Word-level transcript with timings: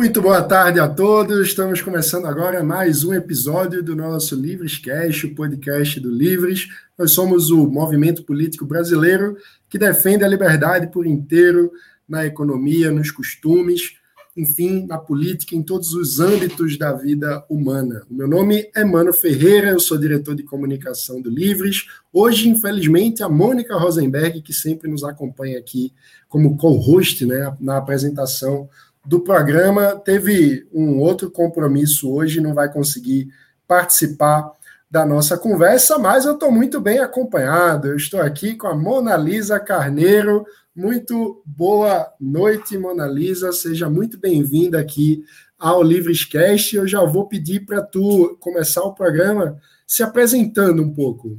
Muito 0.00 0.22
boa 0.22 0.42
tarde 0.42 0.80
a 0.80 0.88
todos. 0.88 1.46
Estamos 1.46 1.82
começando 1.82 2.24
agora 2.24 2.64
mais 2.64 3.04
um 3.04 3.12
episódio 3.12 3.82
do 3.82 3.94
nosso 3.94 4.34
Livres 4.34 4.78
Cast, 4.78 5.26
o 5.26 5.34
podcast 5.34 6.00
do 6.00 6.10
Livres. 6.10 6.68
Nós 6.98 7.12
somos 7.12 7.50
o 7.50 7.66
movimento 7.66 8.24
político 8.24 8.64
brasileiro 8.64 9.36
que 9.68 9.76
defende 9.76 10.24
a 10.24 10.28
liberdade 10.28 10.90
por 10.90 11.06
inteiro 11.06 11.70
na 12.08 12.24
economia, 12.24 12.90
nos 12.90 13.10
costumes, 13.10 13.92
enfim, 14.34 14.86
na 14.86 14.96
política, 14.96 15.54
em 15.54 15.62
todos 15.62 15.92
os 15.92 16.18
âmbitos 16.18 16.78
da 16.78 16.94
vida 16.94 17.44
humana. 17.50 18.00
O 18.10 18.14
meu 18.14 18.26
nome 18.26 18.70
é 18.74 18.82
Mano 18.82 19.12
Ferreira, 19.12 19.68
eu 19.68 19.80
sou 19.80 19.98
diretor 19.98 20.34
de 20.34 20.44
comunicação 20.44 21.20
do 21.20 21.28
Livres. 21.28 21.84
Hoje, 22.10 22.48
infelizmente, 22.48 23.22
a 23.22 23.28
Mônica 23.28 23.76
Rosenberg, 23.76 24.40
que 24.40 24.54
sempre 24.54 24.90
nos 24.90 25.04
acompanha 25.04 25.58
aqui 25.58 25.92
como 26.26 26.56
co-host 26.56 27.26
né, 27.26 27.54
na 27.60 27.76
apresentação 27.76 28.66
do 29.10 29.18
programa, 29.18 29.96
teve 29.96 30.68
um 30.72 31.00
outro 31.00 31.32
compromisso 31.32 32.08
hoje, 32.14 32.40
não 32.40 32.54
vai 32.54 32.72
conseguir 32.72 33.28
participar 33.66 34.52
da 34.88 35.04
nossa 35.04 35.36
conversa, 35.36 35.98
mas 35.98 36.24
eu 36.24 36.34
estou 36.34 36.52
muito 36.52 36.80
bem 36.80 37.00
acompanhado. 37.00 37.88
Eu 37.88 37.96
estou 37.96 38.20
aqui 38.20 38.54
com 38.54 38.68
a 38.68 38.76
Mona 38.76 39.16
Lisa 39.16 39.58
Carneiro. 39.58 40.46
Muito 40.72 41.42
boa 41.44 42.08
noite, 42.20 42.78
Mona 42.78 43.04
Lisa. 43.08 43.50
Seja 43.50 43.90
muito 43.90 44.16
bem-vinda 44.16 44.80
aqui 44.80 45.24
ao 45.58 45.82
Livrescast. 45.82 46.76
Eu 46.76 46.86
já 46.86 47.04
vou 47.04 47.26
pedir 47.26 47.66
para 47.66 47.82
tu 47.82 48.38
começar 48.38 48.82
o 48.82 48.94
programa 48.94 49.60
se 49.88 50.04
apresentando 50.04 50.84
um 50.84 50.94
pouco. 50.94 51.36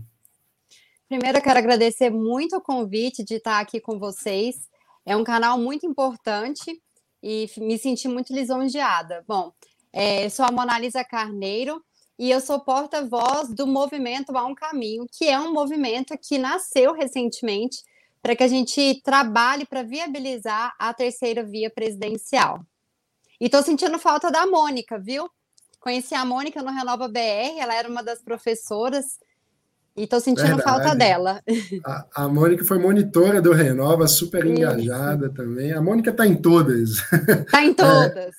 Primeiro, 1.07 1.37
eu 1.37 1.41
quero 1.41 1.59
agradecer 1.59 2.09
muito 2.09 2.57
o 2.57 2.61
convite 2.61 3.23
de 3.23 3.35
estar 3.35 3.61
aqui 3.61 3.79
com 3.79 3.97
vocês. 3.97 4.57
É 5.05 5.15
um 5.15 5.23
canal 5.23 5.57
muito 5.57 5.85
importante 5.85 6.81
e 7.21 7.49
me 7.57 7.77
senti 7.77 8.07
muito 8.07 8.33
lisonjeada. 8.33 9.23
Bom, 9.27 9.51
é, 9.93 10.29
sou 10.29 10.45
a 10.45 10.51
Monalisa 10.51 11.03
Carneiro 11.03 11.83
e 12.17 12.29
eu 12.29 12.39
sou 12.39 12.59
porta-voz 12.59 13.49
do 13.49 13.65
movimento 13.65 14.37
Há 14.37 14.45
um 14.45 14.55
Caminho, 14.55 15.05
que 15.11 15.27
é 15.27 15.39
um 15.39 15.51
movimento 15.51 16.17
que 16.17 16.37
nasceu 16.37 16.93
recentemente 16.93 17.83
para 18.21 18.35
que 18.35 18.43
a 18.43 18.47
gente 18.47 19.01
trabalhe 19.03 19.65
para 19.65 19.83
viabilizar 19.83 20.75
a 20.77 20.93
terceira 20.93 21.43
via 21.43 21.69
presidencial. 21.69 22.63
E 23.39 23.45
estou 23.45 23.63
sentindo 23.63 23.97
falta 23.97 24.29
da 24.29 24.45
Mônica, 24.45 24.99
viu? 24.99 25.27
Conheci 25.79 26.13
a 26.13 26.23
Mônica 26.23 26.61
no 26.61 26.69
Renova 26.69 27.07
BR, 27.07 27.57
ela 27.59 27.73
era 27.73 27.89
uma 27.89 28.03
das 28.03 28.21
professoras 28.21 29.17
e 29.95 30.03
estou 30.03 30.19
sentindo 30.19 30.55
Verdade. 30.55 30.63
falta 30.63 30.95
dela. 30.95 31.41
A, 31.85 32.23
a, 32.23 32.27
Mônica 32.27 32.63
foi 32.63 32.79
monitora 32.79 33.41
do 33.41 33.51
Renova, 33.51 34.07
super 34.07 34.45
Isso. 34.45 34.53
engajada 34.53 35.29
também. 35.29 35.73
A 35.73 35.81
Mônica 35.81 36.11
está 36.11 36.25
em 36.25 36.35
todas. 36.35 37.01
Está 37.11 37.63
em 37.63 37.73
todas. 37.75 38.35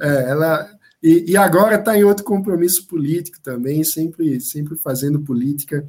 É, 0.00 0.08
é, 0.08 0.30
ela 0.30 0.68
e, 1.02 1.32
e 1.32 1.36
agora 1.36 1.74
está 1.74 1.98
em 1.98 2.04
outro 2.04 2.24
compromisso 2.24 2.86
político 2.86 3.40
também, 3.42 3.82
sempre, 3.82 4.40
sempre 4.40 4.76
fazendo 4.76 5.20
política. 5.20 5.84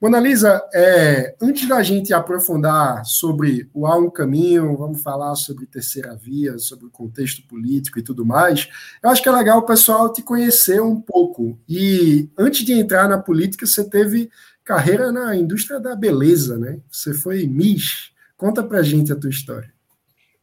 Mona 0.00 0.18
Lisa, 0.18 0.62
é, 0.74 1.36
antes 1.40 1.68
da 1.68 1.82
gente 1.82 2.12
aprofundar 2.12 3.04
sobre 3.04 3.68
o 3.72 3.86
Há 3.86 3.96
um 3.96 4.10
Caminho, 4.10 4.76
vamos 4.76 5.02
falar 5.02 5.34
sobre 5.34 5.66
terceira 5.66 6.16
via, 6.16 6.58
sobre 6.58 6.86
o 6.86 6.90
contexto 6.90 7.46
político 7.46 7.98
e 7.98 8.02
tudo 8.02 8.24
mais, 8.24 8.68
eu 9.02 9.10
acho 9.10 9.22
que 9.22 9.28
é 9.28 9.32
legal 9.32 9.58
o 9.58 9.66
pessoal 9.66 10.12
te 10.12 10.22
conhecer 10.22 10.80
um 10.80 11.00
pouco. 11.00 11.58
E 11.68 12.28
antes 12.36 12.64
de 12.64 12.72
entrar 12.72 13.08
na 13.08 13.18
política, 13.18 13.66
você 13.66 13.84
teve 13.84 14.30
carreira 14.64 15.12
na 15.12 15.36
indústria 15.36 15.78
da 15.78 15.94
beleza, 15.94 16.58
né? 16.58 16.80
Você 16.90 17.12
foi 17.12 17.46
Miss. 17.46 18.12
Conta 18.36 18.62
pra 18.62 18.82
gente 18.82 19.12
a 19.12 19.16
tua 19.16 19.30
história. 19.30 19.72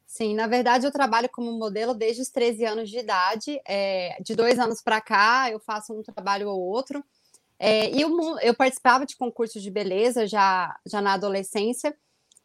Sim, 0.05 0.35
na 0.35 0.45
verdade 0.45 0.85
eu 0.85 0.91
trabalho 0.91 1.29
como 1.29 1.51
modelo 1.53 1.93
desde 1.93 2.21
os 2.21 2.29
13 2.29 2.65
anos 2.65 2.89
de 2.89 2.99
idade. 2.99 3.59
É, 3.67 4.17
de 4.23 4.35
dois 4.35 4.59
anos 4.59 4.81
para 4.81 5.01
cá 5.01 5.49
eu 5.51 5.59
faço 5.59 5.93
um 5.93 6.03
trabalho 6.03 6.49
ou 6.49 6.59
outro. 6.59 7.03
É, 7.57 7.89
e 7.91 8.01
eu, 8.01 8.39
eu, 8.39 8.55
participava 8.55 9.05
de 9.05 9.15
concursos 9.15 9.61
de 9.61 9.69
beleza 9.69 10.27
já, 10.27 10.75
já 10.85 11.01
na 11.01 11.13
adolescência. 11.13 11.95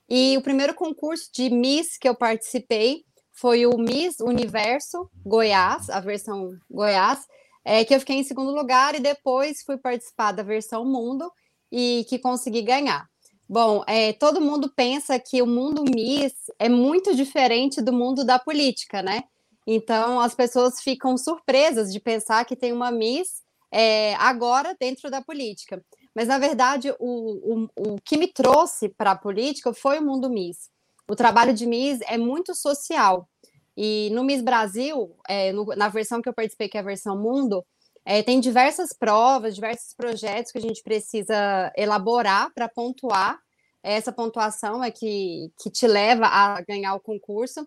E 0.08 0.36
o 0.36 0.42
primeiro 0.42 0.74
concurso 0.74 1.30
de 1.32 1.50
Miss 1.50 1.98
que 1.98 2.08
eu 2.08 2.14
participei 2.14 3.04
foi 3.32 3.66
o 3.66 3.76
Miss 3.76 4.20
Universo 4.20 5.10
Goiás, 5.24 5.90
a 5.90 6.00
versão 6.00 6.56
Goiás, 6.70 7.26
é, 7.64 7.84
que 7.84 7.94
eu 7.94 8.00
fiquei 8.00 8.16
em 8.16 8.24
segundo 8.24 8.52
lugar 8.52 8.94
e 8.94 9.00
depois 9.00 9.62
fui 9.62 9.76
participar 9.76 10.32
da 10.32 10.42
versão 10.42 10.84
Mundo 10.84 11.30
e 11.70 12.04
que 12.08 12.18
consegui 12.18 12.62
ganhar. 12.62 13.08
Bom, 13.48 13.84
é, 13.86 14.12
todo 14.12 14.40
mundo 14.40 14.72
pensa 14.74 15.18
que 15.18 15.40
o 15.40 15.46
mundo 15.46 15.84
Miss 15.84 16.34
é 16.58 16.68
muito 16.68 17.14
diferente 17.14 17.80
do 17.80 17.92
mundo 17.92 18.24
da 18.24 18.38
política, 18.38 19.02
né? 19.02 19.22
Então 19.66 20.20
as 20.20 20.34
pessoas 20.34 20.80
ficam 20.80 21.16
surpresas 21.16 21.92
de 21.92 22.00
pensar 22.00 22.44
que 22.44 22.56
tem 22.56 22.72
uma 22.72 22.90
Miss 22.90 23.42
é, 23.70 24.14
agora 24.16 24.76
dentro 24.78 25.10
da 25.10 25.22
política. 25.22 25.84
Mas 26.14 26.26
na 26.26 26.38
verdade 26.38 26.92
o, 26.98 27.66
o, 27.78 27.94
o 27.94 27.96
que 28.04 28.16
me 28.16 28.26
trouxe 28.26 28.88
para 28.88 29.12
a 29.12 29.18
política 29.18 29.72
foi 29.72 29.98
o 29.98 30.04
mundo 30.04 30.28
Miss. 30.28 30.70
O 31.08 31.14
trabalho 31.14 31.54
de 31.54 31.66
Miss 31.66 32.00
é 32.08 32.18
muito 32.18 32.52
social. 32.54 33.28
E 33.76 34.08
no 34.12 34.24
Miss 34.24 34.40
Brasil, 34.40 35.14
é, 35.28 35.52
no, 35.52 35.66
na 35.76 35.88
versão 35.88 36.22
que 36.22 36.28
eu 36.28 36.32
participei, 36.32 36.68
que 36.68 36.78
é 36.78 36.80
a 36.80 36.84
versão 36.84 37.16
Mundo, 37.20 37.64
é, 38.08 38.22
tem 38.22 38.38
diversas 38.38 38.92
provas, 38.92 39.56
diversos 39.56 39.92
projetos 39.92 40.52
que 40.52 40.58
a 40.58 40.62
gente 40.62 40.80
precisa 40.80 41.72
elaborar 41.76 42.52
para 42.54 42.68
pontuar. 42.68 43.36
Essa 43.82 44.12
pontuação 44.12 44.82
é 44.82 44.92
que, 44.92 45.50
que 45.60 45.68
te 45.68 45.88
leva 45.88 46.26
a 46.26 46.60
ganhar 46.60 46.94
o 46.94 47.00
concurso. 47.00 47.66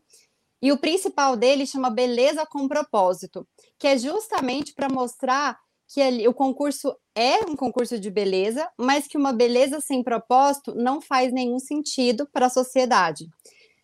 E 0.61 0.71
o 0.71 0.77
principal 0.77 1.35
dele 1.35 1.67
chama 1.67 1.89
Beleza 1.89 2.45
com 2.45 2.69
Propósito, 2.69 3.45
que 3.77 3.85
é 3.85 3.97
justamente 3.97 4.73
para 4.73 4.87
mostrar 4.87 5.59
que 5.89 6.01
ali, 6.01 6.25
o 6.25 6.33
concurso 6.33 6.95
é 7.13 7.39
um 7.45 7.55
concurso 7.55 7.99
de 7.99 8.09
beleza, 8.09 8.69
mas 8.77 9.07
que 9.07 9.17
uma 9.17 9.33
beleza 9.33 9.81
sem 9.81 10.01
propósito 10.01 10.73
não 10.73 11.01
faz 11.01 11.33
nenhum 11.33 11.59
sentido 11.59 12.25
para 12.31 12.45
a 12.45 12.49
sociedade. 12.49 13.27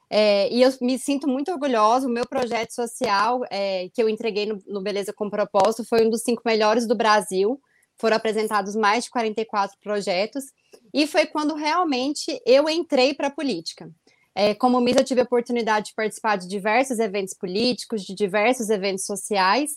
É, 0.10 0.52
e 0.54 0.62
eu 0.62 0.72
me 0.82 0.98
sinto 1.00 1.28
muito 1.28 1.52
orgulhosa. 1.52 2.08
O 2.08 2.12
meu 2.12 2.28
projeto 2.28 2.72
social 2.72 3.42
é, 3.50 3.90
que 3.94 4.02
eu 4.02 4.10
entreguei 4.10 4.46
no, 4.46 4.62
no, 4.68 4.82
Beleza 4.82 5.14
com 5.14 5.30
Propósito 5.30 5.84
foi 5.84 6.06
um 6.06 6.10
dos 6.10 6.22
cinco 6.22 6.42
melhores 6.46 6.88
do 6.88 6.96
Brasil. 6.96 7.60
Foram 7.98 8.18
apresentados 8.18 8.76
mais 8.76 9.06
de 9.06 9.10
44 9.10 9.78
projetos. 9.82 10.46
E 10.94 11.08
foi 11.08 11.26
quando 11.26 11.56
realmente 11.56 12.40
eu 12.46 12.70
entrei 12.70 13.14
para 13.14 13.28
a 13.28 13.32
política. 13.32 13.90
É, 14.36 14.54
como 14.54 14.82
Miss, 14.82 14.98
eu 14.98 15.04
tive 15.04 15.22
a 15.22 15.24
oportunidade 15.24 15.88
de 15.88 15.94
participar 15.96 16.36
de 16.38 16.48
diversos 16.48 17.00
eventos 17.00 17.34
políticos, 17.34 18.04
de 18.04 18.14
diversos 18.14 18.70
eventos 18.70 19.06
sociais. 19.06 19.72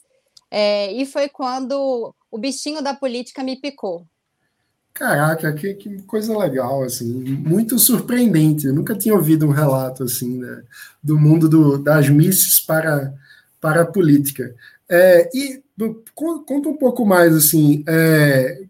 É, 0.50 0.92
e 0.92 1.06
foi 1.06 1.28
quando 1.28 2.14
o 2.30 2.38
bichinho 2.38 2.82
da 2.82 2.94
política 2.94 3.42
me 3.42 3.60
picou. 3.60 4.04
Caraca, 4.98 5.52
que, 5.52 5.74
que, 5.74 6.02
coisa 6.02 6.36
legal, 6.36 6.82
assim, 6.82 7.06
muito 7.06 7.78
surpreendente. 7.78 8.66
Eu 8.66 8.74
nunca 8.74 8.96
tinha 8.96 9.14
ouvido 9.14 9.46
um 9.46 9.52
relato 9.52 10.02
assim 10.02 10.38
né, 10.38 10.64
do 11.00 11.16
mundo 11.16 11.48
do, 11.48 11.78
das 11.78 12.08
misses 12.08 12.58
para, 12.58 13.14
para 13.60 13.82
a 13.82 13.86
política. 13.86 14.52
É, 14.90 15.30
e 15.32 15.62
conta 16.16 16.68
um 16.68 16.76
pouco 16.76 17.06
mais 17.06 17.32
assim, 17.36 17.84
é, 17.86 18.64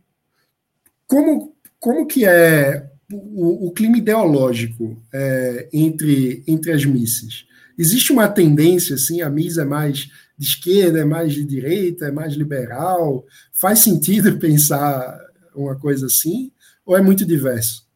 como, 1.06 1.56
como 1.80 2.06
que 2.06 2.26
é 2.26 2.90
o, 3.10 3.68
o 3.68 3.72
clima 3.72 3.96
ideológico 3.96 5.02
é, 5.10 5.66
entre, 5.72 6.44
entre 6.46 6.72
as 6.72 6.84
misses? 6.84 7.46
Existe 7.78 8.12
uma 8.12 8.28
tendência 8.28 8.96
assim, 8.96 9.22
a 9.22 9.30
Miss 9.30 9.56
é 9.56 9.64
mais 9.64 10.10
de 10.36 10.46
esquerda, 10.46 10.98
é 10.98 11.04
mais 11.06 11.32
de 11.32 11.42
direita, 11.42 12.08
é 12.08 12.10
mais 12.10 12.34
liberal? 12.34 13.24
Faz 13.50 13.78
sentido 13.78 14.36
pensar 14.36 15.26
uma 15.62 15.78
coisa 15.78 16.06
assim? 16.06 16.52
Ou 16.84 16.96
é 16.96 17.02
muito 17.02 17.24
diverso? 17.24 17.86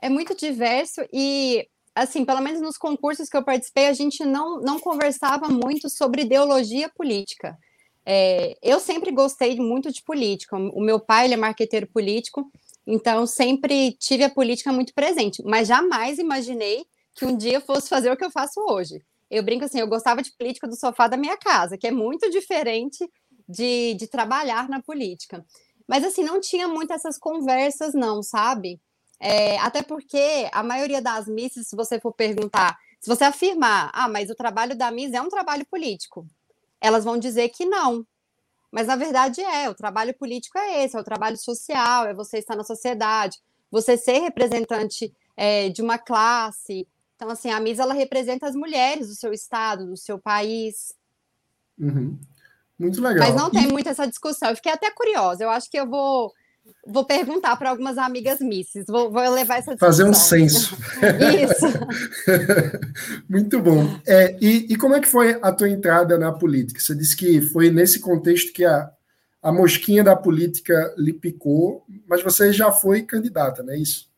É 0.00 0.08
muito 0.08 0.34
diverso 0.34 1.00
e, 1.12 1.66
assim, 1.94 2.24
pelo 2.24 2.40
menos 2.40 2.60
nos 2.60 2.76
concursos 2.76 3.28
que 3.28 3.36
eu 3.36 3.44
participei, 3.44 3.86
a 3.86 3.92
gente 3.92 4.24
não, 4.24 4.60
não 4.60 4.80
conversava 4.80 5.48
muito 5.48 5.88
sobre 5.88 6.22
ideologia 6.22 6.88
política. 6.88 7.56
É, 8.04 8.56
eu 8.62 8.80
sempre 8.80 9.12
gostei 9.12 9.56
muito 9.56 9.92
de 9.92 10.02
política. 10.02 10.56
O 10.56 10.80
meu 10.80 10.98
pai 10.98 11.26
ele 11.26 11.34
é 11.34 11.36
marqueteiro 11.36 11.86
político, 11.86 12.50
então 12.86 13.26
sempre 13.26 13.92
tive 13.92 14.24
a 14.24 14.30
política 14.30 14.72
muito 14.72 14.94
presente, 14.94 15.42
mas 15.44 15.68
jamais 15.68 16.18
imaginei 16.18 16.84
que 17.14 17.26
um 17.26 17.36
dia 17.36 17.60
fosse 17.60 17.88
fazer 17.88 18.10
o 18.10 18.16
que 18.16 18.24
eu 18.24 18.30
faço 18.30 18.60
hoje. 18.68 19.02
Eu 19.30 19.42
brinco 19.42 19.64
assim, 19.64 19.78
eu 19.78 19.86
gostava 19.86 20.22
de 20.22 20.32
política 20.32 20.66
do 20.66 20.76
sofá 20.76 21.06
da 21.06 21.16
minha 21.16 21.36
casa, 21.36 21.78
que 21.78 21.86
é 21.86 21.90
muito 21.90 22.28
diferente 22.30 23.08
de, 23.48 23.94
de 23.94 24.06
trabalhar 24.06 24.68
na 24.68 24.82
política. 24.82 25.44
Mas 25.90 26.04
assim, 26.04 26.22
não 26.22 26.40
tinha 26.40 26.68
muito 26.68 26.92
essas 26.92 27.18
conversas, 27.18 27.94
não, 27.94 28.22
sabe? 28.22 28.80
É, 29.18 29.58
até 29.58 29.82
porque 29.82 30.48
a 30.52 30.62
maioria 30.62 31.02
das 31.02 31.26
missas, 31.26 31.66
se 31.66 31.74
você 31.74 31.98
for 31.98 32.12
perguntar, 32.12 32.78
se 33.00 33.08
você 33.08 33.24
afirmar, 33.24 33.90
ah, 33.92 34.08
mas 34.08 34.30
o 34.30 34.36
trabalho 34.36 34.76
da 34.76 34.88
Miss 34.92 35.12
é 35.12 35.20
um 35.20 35.28
trabalho 35.28 35.66
político, 35.66 36.24
elas 36.80 37.02
vão 37.02 37.18
dizer 37.18 37.48
que 37.48 37.66
não. 37.66 38.06
Mas 38.70 38.86
na 38.86 38.94
verdade 38.94 39.40
é, 39.40 39.68
o 39.68 39.74
trabalho 39.74 40.14
político 40.14 40.56
é 40.58 40.84
esse, 40.84 40.96
é 40.96 41.00
o 41.00 41.04
trabalho 41.04 41.36
social, 41.36 42.06
é 42.06 42.14
você 42.14 42.38
estar 42.38 42.54
na 42.54 42.62
sociedade, 42.62 43.40
você 43.68 43.96
ser 43.96 44.20
representante 44.20 45.12
é, 45.36 45.70
de 45.70 45.82
uma 45.82 45.98
classe. 45.98 46.86
Então, 47.16 47.28
assim, 47.30 47.50
a 47.50 47.58
Miss 47.58 47.80
ela 47.80 47.94
representa 47.94 48.46
as 48.46 48.54
mulheres 48.54 49.08
do 49.08 49.16
seu 49.16 49.32
estado, 49.32 49.86
do 49.86 49.96
seu 49.96 50.20
país. 50.20 50.94
Uhum. 51.76 52.16
Muito 52.80 53.02
legal. 53.02 53.28
Mas 53.28 53.36
não 53.36 53.50
tem 53.50 53.68
muito 53.68 53.90
essa 53.90 54.06
discussão. 54.06 54.48
Eu 54.48 54.56
fiquei 54.56 54.72
até 54.72 54.90
curiosa. 54.90 55.44
Eu 55.44 55.50
acho 55.50 55.70
que 55.70 55.78
eu 55.78 55.86
vou 55.86 56.32
vou 56.86 57.04
perguntar 57.04 57.56
para 57.56 57.68
algumas 57.68 57.98
amigas 57.98 58.40
misses. 58.40 58.86
Vou, 58.86 59.10
vou, 59.10 59.20
levar 59.30 59.58
essa 59.58 59.74
discussão. 59.74 59.88
Fazer 59.88 60.04
um 60.04 60.14
censo. 60.14 60.76
Isso. 61.44 61.66
Muito 63.28 63.60
bom. 63.60 63.84
É, 64.06 64.36
e, 64.40 64.72
e, 64.72 64.76
como 64.76 64.94
é 64.94 65.00
que 65.00 65.08
foi 65.08 65.38
a 65.42 65.52
tua 65.52 65.68
entrada 65.68 66.16
na 66.16 66.32
política? 66.32 66.80
Você 66.80 66.94
disse 66.94 67.14
que 67.14 67.42
foi 67.42 67.70
nesse 67.70 68.00
contexto 68.00 68.52
que 68.52 68.64
a, 68.64 68.90
a 69.42 69.52
mosquinha 69.52 70.02
da 70.02 70.16
política 70.16 70.94
lhe 70.96 71.12
picou, 71.12 71.84
mas 72.08 72.22
você 72.22 72.50
já 72.52 72.72
foi 72.72 73.02
candidata, 73.02 73.62
não 73.62 73.74
é 73.74 73.78
isso? 73.78 74.08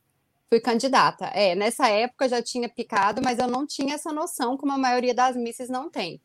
Fui 0.49 0.61
candidata. 0.61 1.27
É, 1.35 1.55
nessa 1.55 1.89
época 1.89 2.29
já 2.29 2.43
tinha 2.43 2.69
picado, 2.69 3.23
mas 3.25 3.39
eu 3.39 3.49
não 3.49 3.67
tinha 3.67 3.95
essa 3.95 4.13
noção, 4.13 4.57
como 4.57 4.73
a 4.73 4.79
maioria 4.79 5.15
das 5.15 5.35
misses 5.35 5.69
não 5.69 5.91
tem. 5.91 6.21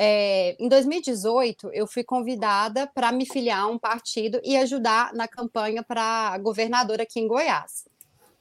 É, 0.00 0.54
em 0.60 0.68
2018, 0.68 1.70
eu 1.72 1.84
fui 1.84 2.04
convidada 2.04 2.86
para 2.86 3.10
me 3.10 3.26
filiar 3.26 3.64
a 3.64 3.66
um 3.66 3.76
partido 3.76 4.40
e 4.44 4.56
ajudar 4.56 5.12
na 5.12 5.26
campanha 5.26 5.82
para 5.82 6.38
governadora 6.38 7.02
aqui 7.02 7.18
em 7.18 7.26
Goiás. 7.26 7.84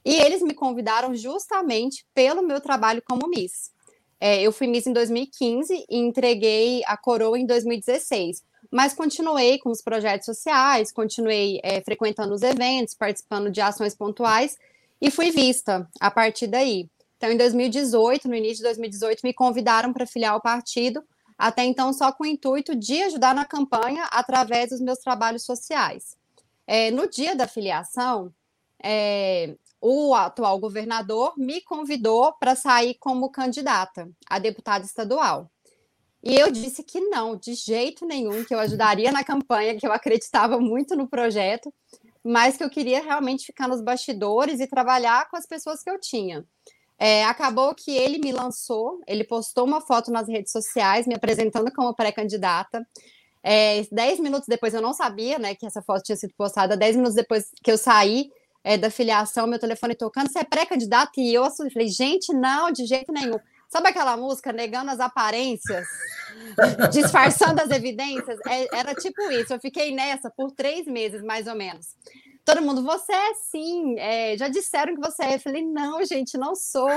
E 0.06 0.18
eles 0.22 0.44
me 0.44 0.54
convidaram 0.54 1.16
justamente 1.16 2.06
pelo 2.14 2.44
meu 2.44 2.62
trabalho 2.62 3.02
como 3.02 3.28
Miss. 3.28 3.72
É, 4.22 4.40
eu 4.40 4.52
fui 4.52 4.68
Miss 4.68 4.86
em 4.86 4.94
2015 4.94 5.84
e 5.90 5.98
entreguei 5.98 6.84
a 6.86 6.96
coroa 6.96 7.40
em 7.40 7.46
2016, 7.48 8.44
mas 8.70 8.94
continuei 8.94 9.58
com 9.58 9.72
os 9.72 9.82
projetos 9.82 10.28
sociais, 10.28 10.92
continuei 10.92 11.60
é, 11.64 11.82
frequentando 11.82 12.36
os 12.36 12.44
eventos, 12.44 12.94
participando 12.94 13.50
de 13.50 13.62
ações 13.62 13.96
pontuais 13.96 14.60
e 15.02 15.10
fui 15.10 15.32
vista 15.32 15.90
a 16.00 16.12
partir 16.12 16.46
daí. 16.46 16.88
Então, 17.18 17.32
em 17.32 17.38
2018, 17.38 18.28
no 18.28 18.36
início 18.36 18.58
de 18.58 18.64
2018, 18.66 19.22
me 19.24 19.34
convidaram 19.34 19.92
para 19.92 20.06
filiar 20.06 20.34
ao 20.34 20.42
partido 20.42 21.04
até 21.38 21.64
então 21.64 21.94
só 21.94 22.12
com 22.12 22.24
o 22.24 22.28
intuito 22.28 22.76
de 22.76 23.04
ajudar 23.04 23.36
na 23.36 23.46
campanha 23.46 24.06
através 24.12 24.70
dos 24.70 24.82
meus 24.82 25.00
trabalhos 25.00 25.44
sociais. 25.44 26.18
É, 26.66 26.92
no 26.92 27.10
dia 27.10 27.36
da 27.36 27.48
filiação, 27.48 28.34
é, 28.84 29.56
o 29.80 30.14
atual 30.16 30.60
governador 30.60 31.34
me 31.38 31.62
convidou 31.62 32.34
para 32.34 32.56
sair 32.56 32.96
como 32.96 33.30
candidata 33.30 34.10
a 34.28 34.40
deputada 34.40 34.84
estadual. 34.86 35.50
E 36.24 36.36
eu 36.36 36.52
disse 36.52 36.84
que 36.84 37.00
não, 37.00 37.38
de 37.38 37.54
jeito 37.54 38.06
nenhum, 38.06 38.44
que 38.44 38.54
eu 38.54 38.60
ajudaria 38.60 39.12
na 39.12 39.24
campanha, 39.24 39.78
que 39.78 39.88
eu 39.88 39.94
acreditava 39.94 40.60
muito 40.60 40.96
no 40.96 41.08
projeto, 41.08 41.74
mas 42.24 42.58
que 42.58 42.64
eu 42.64 42.70
queria 42.70 43.02
realmente 43.02 43.46
ficar 43.46 43.68
nos 43.68 43.82
bastidores 43.82 44.60
e 44.60 44.68
trabalhar 44.68 45.30
com 45.30 45.38
as 45.38 45.46
pessoas 45.46 45.82
que 45.82 45.90
eu 45.90 46.00
tinha. 46.00 46.44
É, 47.00 47.24
acabou 47.26 47.76
que 47.76 47.96
ele 47.96 48.18
me 48.18 48.32
lançou, 48.32 49.02
ele 49.08 49.24
postou 49.24 49.66
uma 49.66 49.80
foto 49.80 50.12
nas 50.12 50.28
redes 50.28 50.52
sociais 50.52 51.06
me 51.06 51.14
apresentando 51.14 51.72
como 51.72 51.94
pré-candidata. 51.94 52.86
É, 53.44 53.86
dez 53.92 54.20
minutos 54.20 54.48
depois, 54.48 54.74
eu 54.74 54.82
não 54.82 54.94
sabia 54.94 55.38
né, 55.38 55.54
que 55.54 55.66
essa 55.66 55.82
foto 55.82 56.04
tinha 56.04 56.16
sido 56.16 56.34
postada. 56.36 56.76
Dez 56.76 56.96
minutos 56.96 57.16
depois 57.16 57.52
que 57.64 57.72
eu 57.72 57.78
saí 57.78 58.32
é, 58.64 58.78
da 58.78 58.90
filiação, 58.90 59.46
meu 59.46 59.60
telefone 59.60 59.94
tocando, 59.94 60.32
você 60.32 60.40
é 60.40 60.44
pré-candidato? 60.44 61.20
E 61.20 61.34
eu 61.34 61.44
assumi, 61.44 61.72
falei, 61.72 61.88
gente, 61.88 62.34
não, 62.34 62.72
de 62.72 62.86
jeito 62.86 63.12
nenhum. 63.12 63.40
Sabe 63.70 63.90
aquela 63.90 64.18
música 64.18 64.52
negando 64.52 64.90
as 64.90 65.00
aparências, 65.00 65.86
disfarçando 66.92 67.62
as 67.62 67.70
evidências? 67.70 68.40
É, 68.48 68.76
era 68.76 68.96
tipo 68.96 69.22
isso. 69.32 69.54
Eu 69.54 69.60
fiquei 69.60 69.94
nessa 69.94 70.32
por 70.32 70.52
três 70.52 70.88
meses, 70.88 71.22
mais 71.22 71.46
ou 71.48 71.56
menos 71.56 71.96
todo 72.48 72.62
mundo, 72.62 72.82
você 72.82 73.12
é 73.12 73.34
sim, 73.34 74.00
é, 74.00 74.38
já 74.38 74.48
disseram 74.48 74.96
que 74.96 75.02
você 75.02 75.22
é. 75.24 75.36
Eu 75.36 75.40
falei, 75.40 75.62
não, 75.62 76.04
gente, 76.06 76.38
não 76.38 76.56
sou. 76.56 76.88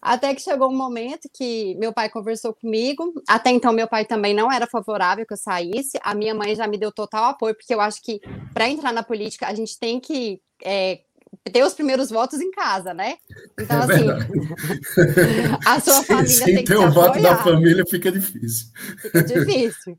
Até 0.00 0.34
que 0.34 0.40
chegou 0.40 0.70
um 0.70 0.76
momento 0.76 1.28
que 1.34 1.74
meu 1.74 1.92
pai 1.92 2.08
conversou 2.08 2.54
comigo. 2.54 3.12
Até 3.28 3.50
então, 3.50 3.74
meu 3.74 3.86
pai 3.86 4.06
também 4.06 4.32
não 4.32 4.50
era 4.50 4.66
favorável 4.66 5.26
que 5.26 5.34
eu 5.34 5.36
saísse. 5.36 5.98
A 6.02 6.14
minha 6.14 6.34
mãe 6.34 6.56
já 6.56 6.66
me 6.66 6.78
deu 6.78 6.90
total 6.90 7.24
apoio, 7.24 7.54
porque 7.54 7.74
eu 7.74 7.80
acho 7.80 8.00
que 8.02 8.22
para 8.54 8.70
entrar 8.70 8.90
na 8.90 9.02
política 9.02 9.46
a 9.46 9.54
gente 9.54 9.78
tem 9.78 10.00
que 10.00 10.40
é, 10.64 11.00
ter 11.52 11.62
os 11.62 11.74
primeiros 11.74 12.08
votos 12.08 12.40
em 12.40 12.50
casa, 12.50 12.94
né? 12.94 13.16
Então, 13.60 13.82
é 13.82 13.84
assim, 13.84 14.06
a 15.66 15.80
sua 15.80 16.02
família 16.04 16.28
Sem 16.30 16.46
tem 16.46 16.64
que 16.64 16.72
ter 16.72 16.78
o 16.78 16.90
voto 16.90 17.20
da 17.20 17.36
família 17.36 17.84
fica 17.84 18.10
difícil. 18.10 18.68
Fica 19.02 19.22
difícil. 19.24 19.98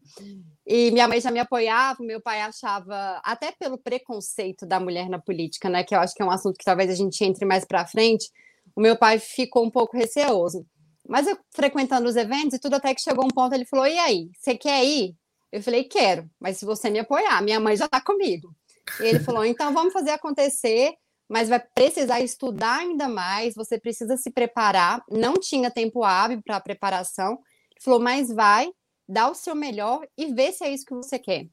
E 0.72 0.92
minha 0.92 1.08
mãe 1.08 1.20
já 1.20 1.32
me 1.32 1.40
apoiava, 1.40 2.04
meu 2.04 2.22
pai 2.22 2.42
achava, 2.42 3.20
até 3.24 3.52
pelo 3.52 3.76
preconceito 3.76 4.68
da 4.68 4.80
mulher 4.80 5.10
na 5.10 5.18
política, 5.18 5.68
né? 5.68 5.84
Que 5.84 5.96
eu 5.96 6.00
acho 6.00 6.14
que 6.14 6.22
é 6.22 6.26
um 6.26 6.30
assunto 6.30 6.60
que 6.60 6.64
talvez 6.64 6.92
a 6.92 6.94
gente 6.94 7.24
entre 7.24 7.44
mais 7.44 7.66
para 7.66 7.88
frente. 7.88 8.30
O 8.76 8.80
meu 8.80 8.96
pai 8.96 9.18
ficou 9.18 9.66
um 9.66 9.72
pouco 9.72 9.98
receoso. 9.98 10.64
Mas 11.08 11.26
eu 11.26 11.36
frequentando 11.50 12.08
os 12.08 12.16
eventos 12.16 12.54
e 12.54 12.60
tudo, 12.60 12.76
até 12.76 12.94
que 12.94 13.02
chegou 13.02 13.26
um 13.26 13.30
ponto, 13.30 13.56
ele 13.56 13.66
falou: 13.66 13.88
e 13.88 13.98
aí, 13.98 14.30
você 14.38 14.56
quer 14.56 14.86
ir? 14.86 15.16
Eu 15.52 15.64
falei: 15.64 15.86
quero, 15.86 16.30
mas 16.40 16.58
se 16.58 16.66
você 16.66 16.92
me 16.92 17.00
apoiar, 17.00 17.42
minha 17.42 17.60
mãe 17.60 17.76
já 17.76 17.86
está 17.86 18.00
comigo. 18.00 18.56
E 19.00 19.06
ele 19.06 19.20
falou: 19.22 19.44
então 19.44 19.74
vamos 19.74 19.92
fazer 19.92 20.12
acontecer, 20.12 20.94
mas 21.28 21.50
vai 21.50 21.60
precisar 21.60 22.22
estudar 22.22 22.82
ainda 22.82 23.10
mais, 23.10 23.56
você 23.56 23.80
precisa 23.80 24.16
se 24.18 24.30
preparar. 24.30 25.04
Não 25.10 25.34
tinha 25.34 25.72
tempo 25.72 26.04
hábil 26.04 26.44
para 26.44 26.60
preparação. 26.60 27.40
Ele 27.72 27.82
falou: 27.82 28.00
mas 28.00 28.32
vai, 28.32 28.70
dá 29.10 29.30
o 29.30 29.36
seu 29.36 29.56
melhor 29.56 30.08
e 30.16 30.32
vê 30.32 30.52
se 30.52 30.64
é 30.64 30.72
isso 30.72 30.86
que 30.86 30.94
você 30.94 31.18
quer. 31.18 31.48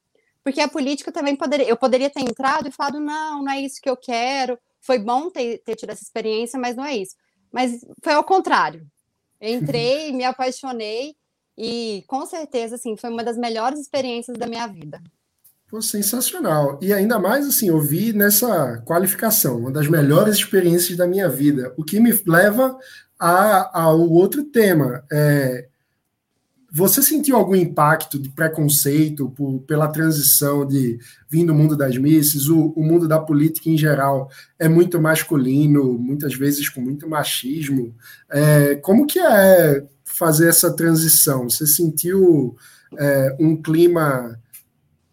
Porque 0.44 0.60
a 0.60 0.68
política 0.68 1.10
também 1.10 1.34
poderia, 1.34 1.66
eu 1.66 1.76
poderia 1.76 2.10
ter 2.10 2.20
entrado 2.20 2.68
e 2.68 2.72
falado, 2.72 3.00
não, 3.00 3.42
não 3.42 3.50
é 3.50 3.60
isso 3.60 3.80
que 3.80 3.88
eu 3.88 3.96
quero, 3.96 4.58
foi 4.80 4.98
bom 4.98 5.30
ter, 5.30 5.58
ter 5.64 5.74
tido 5.74 5.90
essa 5.90 6.02
experiência, 6.02 6.58
mas 6.58 6.76
não 6.76 6.84
é 6.84 6.96
isso. 6.96 7.16
Mas 7.50 7.84
foi 8.02 8.12
ao 8.12 8.22
contrário. 8.22 8.86
Eu 9.40 9.54
entrei, 9.54 10.12
me 10.12 10.24
apaixonei 10.24 11.16
e 11.56 12.04
com 12.06 12.26
certeza, 12.26 12.76
assim, 12.76 12.96
foi 12.96 13.10
uma 13.10 13.24
das 13.24 13.38
melhores 13.38 13.80
experiências 13.80 14.36
da 14.36 14.46
minha 14.46 14.66
vida. 14.66 15.02
Pô, 15.68 15.82
sensacional. 15.82 16.78
E 16.80 16.92
ainda 16.92 17.18
mais, 17.18 17.46
assim, 17.46 17.68
eu 17.68 17.80
vi 17.80 18.12
nessa 18.12 18.80
qualificação, 18.86 19.58
uma 19.58 19.72
das 19.72 19.88
melhores 19.88 20.36
experiências 20.36 20.96
da 20.96 21.08
minha 21.08 21.28
vida, 21.28 21.74
o 21.76 21.82
que 21.82 21.98
me 21.98 22.12
leva 22.26 22.78
a, 23.18 23.80
ao 23.82 24.08
outro 24.08 24.44
tema. 24.44 25.04
É, 25.10 25.66
você 26.76 27.02
sentiu 27.02 27.36
algum 27.36 27.56
impacto 27.56 28.18
de 28.18 28.28
preconceito 28.28 29.30
por, 29.30 29.60
pela 29.60 29.88
transição 29.88 30.66
de 30.66 30.98
vir 31.26 31.46
do 31.46 31.54
mundo 31.54 31.74
das 31.74 31.96
misses? 31.96 32.50
O, 32.50 32.66
o, 32.76 32.84
mundo 32.84 33.08
da 33.08 33.18
política 33.18 33.70
em 33.70 33.78
geral 33.78 34.30
é 34.58 34.68
muito 34.68 35.00
masculino, 35.00 35.98
muitas 35.98 36.34
vezes 36.34 36.68
com 36.68 36.82
muito 36.82 37.08
machismo. 37.08 37.94
É, 38.30 38.74
como 38.74 39.06
que 39.06 39.18
é 39.18 39.86
fazer 40.04 40.50
essa 40.50 40.70
transição? 40.70 41.48
Você 41.48 41.66
sentiu 41.66 42.54
é, 42.98 43.34
um 43.40 43.56
clima 43.56 44.38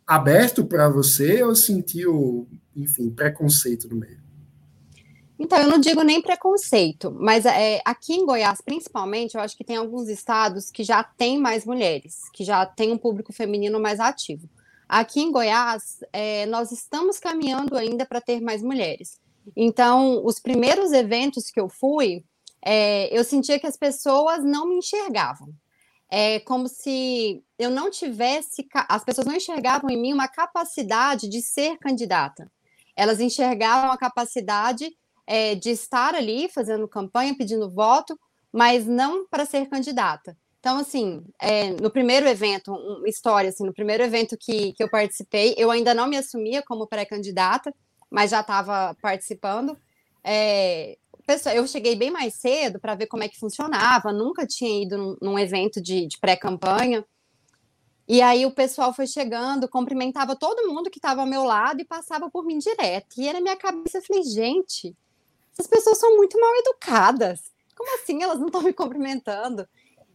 aberto 0.05 0.65
para 0.65 0.89
você 0.89 1.41
ou 1.43 1.55
sentiu, 1.55 2.45
enfim, 2.75 3.09
preconceito 3.09 3.87
no 3.87 3.95
meio? 3.95 4.22
Então, 5.43 5.59
eu 5.59 5.67
não 5.67 5.77
digo 5.77 6.03
nem 6.03 6.21
preconceito, 6.21 7.11
mas 7.19 7.45
é, 7.45 7.81
aqui 7.83 8.13
em 8.13 8.25
Goiás, 8.25 8.61
principalmente, 8.61 9.35
eu 9.35 9.41
acho 9.41 9.57
que 9.57 9.63
tem 9.65 9.75
alguns 9.75 10.07
estados 10.07 10.71
que 10.71 10.85
já 10.85 11.03
têm 11.03 11.37
mais 11.37 11.65
mulheres, 11.65 12.21
que 12.31 12.45
já 12.45 12.65
tem 12.65 12.93
um 12.93 12.97
público 12.97 13.33
feminino 13.33 13.77
mais 13.77 13.99
ativo. 13.99 14.49
Aqui 14.87 15.19
em 15.19 15.33
Goiás, 15.33 15.99
é, 16.13 16.45
nós 16.45 16.71
estamos 16.71 17.19
caminhando 17.19 17.75
ainda 17.75 18.05
para 18.05 18.21
ter 18.21 18.39
mais 18.39 18.63
mulheres. 18.63 19.19
Então, 19.53 20.25
os 20.25 20.39
primeiros 20.39 20.93
eventos 20.93 21.51
que 21.51 21.59
eu 21.59 21.67
fui, 21.67 22.23
é, 22.63 23.09
eu 23.11 23.25
sentia 23.25 23.59
que 23.59 23.67
as 23.67 23.75
pessoas 23.75 24.45
não 24.45 24.69
me 24.69 24.77
enxergavam. 24.77 25.49
É 26.09 26.39
como 26.39 26.69
se 26.69 27.43
eu 27.59 27.69
não 27.69 27.91
tivesse, 27.91 28.65
as 28.87 29.03
pessoas 29.03 29.27
não 29.27 29.35
enxergavam 29.35 29.89
em 29.89 30.01
mim 30.01 30.13
uma 30.13 30.29
capacidade 30.29 31.27
de 31.27 31.41
ser 31.41 31.77
candidata. 31.79 32.49
Elas 32.95 33.19
enxergavam 33.19 33.91
a 33.91 33.97
capacidade 33.97 34.89
é, 35.25 35.55
de 35.55 35.69
estar 35.69 36.15
ali 36.15 36.49
fazendo 36.49 36.87
campanha, 36.87 37.37
pedindo 37.37 37.69
voto, 37.69 38.19
mas 38.51 38.85
não 38.85 39.27
para 39.27 39.45
ser 39.45 39.67
candidata. 39.67 40.37
Então, 40.59 40.77
assim, 40.77 41.21
é, 41.41 41.71
no 41.71 41.91
primeiro 41.91 42.25
evento, 42.27 42.73
uma 42.73 43.09
história, 43.09 43.49
assim, 43.49 43.65
no 43.65 43.73
primeiro 43.73 44.01
evento 44.01 44.37
que, 44.39 44.71
que 44.73 44.81
eu 44.81 44.89
participei, 44.89 45.53
eu 45.57 45.69
ainda 45.69 45.93
não 45.93 46.07
me 46.07 46.15
assumia 46.15 46.63
como 46.63 46.87
pré-candidata, 46.87 47.73
mas 48.09 48.31
já 48.31 48.39
estava 48.39 48.95
participando. 49.01 49.77
É, 50.23 50.97
eu 51.53 51.67
cheguei 51.67 51.95
bem 51.95 52.11
mais 52.11 52.35
cedo 52.35 52.79
para 52.79 52.95
ver 52.95 53.07
como 53.07 53.23
é 53.23 53.27
que 53.27 53.39
funcionava, 53.39 54.13
nunca 54.13 54.47
tinha 54.47 54.83
ido 54.83 54.97
num, 54.97 55.17
num 55.21 55.39
evento 55.39 55.81
de, 55.81 56.07
de 56.07 56.17
pré-campanha. 56.17 57.03
E 58.07 58.21
aí 58.21 58.45
o 58.45 58.51
pessoal 58.51 58.93
foi 58.93 59.07
chegando, 59.07 59.67
cumprimentava 59.67 60.35
todo 60.35 60.67
mundo 60.67 60.89
que 60.89 60.97
estava 60.97 61.21
ao 61.21 61.27
meu 61.27 61.43
lado 61.43 61.81
e 61.81 61.85
passava 61.85 62.29
por 62.29 62.45
mim 62.45 62.57
direto. 62.57 63.15
E 63.17 63.31
na 63.31 63.41
minha 63.41 63.55
cabeça 63.55 63.97
eu 63.97 64.03
falei, 64.03 64.23
gente, 64.23 64.95
essas 65.53 65.67
pessoas 65.67 65.99
são 65.99 66.17
muito 66.17 66.39
mal 66.39 66.55
educadas. 66.57 67.41
Como 67.75 67.95
assim 67.95 68.21
elas 68.21 68.39
não 68.39 68.47
estão 68.47 68.61
me 68.61 68.73
cumprimentando? 68.73 69.67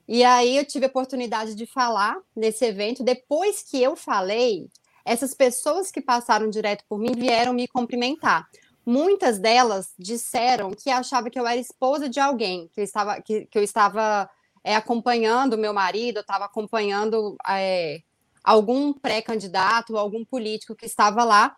E 0.06 0.24
aí 0.24 0.56
eu 0.56 0.64
tive 0.64 0.86
a 0.86 0.88
oportunidade 0.88 1.54
de 1.54 1.66
falar 1.66 2.18
nesse 2.34 2.64
evento. 2.64 3.02
Depois 3.04 3.62
que 3.62 3.82
eu 3.82 3.94
falei, 3.94 4.68
essas 5.04 5.34
pessoas 5.34 5.90
que 5.90 6.00
passaram 6.00 6.48
direto 6.48 6.84
por 6.88 6.98
mim 6.98 7.12
vieram 7.12 7.52
me 7.52 7.68
cumprimentar. 7.68 8.48
Muitas 8.84 9.38
delas 9.38 9.92
disseram 9.98 10.70
que 10.70 10.88
achavam 10.88 11.30
que 11.30 11.38
eu 11.38 11.46
era 11.46 11.60
esposa 11.60 12.08
de 12.08 12.18
alguém, 12.18 12.70
que 12.72 12.80
eu 12.80 12.84
estava, 12.84 13.20
que, 13.20 13.44
que 13.46 13.58
eu 13.58 13.62
estava 13.62 14.28
é, 14.64 14.74
acompanhando 14.74 15.58
meu 15.58 15.74
marido, 15.74 16.20
estava 16.20 16.46
acompanhando 16.46 17.36
é, 17.46 18.00
algum 18.42 18.94
pré-candidato, 18.94 19.98
algum 19.98 20.24
político 20.24 20.74
que 20.74 20.86
estava 20.86 21.22
lá, 21.22 21.54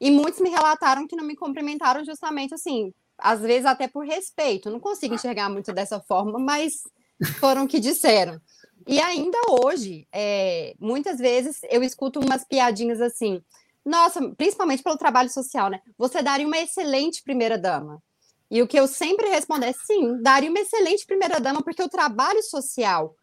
e 0.00 0.08
muitos 0.08 0.40
me 0.40 0.50
relataram 0.50 1.06
que 1.08 1.16
não 1.16 1.24
me 1.24 1.34
cumprimentaram 1.34 2.04
justamente 2.04 2.54
assim, 2.54 2.94
às 3.18 3.40
vezes 3.40 3.66
até 3.66 3.88
por 3.88 4.04
respeito. 4.04 4.70
Não 4.70 4.80
consigo 4.80 5.14
enxergar 5.14 5.48
muito 5.48 5.72
dessa 5.72 6.00
forma, 6.00 6.38
mas 6.38 6.82
foram 7.40 7.66
que 7.66 7.80
disseram. 7.80 8.40
E 8.86 9.00
ainda 9.00 9.38
hoje, 9.50 10.06
é, 10.12 10.74
muitas 10.78 11.18
vezes 11.18 11.60
eu 11.68 11.82
escuto 11.82 12.20
umas 12.20 12.44
piadinhas 12.44 13.00
assim. 13.00 13.42
Nossa, 13.84 14.20
principalmente 14.36 14.82
pelo 14.82 14.96
trabalho 14.96 15.30
social, 15.30 15.68
né? 15.68 15.80
Você 15.96 16.22
daria 16.22 16.46
uma 16.46 16.58
excelente 16.58 17.22
primeira 17.22 17.58
dama. 17.58 18.02
E 18.50 18.62
o 18.62 18.66
que 18.66 18.78
eu 18.78 18.86
sempre 18.86 19.28
respondo 19.28 19.64
é 19.64 19.72
sim, 19.72 20.22
daria 20.22 20.48
uma 20.48 20.60
excelente 20.60 21.04
primeira 21.04 21.38
dama, 21.38 21.62
porque 21.62 21.82
o 21.82 21.88
trabalho 21.88 22.42
social 22.42 23.14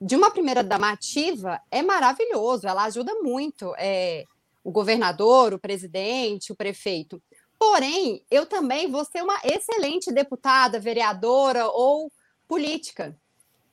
de 0.00 0.14
uma 0.14 0.30
primeira 0.30 0.62
dama 0.62 0.90
ativa 0.90 1.58
é 1.70 1.82
maravilhoso, 1.82 2.66
ela 2.66 2.84
ajuda 2.84 3.14
muito 3.22 3.74
é, 3.78 4.24
o 4.62 4.70
governador, 4.70 5.54
o 5.54 5.58
presidente, 5.58 6.52
o 6.52 6.56
prefeito. 6.56 7.22
Porém, 7.58 8.24
eu 8.30 8.46
também 8.46 8.90
vou 8.90 9.04
ser 9.04 9.22
uma 9.22 9.38
excelente 9.44 10.12
deputada, 10.12 10.78
vereadora 10.78 11.66
ou 11.66 12.10
política. 12.46 13.16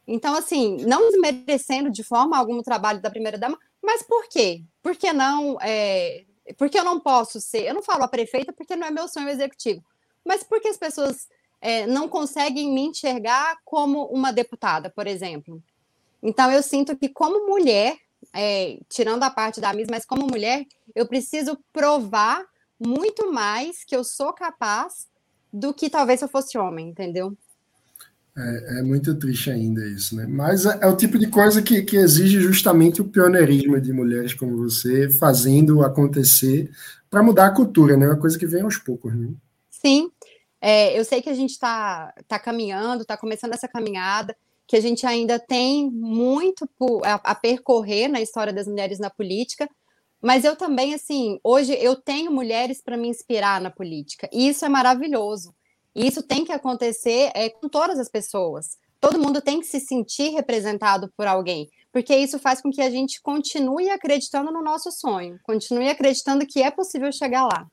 Então, 0.07 0.35
assim, 0.35 0.77
não 0.85 1.09
desmerecendo 1.09 1.89
de 1.89 2.03
forma 2.03 2.37
alguma 2.37 2.59
o 2.59 2.63
trabalho 2.63 3.01
da 3.01 3.09
primeira-dama, 3.09 3.57
mas 3.81 4.03
por 4.03 4.27
quê? 4.27 4.63
Por 4.81 4.95
que 4.95 5.11
não? 5.13 5.57
É, 5.61 6.25
porque 6.57 6.77
eu 6.77 6.83
não 6.83 6.99
posso 6.99 7.39
ser. 7.39 7.63
Eu 7.63 7.73
não 7.73 7.83
falo 7.83 8.03
a 8.03 8.07
prefeita 8.07 8.53
porque 8.53 8.75
não 8.75 8.87
é 8.87 8.91
meu 8.91 9.07
sonho 9.07 9.29
executivo, 9.29 9.83
mas 10.25 10.43
porque 10.43 10.67
as 10.67 10.77
pessoas 10.77 11.27
é, 11.59 11.85
não 11.87 12.07
conseguem 12.07 12.71
me 12.71 12.81
enxergar 12.81 13.57
como 13.63 14.05
uma 14.05 14.31
deputada, 14.31 14.89
por 14.89 15.07
exemplo. 15.07 15.61
Então, 16.21 16.51
eu 16.51 16.61
sinto 16.61 16.95
que, 16.95 17.09
como 17.09 17.47
mulher, 17.47 17.97
é, 18.33 18.77
tirando 18.89 19.23
a 19.23 19.29
parte 19.29 19.59
da 19.59 19.73
Miss, 19.73 19.87
mas 19.89 20.05
como 20.05 20.27
mulher, 20.27 20.65
eu 20.93 21.07
preciso 21.07 21.57
provar 21.73 22.45
muito 22.85 23.31
mais 23.31 23.83
que 23.83 23.95
eu 23.95 24.03
sou 24.03 24.33
capaz 24.33 25.07
do 25.53 25.73
que 25.73 25.89
talvez 25.89 26.21
eu 26.21 26.27
fosse 26.27 26.57
homem, 26.57 26.89
entendeu? 26.89 27.37
É, 28.37 28.79
é, 28.79 28.81
muito 28.81 29.13
triste 29.15 29.51
ainda 29.51 29.85
isso, 29.85 30.15
né? 30.15 30.25
Mas 30.25 30.65
é, 30.65 30.79
é, 30.81 30.87
o 30.87 30.95
tipo 30.95 31.19
de 31.19 31.27
coisa 31.27 31.61
que, 31.61 31.81
que 31.81 31.97
exige 31.97 32.39
justamente 32.39 33.01
o 33.01 33.07
pioneirismo 33.07 33.79
de 33.79 33.91
mulheres 33.91 34.33
como 34.33 34.57
você 34.57 35.09
fazendo 35.09 35.83
acontecer 35.83 36.71
para 37.09 37.21
mudar 37.21 37.47
a 37.47 37.53
cultura, 37.53 37.97
né? 37.97 38.05
É 38.05 38.09
uma 38.09 38.19
coisa 38.19 38.39
que 38.39 38.45
vem 38.45 38.61
aos 38.61 38.77
poucos, 38.77 39.13
né? 39.13 39.29
Sim, 39.69 40.09
é, 40.61 40.97
eu 40.97 41.03
sei 41.03 41.21
que 41.21 41.29
a 41.29 41.33
gente 41.33 41.51
está 41.51 42.13
tá 42.27 42.39
caminhando, 42.39 43.01
está 43.01 43.17
começando 43.17 43.53
essa 43.53 43.67
caminhada, 43.67 44.35
que 44.65 44.77
a 44.77 44.81
gente 44.81 45.05
ainda 45.05 45.37
tem 45.37 45.91
muito 45.91 46.69
a, 47.03 47.31
a 47.31 47.35
percorrer 47.35 48.07
na 48.07 48.21
história 48.21 48.53
das 48.53 48.67
mulheres 48.67 48.97
na 48.97 49.09
política, 49.09 49.67
mas 50.21 50.43
eu 50.43 50.55
também, 50.55 50.93
assim, 50.93 51.39
hoje 51.43 51.73
eu 51.73 51.95
tenho 51.95 52.31
mulheres 52.31 52.81
para 52.81 52.95
me 52.95 53.07
inspirar 53.07 53.59
na 53.59 53.71
política, 53.71 54.29
e 54.31 54.47
isso 54.47 54.63
é 54.63 54.69
maravilhoso. 54.69 55.53
E 55.95 56.07
isso 56.07 56.23
tem 56.23 56.45
que 56.45 56.51
acontecer 56.51 57.31
é, 57.33 57.49
com 57.49 57.67
todas 57.67 57.99
as 57.99 58.07
pessoas. 58.07 58.77
Todo 58.99 59.19
mundo 59.19 59.41
tem 59.41 59.59
que 59.59 59.65
se 59.65 59.79
sentir 59.79 60.29
representado 60.29 61.11
por 61.17 61.27
alguém, 61.27 61.69
porque 61.91 62.15
isso 62.15 62.37
faz 62.39 62.61
com 62.61 62.69
que 62.71 62.81
a 62.81 62.89
gente 62.89 63.21
continue 63.21 63.89
acreditando 63.89 64.51
no 64.51 64.61
nosso 64.61 64.91
sonho, 64.91 65.39
continue 65.43 65.89
acreditando 65.89 66.45
que 66.45 66.61
é 66.61 66.69
possível 66.69 67.11
chegar 67.11 67.45
lá. 67.45 67.67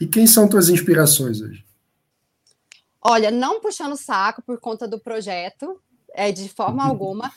E 0.00 0.06
quem 0.06 0.26
são 0.26 0.48
tuas 0.48 0.68
inspirações 0.68 1.40
hoje? 1.40 1.64
Olha, 3.02 3.30
não 3.30 3.60
puxando 3.60 3.96
saco 3.96 4.42
por 4.42 4.60
conta 4.60 4.86
do 4.86 5.00
projeto, 5.00 5.80
é, 6.14 6.30
de 6.30 6.48
forma 6.48 6.84
alguma, 6.86 7.32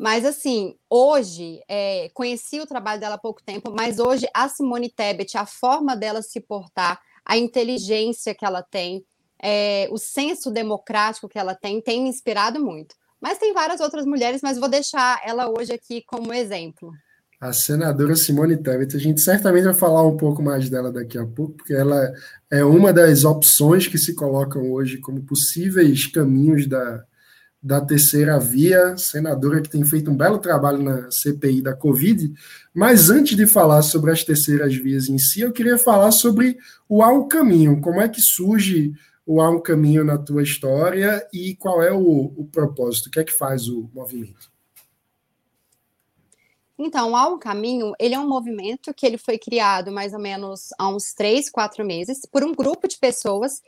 mas 0.00 0.24
assim, 0.24 0.76
hoje, 0.88 1.60
é, 1.68 2.08
conheci 2.14 2.58
o 2.58 2.66
trabalho 2.66 2.98
dela 2.98 3.16
há 3.16 3.18
pouco 3.18 3.42
tempo, 3.44 3.70
mas 3.70 3.98
hoje 3.98 4.26
a 4.32 4.48
Simone 4.48 4.88
Tebet, 4.88 5.36
a 5.36 5.44
forma 5.44 5.94
dela 5.94 6.22
se 6.22 6.40
portar, 6.40 6.98
a 7.22 7.36
inteligência 7.36 8.34
que 8.34 8.42
ela 8.42 8.62
tem, 8.62 9.04
é, 9.42 9.86
o 9.90 9.98
senso 9.98 10.50
democrático 10.50 11.28
que 11.28 11.38
ela 11.38 11.54
tem, 11.54 11.82
tem 11.82 12.02
me 12.02 12.08
inspirado 12.08 12.58
muito. 12.64 12.94
Mas 13.20 13.36
tem 13.36 13.52
várias 13.52 13.78
outras 13.78 14.06
mulheres, 14.06 14.40
mas 14.42 14.58
vou 14.58 14.70
deixar 14.70 15.20
ela 15.22 15.50
hoje 15.50 15.74
aqui 15.74 16.02
como 16.06 16.32
exemplo. 16.32 16.90
A 17.38 17.52
senadora 17.52 18.16
Simone 18.16 18.56
Tebet, 18.56 18.96
a 18.96 18.98
gente 18.98 19.20
certamente 19.20 19.64
vai 19.64 19.74
falar 19.74 20.06
um 20.06 20.16
pouco 20.16 20.42
mais 20.42 20.70
dela 20.70 20.90
daqui 20.90 21.18
a 21.18 21.26
pouco, 21.26 21.58
porque 21.58 21.74
ela 21.74 22.10
é 22.50 22.64
uma 22.64 22.90
das 22.90 23.24
opções 23.24 23.86
que 23.86 23.98
se 23.98 24.14
colocam 24.14 24.72
hoje 24.72 24.96
como 24.96 25.20
possíveis 25.20 26.06
caminhos 26.06 26.66
da, 26.66 27.04
da 27.62 27.80
terceira 27.80 28.38
via, 28.38 28.96
senadora 28.96 29.60
que 29.60 29.68
tem 29.68 29.84
feito 29.84 30.10
um 30.10 30.16
belo 30.16 30.38
trabalho 30.38 30.82
na 30.82 31.10
CPI 31.10 31.60
da 31.60 31.74
Covid. 31.74 32.32
Mas 32.72 33.10
antes 33.10 33.36
de 33.36 33.46
falar 33.46 33.82
sobre 33.82 34.10
as 34.10 34.24
terceiras 34.24 34.74
vias 34.74 35.08
em 35.08 35.18
si, 35.18 35.42
eu 35.42 35.52
queria 35.52 35.76
falar 35.76 36.10
sobre 36.10 36.56
o 36.88 37.02
Há 37.02 37.08
um 37.12 37.28
Caminho, 37.28 37.80
como 37.80 38.00
é 38.00 38.08
que 38.08 38.22
surge 38.22 38.94
ou 39.26 39.40
há 39.40 39.48
um 39.48 39.60
caminho 39.60 40.04
na 40.04 40.18
tua 40.18 40.42
história 40.42 41.24
e 41.32 41.54
qual 41.54 41.80
é 41.82 41.92
o, 41.92 42.32
o 42.36 42.48
propósito? 42.50 43.06
O 43.06 43.10
que 43.10 43.20
é 43.20 43.24
que 43.24 43.32
faz 43.32 43.68
o 43.68 43.88
movimento? 43.94 44.50
Então, 46.76 47.14
Há 47.14 47.28
um 47.28 47.38
Caminho, 47.38 47.92
ele 48.00 48.14
é 48.14 48.18
um 48.18 48.28
movimento 48.28 48.92
que 48.94 49.06
ele 49.06 49.18
foi 49.18 49.38
criado 49.38 49.92
mais 49.92 50.14
ou 50.14 50.18
menos 50.18 50.70
há 50.78 50.88
uns 50.88 51.12
três, 51.12 51.50
quatro 51.50 51.84
meses, 51.84 52.22
por 52.24 52.42
um 52.42 52.54
grupo 52.54 52.88
de 52.88 52.98
pessoas 52.98 53.60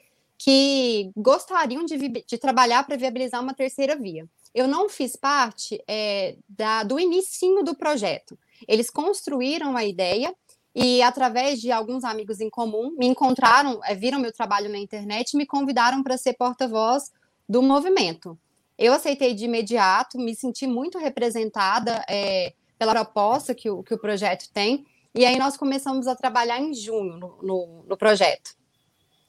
que 0.44 1.12
gostariam 1.16 1.84
de, 1.84 1.96
de 1.96 2.36
trabalhar 2.36 2.84
para 2.84 2.96
viabilizar 2.96 3.40
uma 3.40 3.54
terceira 3.54 3.94
via. 3.94 4.26
Eu 4.52 4.66
não 4.66 4.88
fiz 4.88 5.14
parte 5.14 5.80
é, 5.86 6.36
da, 6.48 6.82
do 6.82 6.98
inicinho 6.98 7.62
do 7.62 7.76
projeto. 7.76 8.36
Eles 8.66 8.90
construíram 8.90 9.76
a 9.76 9.84
ideia 9.84 10.34
e 10.74 11.00
através 11.00 11.60
de 11.60 11.70
alguns 11.70 12.02
amigos 12.02 12.40
em 12.40 12.50
comum 12.50 12.92
me 12.98 13.06
encontraram, 13.06 13.80
é, 13.84 13.94
viram 13.94 14.18
meu 14.18 14.32
trabalho 14.32 14.68
na 14.68 14.78
internet 14.78 15.30
e 15.30 15.36
me 15.36 15.46
convidaram 15.46 16.02
para 16.02 16.18
ser 16.18 16.32
porta-voz 16.32 17.12
do 17.48 17.62
movimento. 17.62 18.36
Eu 18.76 18.92
aceitei 18.92 19.34
de 19.34 19.44
imediato, 19.44 20.18
me 20.18 20.34
senti 20.34 20.66
muito 20.66 20.98
representada 20.98 22.04
é, 22.08 22.52
pela 22.76 22.92
proposta 22.92 23.54
que 23.54 23.70
o, 23.70 23.84
que 23.84 23.94
o 23.94 23.98
projeto 23.98 24.50
tem, 24.52 24.84
e 25.14 25.24
aí 25.24 25.38
nós 25.38 25.56
começamos 25.56 26.08
a 26.08 26.16
trabalhar 26.16 26.58
em 26.58 26.74
junho 26.74 27.16
no, 27.16 27.38
no, 27.42 27.84
no 27.86 27.96
projeto. 27.96 28.60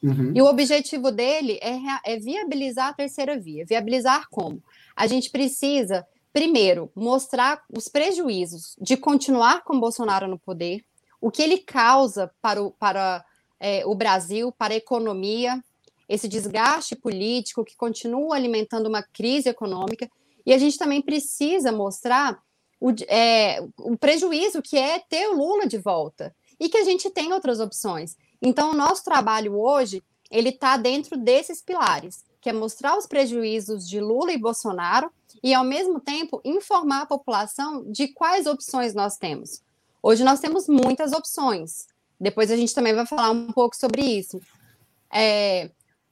Uhum. 0.03 0.33
E 0.35 0.41
o 0.41 0.45
objetivo 0.45 1.11
dele 1.11 1.57
é, 1.61 1.79
é 2.13 2.19
viabilizar 2.19 2.89
a 2.89 2.93
terceira 2.93 3.39
via. 3.39 3.65
Viabilizar 3.65 4.27
como? 4.29 4.61
A 4.93 5.07
gente 5.07 5.29
precisa, 5.29 6.05
primeiro, 6.33 6.91
mostrar 6.93 7.63
os 7.75 7.87
prejuízos 7.87 8.75
de 8.81 8.97
continuar 8.97 9.63
com 9.63 9.79
Bolsonaro 9.79 10.27
no 10.27 10.37
poder, 10.37 10.83
o 11.21 11.31
que 11.31 11.41
ele 11.41 11.57
causa 11.57 12.29
para 12.41 12.61
o, 12.61 12.71
para, 12.71 13.23
é, 13.59 13.85
o 13.85 13.95
Brasil, 13.95 14.51
para 14.51 14.73
a 14.73 14.77
economia, 14.77 15.63
esse 16.09 16.27
desgaste 16.27 16.97
político 16.97 17.63
que 17.63 17.77
continua 17.77 18.35
alimentando 18.35 18.89
uma 18.89 19.01
crise 19.01 19.47
econômica. 19.47 20.11
E 20.45 20.53
a 20.53 20.57
gente 20.57 20.77
também 20.77 21.01
precisa 21.01 21.71
mostrar 21.71 22.37
o, 22.77 22.91
é, 23.07 23.61
o 23.77 23.97
prejuízo 23.97 24.61
que 24.61 24.77
é 24.77 24.99
ter 24.99 25.29
o 25.29 25.37
Lula 25.37 25.65
de 25.65 25.77
volta 25.77 26.35
e 26.59 26.67
que 26.67 26.77
a 26.77 26.83
gente 26.83 27.09
tem 27.09 27.31
outras 27.31 27.61
opções. 27.61 28.17
Então, 28.45 28.71
o 28.71 28.75
nosso 28.75 29.05
trabalho 29.05 29.57
hoje 29.57 30.03
ele 30.29 30.49
está 30.49 30.75
dentro 30.75 31.15
desses 31.15 31.61
pilares, 31.61 32.25
que 32.41 32.49
é 32.49 32.53
mostrar 32.53 32.97
os 32.97 33.07
prejuízos 33.07 33.87
de 33.87 34.01
Lula 34.01 34.33
e 34.33 34.37
Bolsonaro 34.37 35.09
e, 35.41 35.53
ao 35.53 35.63
mesmo 35.63 35.99
tempo, 36.01 36.41
informar 36.43 37.03
a 37.03 37.05
população 37.05 37.89
de 37.89 38.09
quais 38.09 38.45
opções 38.45 38.93
nós 38.93 39.15
temos. 39.15 39.61
Hoje 40.01 40.25
nós 40.25 40.41
temos 40.41 40.67
muitas 40.67 41.13
opções. 41.13 41.87
Depois 42.19 42.51
a 42.51 42.57
gente 42.57 42.75
também 42.75 42.93
vai 42.93 43.05
falar 43.05 43.31
um 43.31 43.51
pouco 43.51 43.77
sobre 43.77 44.01
isso. 44.01 44.41
É, 45.09 45.71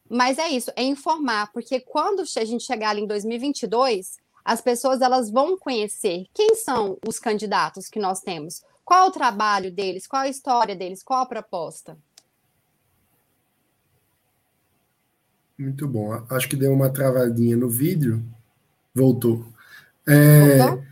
mas 0.10 0.38
é 0.38 0.48
isso, 0.50 0.72
é 0.76 0.84
informar, 0.84 1.52
porque 1.52 1.80
quando 1.80 2.22
a 2.22 2.46
gente 2.46 2.64
chegar 2.64 2.92
ali 2.92 3.02
em 3.02 3.08
2022, 3.08 4.18
as 4.46 4.62
pessoas 4.62 5.02
elas 5.02 5.30
vão 5.30 5.58
conhecer 5.58 6.28
quem 6.34 6.56
são 6.56 6.98
os 7.06 7.20
candidatos 7.20 7.90
que 7.90 8.00
nós 8.00 8.22
temos, 8.22 8.62
qual 8.86 9.08
o 9.08 9.12
trabalho 9.12 9.72
deles, 9.72 10.06
qual 10.06 10.22
a 10.22 10.30
história 10.30 10.76
deles, 10.76 11.02
qual 11.02 11.22
a 11.22 11.26
proposta. 11.26 11.98
Muito 15.62 15.88
bom. 15.88 16.12
Acho 16.27 16.50
que 16.50 16.56
deu 16.56 16.74
uma 16.74 16.89
travadinha 16.89 17.56
no 17.56 17.70
vídeo. 17.70 18.25
Voltou. 18.96 19.46
É, 20.08 20.58
Voltou? 20.58 20.84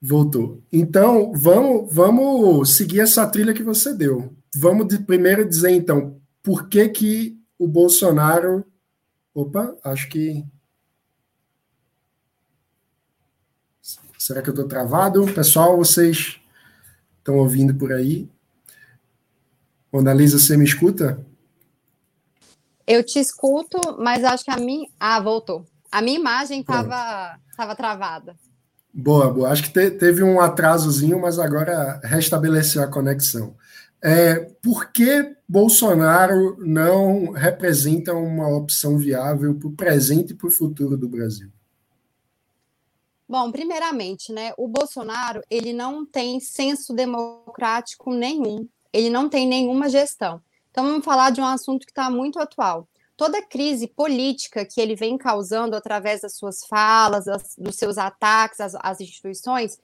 Voltou. 0.00 0.62
Então, 0.72 1.32
vamos, 1.32 1.92
vamos 1.92 2.76
seguir 2.76 3.00
essa 3.00 3.26
trilha 3.26 3.52
que 3.52 3.64
você 3.64 3.92
deu. 3.92 4.32
Vamos 4.54 4.86
de, 4.86 5.00
primeiro 5.00 5.44
dizer, 5.44 5.70
então, 5.70 6.20
por 6.40 6.68
que, 6.68 6.88
que 6.88 7.36
o 7.58 7.66
Bolsonaro. 7.66 8.64
Opa, 9.34 9.76
acho 9.82 10.08
que. 10.08 10.46
Será 14.16 14.40
que 14.40 14.48
eu 14.48 14.54
estou 14.54 14.68
travado? 14.68 15.26
Pessoal, 15.34 15.76
vocês 15.76 16.40
estão 17.18 17.38
ouvindo 17.38 17.74
por 17.74 17.92
aí? 17.92 18.30
Lisa, 20.14 20.38
você 20.38 20.56
me 20.56 20.64
escuta? 20.64 21.25
Eu 22.86 23.02
te 23.02 23.18
escuto, 23.18 23.78
mas 23.98 24.24
acho 24.24 24.44
que 24.44 24.50
a 24.50 24.56
mim. 24.56 24.86
Ah, 24.98 25.20
voltou. 25.20 25.64
A 25.90 26.00
minha 26.00 26.18
imagem 26.18 26.60
estava 26.60 27.74
travada. 27.76 28.36
Boa, 28.92 29.30
boa. 29.30 29.50
Acho 29.50 29.64
que 29.64 29.72
te, 29.72 29.90
teve 29.90 30.22
um 30.22 30.40
atrasozinho, 30.40 31.20
mas 31.20 31.38
agora 31.38 32.00
restabeleceu 32.04 32.82
a 32.82 32.86
conexão. 32.86 33.54
É, 34.02 34.36
por 34.62 34.92
que 34.92 35.36
Bolsonaro 35.48 36.56
não 36.58 37.32
representa 37.32 38.14
uma 38.14 38.48
opção 38.48 38.96
viável 38.96 39.54
para 39.54 39.68
o 39.68 39.72
presente 39.72 40.32
e 40.32 40.36
para 40.36 40.46
o 40.46 40.50
futuro 40.50 40.96
do 40.96 41.08
Brasil? 41.08 41.50
Bom, 43.28 43.50
primeiramente, 43.50 44.32
né, 44.32 44.52
o 44.56 44.68
Bolsonaro 44.68 45.42
ele 45.50 45.72
não 45.72 46.06
tem 46.06 46.38
senso 46.38 46.94
democrático 46.94 48.14
nenhum, 48.14 48.68
ele 48.92 49.10
não 49.10 49.28
tem 49.28 49.48
nenhuma 49.48 49.88
gestão. 49.88 50.40
Então 50.76 50.84
vamos 50.84 51.06
falar 51.06 51.30
de 51.30 51.40
um 51.40 51.46
assunto 51.46 51.86
que 51.86 51.90
está 51.90 52.10
muito 52.10 52.38
atual. 52.38 52.86
Toda 53.16 53.40
crise 53.40 53.88
política 53.88 54.62
que 54.62 54.78
ele 54.78 54.94
vem 54.94 55.16
causando 55.16 55.74
através 55.74 56.20
das 56.20 56.36
suas 56.36 56.66
falas, 56.66 57.24
das, 57.24 57.56
dos 57.56 57.76
seus 57.76 57.96
ataques 57.96 58.60
às, 58.60 58.74
às 58.74 59.00
instituições, 59.00 59.80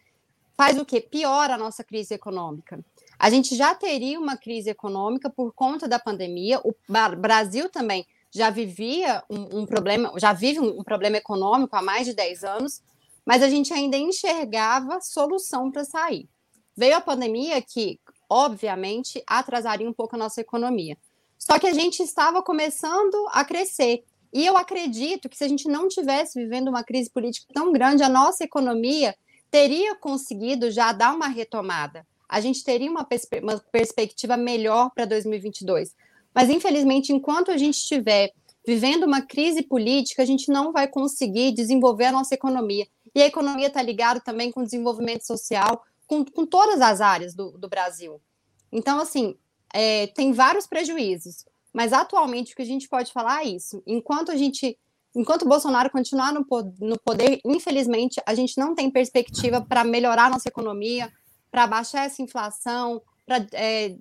faz 0.55 0.79
o 0.79 0.85
que? 0.85 1.01
Piora 1.01 1.55
a 1.55 1.59
nossa 1.59 1.83
crise 1.83 2.13
econômica. 2.13 2.79
A 3.19 3.31
gente 3.31 3.57
já 3.57 3.75
teria 3.75 4.21
uma 4.21 4.37
crise 4.37 4.69
econômica 4.69 5.31
por 5.31 5.55
conta 5.55 5.89
da 5.89 5.99
pandemia. 5.99 6.61
O 6.63 6.75
Brasil 7.17 7.71
também 7.71 8.07
já 8.31 8.51
vivia 8.51 9.25
um, 9.31 9.61
um 9.61 9.65
problema, 9.65 10.13
já 10.19 10.35
vive 10.35 10.61
um, 10.61 10.81
um 10.81 10.85
problema 10.85 11.17
econômico 11.17 11.75
há 11.75 11.81
mais 11.81 12.07
de 12.07 12.13
10 12.13 12.45
anos 12.45 12.83
mas 13.25 13.43
a 13.43 13.49
gente 13.49 13.73
ainda 13.73 13.97
enxergava 13.97 15.01
solução 15.01 15.71
para 15.71 15.85
sair. 15.85 16.29
Veio 16.77 16.97
a 16.97 17.01
pandemia 17.01 17.61
que, 17.63 18.01
obviamente, 18.33 19.23
atrasaria 19.27 19.89
um 19.89 19.93
pouco 19.93 20.17
a 20.17 20.19
nossa 20.19 20.41
economia. 20.41 20.97
Só 21.39 21.59
que 21.59 21.67
a 21.67 21.75
gente 21.75 22.03
estava 22.03 22.43
começando 22.43 23.27
a 23.31 23.45
crescer. 23.45 24.05
E 24.33 24.47
eu 24.47 24.57
acredito 24.57 25.29
que 25.29 25.37
se 25.37 25.45
a 25.45 25.49
gente 25.49 25.69
não 25.69 25.87
tivesse 25.87 26.41
vivendo 26.41 26.69
uma 26.69 26.83
crise 26.83 27.11
política 27.11 27.53
tão 27.53 27.71
grande, 27.73 28.03
a 28.03 28.09
nossa 28.09 28.43
economia 28.43 29.15
teria 29.51 29.95
conseguido 29.95 30.71
já 30.71 30.93
dar 30.93 31.15
uma 31.15 31.29
retomada. 31.29 32.07
A 32.27 32.41
gente 32.41 32.65
teria 32.65 32.91
uma, 32.91 33.05
perspe 33.05 33.41
uma 33.41 33.59
perspectiva 33.71 34.35
melhor 34.35 34.91
para 34.95 35.05
2022. 35.05 35.95
Mas, 36.35 36.49
infelizmente, 36.49 37.13
enquanto 37.13 37.51
a 37.51 37.59
gente 37.59 37.75
estiver 37.75 38.33
vivendo 38.67 39.05
uma 39.05 39.21
crise 39.21 39.63
política, 39.63 40.23
a 40.23 40.27
gente 40.27 40.51
não 40.51 40.73
vai 40.73 40.89
conseguir 40.89 41.53
desenvolver 41.53 42.07
a 42.07 42.13
nossa 42.13 42.35
economia. 42.35 42.87
E 43.15 43.21
a 43.21 43.27
economia 43.27 43.67
está 43.67 43.83
ligada 43.83 44.21
também 44.21 44.51
com 44.51 44.61
o 44.61 44.65
desenvolvimento 44.65 45.27
social, 45.27 45.83
com, 46.13 46.23
com 46.27 46.45
todas 46.45 46.83
as 46.83 47.01
áreas 47.01 47.35
do, 47.35 47.53
do 47.53 47.71
Brasil. 47.71 48.21
Então, 48.71 49.01
assim, 49.01 49.35
é, 49.73 50.09
tem 50.09 50.35
vários 50.35 50.67
prejuízos. 50.67 51.47
Mas 51.73 51.95
atualmente 51.95 52.53
o 52.53 52.57
que 52.57 52.61
a 52.61 52.67
gente 52.67 52.87
pode 52.87 53.11
falar 53.11 53.47
é 53.47 53.49
isso. 53.49 53.83
Enquanto 53.87 54.31
a 54.31 54.37
gente, 54.37 54.79
enquanto 55.17 55.43
o 55.43 55.49
Bolsonaro 55.49 55.89
continuar 55.89 56.31
no, 56.31 56.47
no 56.81 57.01
poder, 57.01 57.41
infelizmente, 57.47 58.21
a 58.27 58.35
gente 58.35 58.59
não 58.59 58.75
tem 58.75 58.91
perspectiva 58.91 59.63
para 59.63 59.85
melhorar 59.85 60.31
nossa 60.31 60.51
economia, 60.51 61.11
para 61.51 61.67
baixar 61.67 62.05
essa 62.05 62.21
inflação, 62.21 63.01
para 63.25 63.47
é, 63.55 63.97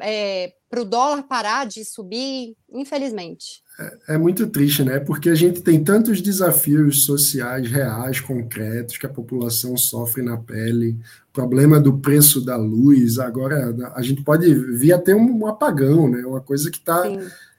é, 0.00 0.54
o 0.74 0.84
dólar 0.86 1.24
parar 1.24 1.66
de 1.66 1.84
subir, 1.84 2.56
infelizmente 2.72 3.62
é 4.08 4.18
muito 4.18 4.46
triste, 4.48 4.84
né? 4.84 4.98
Porque 5.00 5.30
a 5.30 5.34
gente 5.34 5.62
tem 5.62 5.82
tantos 5.82 6.20
desafios 6.20 7.04
sociais 7.04 7.70
reais, 7.70 8.20
concretos, 8.20 8.98
que 8.98 9.06
a 9.06 9.10
população 9.10 9.76
sofre 9.76 10.22
na 10.22 10.36
pele, 10.36 10.98
problema 11.32 11.80
do 11.80 11.98
preço 11.98 12.44
da 12.44 12.56
luz, 12.56 13.18
agora 13.18 13.74
a 13.94 14.02
gente 14.02 14.22
pode 14.22 14.52
vir 14.76 14.92
a 14.92 14.98
ter 14.98 15.14
um 15.14 15.46
apagão, 15.46 16.08
né? 16.08 16.24
Uma 16.24 16.40
coisa 16.40 16.70
que 16.70 16.78
está 16.78 17.04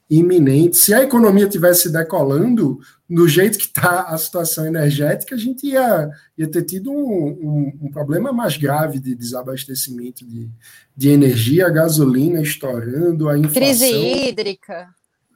iminente. 0.10 0.76
Se 0.76 0.94
a 0.94 1.02
economia 1.02 1.48
tivesse 1.48 1.90
decolando 1.90 2.80
do 3.10 3.28
jeito 3.30 3.58
que 3.58 3.66
está 3.66 4.02
a 4.04 4.18
situação 4.18 4.66
energética, 4.66 5.36
a 5.36 5.38
gente 5.38 5.68
ia, 5.68 6.10
ia 6.38 6.48
ter 6.48 6.64
tido 6.64 6.92
um, 6.92 6.96
um, 6.96 7.80
um 7.84 7.92
problema 7.92 8.34
mais 8.34 8.58
grave 8.58 9.00
de 9.00 9.16
desabastecimento 9.16 10.26
de, 10.26 10.50
de 10.96 11.10
energia, 11.10 11.70
gasolina 11.70 12.42
estourando, 12.42 13.30
a 13.30 13.38
inflação. 13.38 13.62
Crise 13.62 13.86
hídrica. 14.30 14.90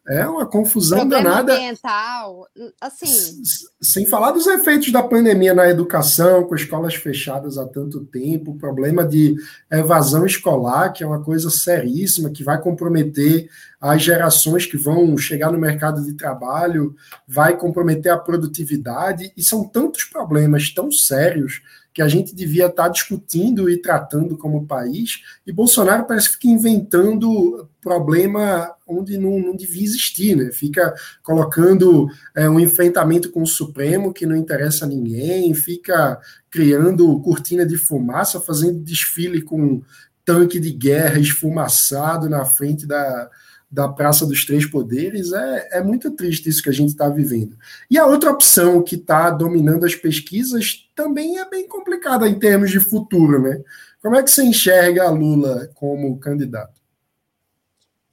É 0.07 0.27
uma 0.27 0.45
confusão 0.45 0.99
Problema 0.99 1.23
danada. 1.23 1.53
ambiental, 1.55 2.47
assim. 2.79 3.41
Sem 3.81 4.05
falar 4.05 4.31
dos 4.31 4.45
efeitos 4.45 4.91
da 4.91 5.01
pandemia 5.01 5.53
na 5.53 5.67
educação, 5.67 6.43
com 6.43 6.53
escolas 6.53 6.93
fechadas 6.93 7.57
há 7.57 7.65
tanto 7.65 8.05
tempo, 8.05 8.51
o 8.51 8.57
problema 8.57 9.03
de 9.03 9.35
evasão 9.71 10.23
escolar, 10.23 10.93
que 10.93 11.03
é 11.03 11.07
uma 11.07 11.23
coisa 11.23 11.49
seríssima, 11.49 12.29
que 12.29 12.43
vai 12.43 12.61
comprometer 12.61 13.49
as 13.81 14.03
gerações 14.03 14.67
que 14.67 14.77
vão 14.77 15.17
chegar 15.17 15.51
no 15.51 15.57
mercado 15.57 16.03
de 16.03 16.13
trabalho, 16.13 16.95
vai 17.27 17.57
comprometer 17.57 18.11
a 18.11 18.17
produtividade, 18.17 19.33
e 19.35 19.43
são 19.43 19.67
tantos 19.67 20.03
problemas 20.03 20.71
tão 20.71 20.91
sérios 20.91 21.61
que 21.95 22.01
a 22.01 22.09
gente 22.09 22.35
devia 22.35 22.65
estar 22.65 22.89
discutindo 22.89 23.69
e 23.69 23.77
tratando 23.77 24.37
como 24.37 24.67
país, 24.67 25.21
e 25.47 25.51
Bolsonaro 25.53 26.05
parece 26.05 26.27
que 26.27 26.33
fica 26.33 26.49
inventando 26.49 27.69
problema 27.79 28.69
onde 28.85 29.17
não, 29.17 29.39
não 29.39 29.55
devia 29.55 29.85
existir, 29.85 30.35
né? 30.35 30.51
Fica 30.51 30.93
colocando 31.23 32.09
é, 32.35 32.49
um 32.49 32.59
enfrentamento 32.59 33.31
com 33.31 33.41
o 33.41 33.47
Supremo 33.47 34.13
que 34.13 34.25
não 34.25 34.35
interessa 34.35 34.83
a 34.83 34.87
ninguém, 34.89 35.53
fica 35.53 36.19
criando 36.49 37.17
cortina 37.21 37.65
de 37.65 37.77
fumaça, 37.77 38.41
fazendo 38.41 38.77
desfile 38.79 39.41
com 39.41 39.81
tanque 40.25 40.59
de 40.59 40.71
guerra 40.71 41.17
esfumaçado 41.17 42.29
na 42.29 42.43
frente 42.43 42.85
da, 42.85 43.29
da 43.75 43.89
Praça 43.89 44.25
dos 44.25 44.45
Três 44.45 44.65
Poderes, 44.65 45.33
é, 45.33 45.69
é 45.73 45.83
muito 45.83 46.09
triste 46.11 46.47
isso 46.47 46.63
que 46.63 46.69
a 46.69 46.73
gente 46.73 46.91
está 46.91 47.09
vivendo. 47.09 47.57
E 47.91 47.97
a 47.97 48.05
outra 48.05 48.31
opção 48.31 48.81
que 48.81 48.95
está 48.95 49.29
dominando 49.29 49.85
as 49.85 49.93
pesquisas 49.93 50.89
também 50.95 51.39
é 51.39 51.49
bem 51.49 51.67
complicada 51.67 52.25
em 52.25 52.39
termos 52.39 52.71
de 52.71 52.79
futuro, 52.79 53.41
né? 53.41 53.61
Como 54.01 54.15
é 54.15 54.23
que 54.23 54.31
você 54.31 54.45
enxerga 54.45 55.03
a 55.03 55.09
Lula 55.09 55.69
como 55.75 56.17
candidato? 56.19 56.79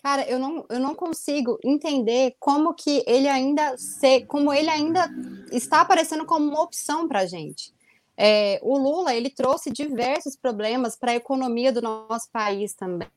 Cara, 0.03 0.29
eu 0.29 0.37
não, 0.37 0.67
eu 0.69 0.81
não 0.81 0.97
consigo 0.97 1.57
entender 1.63 2.35
como 2.41 2.75
que 2.75 3.05
ele 3.07 3.29
ainda 3.29 3.77
se, 3.79 4.23
como 4.23 4.53
ele 4.53 4.69
ainda 4.69 5.09
está 5.53 5.81
aparecendo 5.81 6.27
como 6.27 6.45
uma 6.45 6.61
opção 6.61 7.07
para 7.07 7.21
a 7.21 7.27
gente. 7.27 7.73
É, 8.17 8.59
o 8.65 8.77
Lula 8.77 9.15
ele 9.15 9.31
trouxe 9.31 9.71
diversos 9.71 10.35
problemas 10.35 10.97
para 10.97 11.13
a 11.13 11.17
economia 11.17 11.73
do 11.73 11.81
nosso 11.81 12.29
país 12.33 12.75
também. 12.75 13.09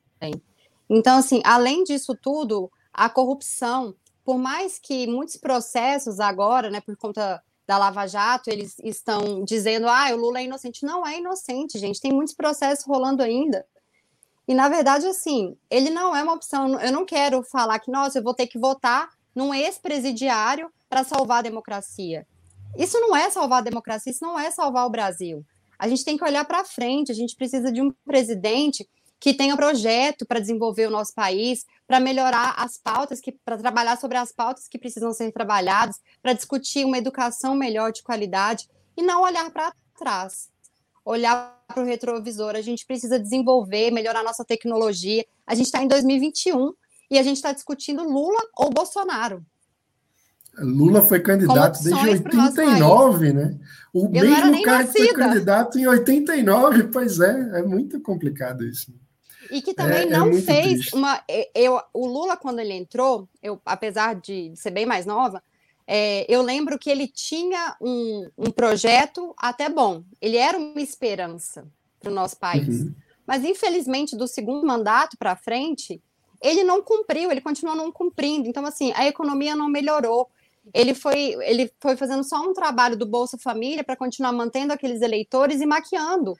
Então, 0.89 1.17
assim, 1.17 1.41
além 1.43 1.83
disso 1.83 2.15
tudo, 2.15 2.71
a 2.93 3.09
corrupção, 3.09 3.95
por 4.23 4.37
mais 4.37 4.79
que 4.79 5.07
muitos 5.07 5.37
processos 5.37 6.19
agora, 6.19 6.69
né, 6.69 6.81
por 6.81 6.95
conta 6.95 7.41
da 7.67 7.77
Lava 7.77 8.05
Jato, 8.07 8.49
eles 8.49 8.75
estão 8.83 9.43
dizendo, 9.43 9.87
ah, 9.87 10.09
o 10.13 10.17
Lula 10.17 10.39
é 10.39 10.43
inocente. 10.43 10.85
Não 10.85 11.05
é 11.05 11.17
inocente, 11.17 11.79
gente. 11.79 11.99
Tem 11.99 12.11
muitos 12.11 12.33
processos 12.33 12.85
rolando 12.85 13.23
ainda. 13.23 13.65
E, 14.47 14.53
na 14.53 14.69
verdade, 14.69 15.07
assim, 15.07 15.57
ele 15.69 15.89
não 15.89 16.15
é 16.15 16.21
uma 16.21 16.33
opção. 16.33 16.79
Eu 16.79 16.91
não 16.91 17.05
quero 17.05 17.41
falar 17.43 17.79
que, 17.79 17.89
nossa, 17.91 18.19
eu 18.19 18.23
vou 18.23 18.33
ter 18.33 18.45
que 18.45 18.59
votar 18.59 19.09
num 19.33 19.53
ex-presidiário 19.53 20.71
para 20.87 21.03
salvar 21.03 21.39
a 21.39 21.41
democracia. 21.41 22.27
Isso 22.77 22.99
não 22.99 23.15
é 23.15 23.29
salvar 23.29 23.59
a 23.59 23.63
democracia, 23.63 24.11
isso 24.11 24.23
não 24.23 24.37
é 24.37 24.51
salvar 24.51 24.85
o 24.85 24.89
Brasil. 24.89 25.43
A 25.77 25.87
gente 25.87 26.05
tem 26.05 26.17
que 26.17 26.23
olhar 26.23 26.45
para 26.45 26.63
frente, 26.63 27.11
a 27.11 27.15
gente 27.15 27.35
precisa 27.35 27.71
de 27.71 27.81
um 27.81 27.91
presidente 28.05 28.87
que 29.25 29.33
tenha 29.33 29.57
projeto 29.57 30.23
para 30.23 30.39
desenvolver 30.39 30.85
o 30.85 30.91
nosso 30.91 31.11
país, 31.11 31.65
para 31.87 31.99
melhorar 31.99 32.53
as 32.59 32.77
pautas, 32.77 33.19
para 33.43 33.57
trabalhar 33.57 33.97
sobre 33.97 34.19
as 34.19 34.31
pautas 34.31 34.67
que 34.67 34.77
precisam 34.77 35.11
ser 35.13 35.31
trabalhadas, 35.31 35.99
para 36.21 36.33
discutir 36.33 36.85
uma 36.85 36.99
educação 36.99 37.55
melhor 37.55 37.91
de 37.91 38.03
qualidade 38.03 38.69
e 38.95 39.01
não 39.01 39.23
olhar 39.23 39.49
para 39.49 39.73
trás. 39.97 40.47
Olhar 41.03 41.59
para 41.67 41.81
o 41.81 41.85
retrovisor, 41.87 42.55
a 42.55 42.61
gente 42.61 42.85
precisa 42.85 43.17
desenvolver, 43.17 43.89
melhorar 43.89 44.21
nossa 44.21 44.45
tecnologia. 44.45 45.25
A 45.47 45.55
gente 45.55 45.65
está 45.65 45.81
em 45.81 45.87
2021 45.87 46.71
e 47.09 47.17
a 47.17 47.23
gente 47.23 47.37
está 47.37 47.51
discutindo 47.51 48.03
Lula 48.03 48.41
ou 48.55 48.69
Bolsonaro. 48.69 49.43
Lula 50.59 51.01
foi 51.01 51.19
candidato 51.19 51.81
desde 51.81 52.09
89, 52.09 53.33
né? 53.33 53.57
O 53.91 54.05
Eu 54.05 54.21
mesmo 54.21 54.61
cara 54.61 54.83
nascida. 54.83 54.99
que 54.99 55.13
foi 55.13 55.13
candidato 55.15 55.79
em 55.79 55.87
89, 55.87 56.83
pois 56.89 57.19
é, 57.19 57.59
é 57.59 57.63
muito 57.63 57.99
complicado 57.99 58.63
isso. 58.63 58.93
E 59.51 59.61
que 59.61 59.73
também 59.73 59.99
é, 59.99 60.03
é 60.03 60.09
não 60.09 60.29
é 60.29 60.41
fez 60.41 60.73
triste. 60.73 60.95
uma. 60.95 61.21
Eu, 61.53 61.81
o 61.93 62.07
Lula, 62.07 62.37
quando 62.37 62.59
ele 62.59 62.73
entrou, 62.73 63.27
eu, 63.41 63.59
apesar 63.65 64.15
de 64.15 64.53
ser 64.55 64.71
bem 64.71 64.85
mais 64.85 65.05
nova, 65.05 65.41
é, 65.87 66.25
eu 66.27 66.41
lembro 66.41 66.79
que 66.79 66.89
ele 66.89 67.07
tinha 67.07 67.75
um, 67.79 68.29
um, 68.37 68.51
projeto 68.51 69.33
até 69.37 69.69
bom. 69.69 70.03
Ele 70.21 70.37
era 70.37 70.57
uma 70.57 70.81
esperança 70.81 71.67
para 71.99 72.11
o 72.11 72.15
nosso 72.15 72.37
país. 72.37 72.81
Uhum. 72.81 72.95
Mas, 73.25 73.43
infelizmente, 73.43 74.15
do 74.15 74.27
segundo 74.27 74.65
mandato 74.65 75.17
para 75.17 75.35
frente, 75.35 76.01
ele 76.41 76.63
não 76.63 76.81
cumpriu, 76.81 77.31
ele 77.31 77.41
continuou 77.41 77.75
não 77.75 77.91
cumprindo. 77.91 78.47
Então, 78.47 78.65
assim, 78.65 78.91
a 78.95 79.07
economia 79.07 79.55
não 79.55 79.67
melhorou. 79.67 80.29
Ele 80.73 80.95
foi, 80.95 81.35
ele 81.41 81.71
foi 81.79 81.95
fazendo 81.95 82.23
só 82.23 82.41
um 82.41 82.53
trabalho 82.53 82.97
do 82.97 83.05
Bolsa 83.05 83.37
Família 83.37 83.83
para 83.83 83.95
continuar 83.95 84.31
mantendo 84.31 84.73
aqueles 84.73 85.01
eleitores 85.01 85.61
e 85.61 85.65
maquiando 85.65 86.35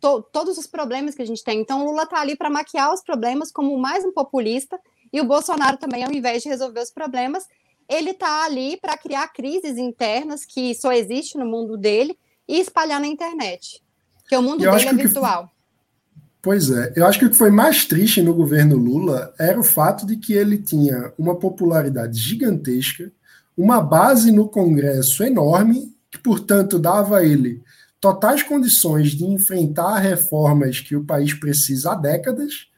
to, 0.00 0.22
todos 0.32 0.58
os 0.58 0.66
problemas 0.66 1.14
que 1.14 1.22
a 1.22 1.26
gente 1.26 1.44
tem. 1.44 1.60
Então, 1.60 1.82
o 1.82 1.90
Lula 1.90 2.04
está 2.04 2.20
ali 2.20 2.36
para 2.36 2.50
maquiar 2.50 2.92
os 2.92 3.02
problemas 3.02 3.50
como 3.50 3.76
mais 3.78 4.04
um 4.04 4.12
populista, 4.12 4.78
e 5.12 5.20
o 5.20 5.24
Bolsonaro 5.24 5.76
também, 5.78 6.04
ao 6.04 6.12
invés 6.12 6.42
de 6.42 6.48
resolver 6.48 6.80
os 6.80 6.90
problemas, 6.90 7.44
ele 7.88 8.10
está 8.10 8.44
ali 8.44 8.76
para 8.76 8.98
criar 8.98 9.28
crises 9.28 9.78
internas 9.78 10.44
que 10.44 10.74
só 10.74 10.92
existe 10.92 11.38
no 11.38 11.46
mundo 11.46 11.76
dele 11.76 12.18
e 12.46 12.60
espalhar 12.60 13.00
na 13.00 13.06
internet. 13.06 13.82
Porque 14.20 14.36
o 14.36 14.42
mundo 14.42 14.58
dele 14.58 14.88
é 14.88 14.92
virtual. 14.92 15.50
Pois 16.40 16.70
é, 16.70 16.92
eu 16.94 17.06
acho 17.06 17.18
que 17.18 17.24
o 17.24 17.30
que 17.30 17.36
foi 17.36 17.50
mais 17.50 17.84
triste 17.84 18.22
no 18.22 18.34
governo 18.34 18.76
Lula 18.76 19.34
era 19.38 19.58
o 19.58 19.64
fato 19.64 20.06
de 20.06 20.16
que 20.16 20.34
ele 20.34 20.58
tinha 20.58 21.12
uma 21.18 21.34
popularidade 21.34 22.18
gigantesca, 22.18 23.10
uma 23.56 23.80
base 23.80 24.30
no 24.30 24.48
Congresso 24.48 25.24
enorme, 25.24 25.92
que, 26.10 26.18
portanto, 26.18 26.78
dava 26.78 27.18
a 27.18 27.24
ele 27.24 27.62
totais 28.00 28.42
condições 28.42 29.10
de 29.10 29.24
enfrentar 29.24 29.98
reformas 29.98 30.80
que 30.80 30.94
o 30.94 31.04
país 31.04 31.34
precisa 31.34 31.92
há 31.92 31.94
décadas, 31.94 32.68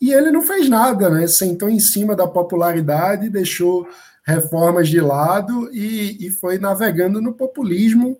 e 0.00 0.12
ele 0.12 0.30
não 0.30 0.42
fez 0.42 0.68
nada, 0.68 1.10
né? 1.10 1.26
Sentou 1.26 1.68
em 1.68 1.78
cima 1.78 2.16
da 2.16 2.26
popularidade, 2.26 3.28
deixou 3.28 3.86
reformas 4.24 4.88
de 4.88 5.00
lado 5.00 5.70
e, 5.72 6.26
e 6.26 6.30
foi 6.30 6.58
navegando 6.58 7.20
no 7.20 7.34
populismo, 7.34 8.18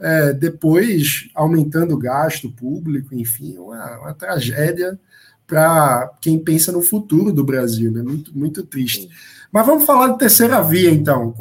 é, 0.00 0.32
depois 0.32 1.28
aumentando 1.34 1.94
o 1.94 1.98
gasto 1.98 2.50
público, 2.50 3.14
enfim, 3.14 3.58
uma, 3.58 3.98
uma 3.98 4.14
tragédia 4.14 4.98
para 5.46 6.10
quem 6.20 6.38
pensa 6.38 6.70
no 6.70 6.82
futuro 6.82 7.32
do 7.32 7.44
Brasil, 7.44 7.90
né? 7.90 8.02
Muito, 8.02 8.36
muito 8.36 8.62
triste. 8.62 9.10
Mas 9.50 9.66
vamos 9.66 9.84
falar 9.84 10.08
de 10.08 10.18
terceira 10.18 10.62
via, 10.62 10.90
então. 10.90 11.34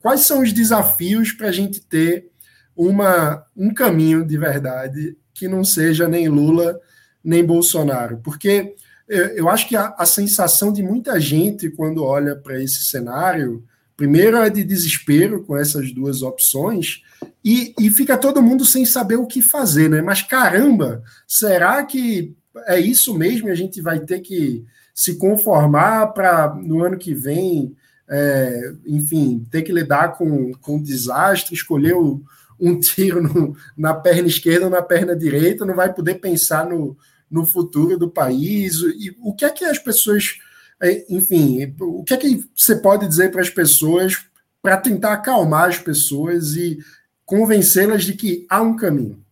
Quais 0.00 0.20
são 0.20 0.42
os 0.42 0.52
desafios 0.52 1.32
para 1.32 1.48
a 1.48 1.52
gente 1.52 1.80
ter 1.80 2.30
uma, 2.76 3.42
um 3.56 3.72
caminho 3.72 4.24
de 4.24 4.36
verdade 4.36 5.16
que 5.32 5.48
não 5.48 5.64
seja 5.64 6.06
nem 6.06 6.28
Lula 6.28 6.78
nem 7.24 7.44
Bolsonaro? 7.44 8.20
Porque 8.22 8.74
eu 9.08 9.48
acho 9.48 9.68
que 9.68 9.76
a, 9.76 9.94
a 9.98 10.04
sensação 10.04 10.72
de 10.72 10.82
muita 10.82 11.18
gente 11.20 11.70
quando 11.70 12.04
olha 12.04 12.34
para 12.34 12.60
esse 12.60 12.86
cenário, 12.86 13.64
primeiro 13.96 14.36
é 14.36 14.50
de 14.50 14.64
desespero 14.64 15.44
com 15.44 15.56
essas 15.56 15.92
duas 15.92 16.22
opções, 16.22 17.02
e, 17.44 17.72
e 17.78 17.90
fica 17.90 18.18
todo 18.18 18.42
mundo 18.42 18.64
sem 18.64 18.84
saber 18.84 19.16
o 19.16 19.26
que 19.26 19.40
fazer, 19.40 19.88
né? 19.88 20.02
Mas 20.02 20.22
caramba, 20.22 21.02
será 21.26 21.84
que 21.84 22.34
é 22.66 22.80
isso 22.80 23.16
mesmo? 23.16 23.48
A 23.48 23.54
gente 23.54 23.80
vai 23.80 24.00
ter 24.00 24.20
que 24.20 24.64
se 24.92 25.16
conformar 25.16 26.08
para 26.08 26.54
no 26.54 26.82
ano 26.82 26.98
que 26.98 27.14
vem, 27.14 27.76
é, 28.08 28.72
enfim, 28.86 29.46
ter 29.50 29.62
que 29.62 29.72
lidar 29.72 30.16
com, 30.16 30.52
com 30.54 30.82
desastre, 30.82 31.54
escolher 31.54 31.94
o, 31.94 32.22
um 32.58 32.78
tiro 32.78 33.22
no, 33.22 33.56
na 33.76 33.94
perna 33.94 34.28
esquerda 34.28 34.66
ou 34.66 34.70
na 34.70 34.82
perna 34.82 35.14
direita, 35.14 35.64
não 35.64 35.74
vai 35.74 35.92
poder 35.92 36.16
pensar 36.16 36.68
no, 36.68 36.96
no 37.30 37.44
futuro 37.44 37.98
do 37.98 38.10
país? 38.10 38.76
E 38.98 39.16
o 39.20 39.34
que 39.34 39.44
é 39.44 39.50
que 39.50 39.64
as 39.64 39.78
pessoas, 39.78 40.38
é, 40.80 41.04
enfim, 41.08 41.74
o 41.80 42.04
que 42.04 42.14
é 42.14 42.16
que 42.16 42.48
você 42.54 42.76
pode 42.76 43.06
dizer 43.06 43.30
para 43.30 43.40
as 43.40 43.50
pessoas 43.50 44.26
para 44.62 44.76
tentar 44.78 45.12
acalmar 45.12 45.68
as 45.68 45.78
pessoas 45.78 46.56
e 46.56 46.78
convencê-las 47.24 48.04
de 48.04 48.14
que 48.14 48.46
há 48.50 48.60
um 48.60 48.76
caminho? 48.76 49.24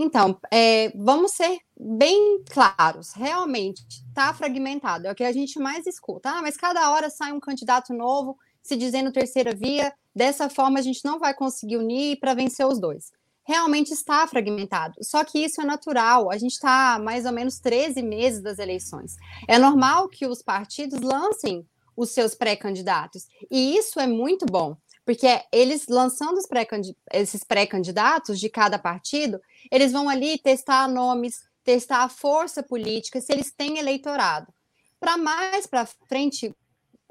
Então, 0.00 0.38
é, 0.52 0.92
vamos 0.96 1.32
ser 1.32 1.58
bem 1.78 2.40
claros. 2.48 3.12
Realmente 3.14 3.84
está 3.88 4.32
fragmentado. 4.32 5.08
É 5.08 5.10
o 5.10 5.14
que 5.14 5.24
a 5.24 5.32
gente 5.32 5.58
mais 5.58 5.86
escuta. 5.86 6.30
Ah, 6.30 6.40
mas 6.40 6.56
cada 6.56 6.88
hora 6.90 7.10
sai 7.10 7.32
um 7.32 7.40
candidato 7.40 7.92
novo 7.92 8.38
se 8.62 8.76
dizendo 8.76 9.10
terceira 9.10 9.52
via. 9.54 9.92
Dessa 10.18 10.50
forma, 10.50 10.80
a 10.80 10.82
gente 10.82 11.04
não 11.04 11.20
vai 11.20 11.32
conseguir 11.32 11.76
unir 11.76 12.18
para 12.18 12.34
vencer 12.34 12.66
os 12.66 12.80
dois 12.80 13.12
realmente 13.48 13.94
está 13.94 14.26
fragmentado. 14.26 15.02
Só 15.02 15.24
que 15.24 15.38
isso 15.38 15.58
é 15.62 15.64
natural. 15.64 16.30
A 16.30 16.36
gente 16.36 16.52
está 16.52 16.98
mais 16.98 17.24
ou 17.24 17.32
menos 17.32 17.58
13 17.58 18.02
meses 18.02 18.42
das 18.42 18.58
eleições. 18.58 19.16
É 19.48 19.58
normal 19.58 20.06
que 20.06 20.26
os 20.26 20.42
partidos 20.42 21.00
lancem 21.00 21.66
os 21.96 22.10
seus 22.10 22.34
pré-candidatos. 22.34 23.26
E 23.50 23.74
isso 23.74 23.98
é 23.98 24.06
muito 24.06 24.44
bom, 24.44 24.76
porque 25.02 25.26
eles 25.50 25.86
lançando 25.88 26.38
pré 26.46 26.68
esses 27.10 27.42
pré-candidatos 27.42 28.38
de 28.38 28.50
cada 28.50 28.78
partido, 28.78 29.40
eles 29.72 29.92
vão 29.92 30.10
ali 30.10 30.36
testar 30.36 30.86
nomes, 30.86 31.40
testar 31.64 32.04
a 32.04 32.08
força 32.10 32.62
política, 32.62 33.18
se 33.18 33.32
eles 33.32 33.50
têm 33.50 33.78
eleitorado. 33.78 34.52
Para 35.00 35.16
mais 35.16 35.66
para 35.66 35.86
frente, 35.86 36.54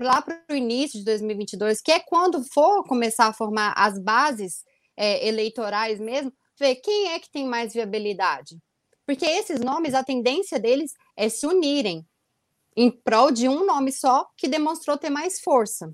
lá 0.06 0.22
para 0.22 0.40
o 0.52 0.56
início 0.56 1.00
de 1.00 1.06
2022, 1.06 1.82
que 1.82 1.92
é 1.92 2.00
quando 2.00 2.44
for 2.44 2.84
começar 2.84 3.28
a 3.28 3.34
formar 3.34 3.74
as 3.76 3.98
bases 4.00 4.64
é, 4.96 5.28
eleitorais 5.28 6.00
mesmo, 6.00 6.32
ver 6.60 6.76
quem 6.76 7.10
é 7.10 7.20
que 7.20 7.32
tem 7.32 7.48
mais 7.48 7.74
viabilidade. 7.74 8.58
Porque 9.06 9.26
esses 9.26 9.60
nomes, 9.60 9.94
a 9.94 10.04
tendência 10.04 10.60
deles 10.60 10.92
é 11.16 11.30
se 11.30 11.48
unirem 11.48 12.06
em 12.76 12.92
prol 12.92 13.32
de 13.32 13.48
um 13.48 13.66
nome 13.66 13.92
só 13.92 14.28
que 14.38 14.48
demonstrou 14.48 14.98
ter 14.98 15.10
mais 15.10 15.40
força. 15.40 15.88
O 15.88 15.94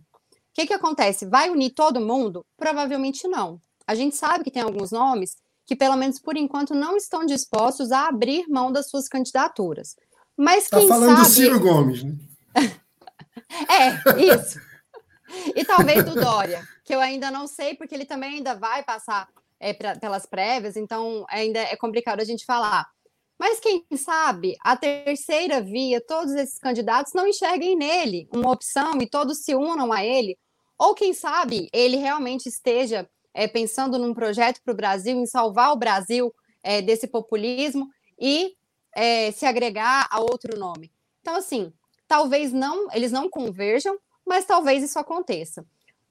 que, 0.53 0.67
que 0.67 0.73
acontece? 0.73 1.25
Vai 1.25 1.49
unir 1.49 1.71
todo 1.71 2.01
mundo? 2.01 2.45
Provavelmente 2.57 3.27
não. 3.27 3.61
A 3.87 3.95
gente 3.95 4.15
sabe 4.15 4.43
que 4.43 4.51
tem 4.51 4.61
alguns 4.61 4.91
nomes 4.91 5.35
que, 5.65 5.75
pelo 5.75 5.95
menos 5.95 6.19
por 6.19 6.35
enquanto, 6.35 6.75
não 6.75 6.97
estão 6.97 7.25
dispostos 7.25 7.91
a 7.91 8.07
abrir 8.07 8.47
mão 8.49 8.71
das 8.71 8.89
suas 8.89 9.07
candidaturas. 9.07 9.95
Mas 10.35 10.67
tá 10.67 10.79
quem 10.79 10.87
falando 10.87 11.15
sabe... 11.15 11.27
do 11.27 11.33
Ciro 11.33 11.59
Gomes, 11.59 12.03
né? 12.03 12.15
é, 13.69 14.33
isso. 14.33 14.59
E 15.55 15.65
talvez 15.65 16.03
do 16.03 16.15
Dória, 16.15 16.61
que 16.85 16.93
eu 16.93 16.99
ainda 16.99 17.31
não 17.31 17.47
sei, 17.47 17.75
porque 17.75 17.95
ele 17.95 18.05
também 18.05 18.37
ainda 18.37 18.53
vai 18.53 18.83
passar 18.83 19.27
é, 19.59 19.73
pra, 19.73 19.95
pelas 19.95 20.25
prévias, 20.25 20.75
então 20.75 21.25
ainda 21.29 21.59
é 21.59 21.75
complicado 21.75 22.19
a 22.19 22.25
gente 22.25 22.45
falar. 22.45 22.87
Mas 23.39 23.59
quem 23.59 23.83
sabe 23.97 24.55
a 24.63 24.77
terceira 24.77 25.61
via, 25.61 25.99
todos 26.05 26.33
esses 26.33 26.57
candidatos 26.59 27.13
não 27.13 27.27
enxerguem 27.27 27.75
nele 27.75 28.27
uma 28.31 28.51
opção 28.51 29.01
e 29.01 29.09
todos 29.09 29.39
se 29.39 29.55
unam 29.55 29.91
a 29.91 30.03
ele, 30.05 30.37
ou 30.77 30.93
quem 30.93 31.13
sabe 31.13 31.69
ele 31.73 31.97
realmente 31.97 32.47
esteja 32.47 33.09
é, 33.33 33.47
pensando 33.47 33.97
num 33.97 34.13
projeto 34.13 34.61
para 34.63 34.73
o 34.73 34.77
Brasil, 34.77 35.17
em 35.17 35.25
salvar 35.25 35.71
o 35.71 35.77
Brasil 35.77 36.33
é, 36.61 36.81
desse 36.81 37.07
populismo 37.07 37.89
e 38.19 38.53
é, 38.95 39.31
se 39.31 39.45
agregar 39.45 40.07
a 40.09 40.19
outro 40.19 40.57
nome. 40.57 40.91
Então, 41.21 41.35
assim, 41.35 41.73
talvez 42.13 42.53
não, 42.53 42.87
eles 42.91 43.11
não 43.11 43.27
converjam, 43.27 43.97
mas 44.23 44.45
talvez 44.45 44.83
isso 44.83 44.99
aconteça. 44.99 45.65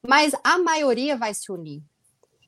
Mas 0.05 0.35
a 0.43 0.59
maioria 0.59 1.17
vai 1.17 1.33
se 1.33 1.53
unir. 1.53 1.81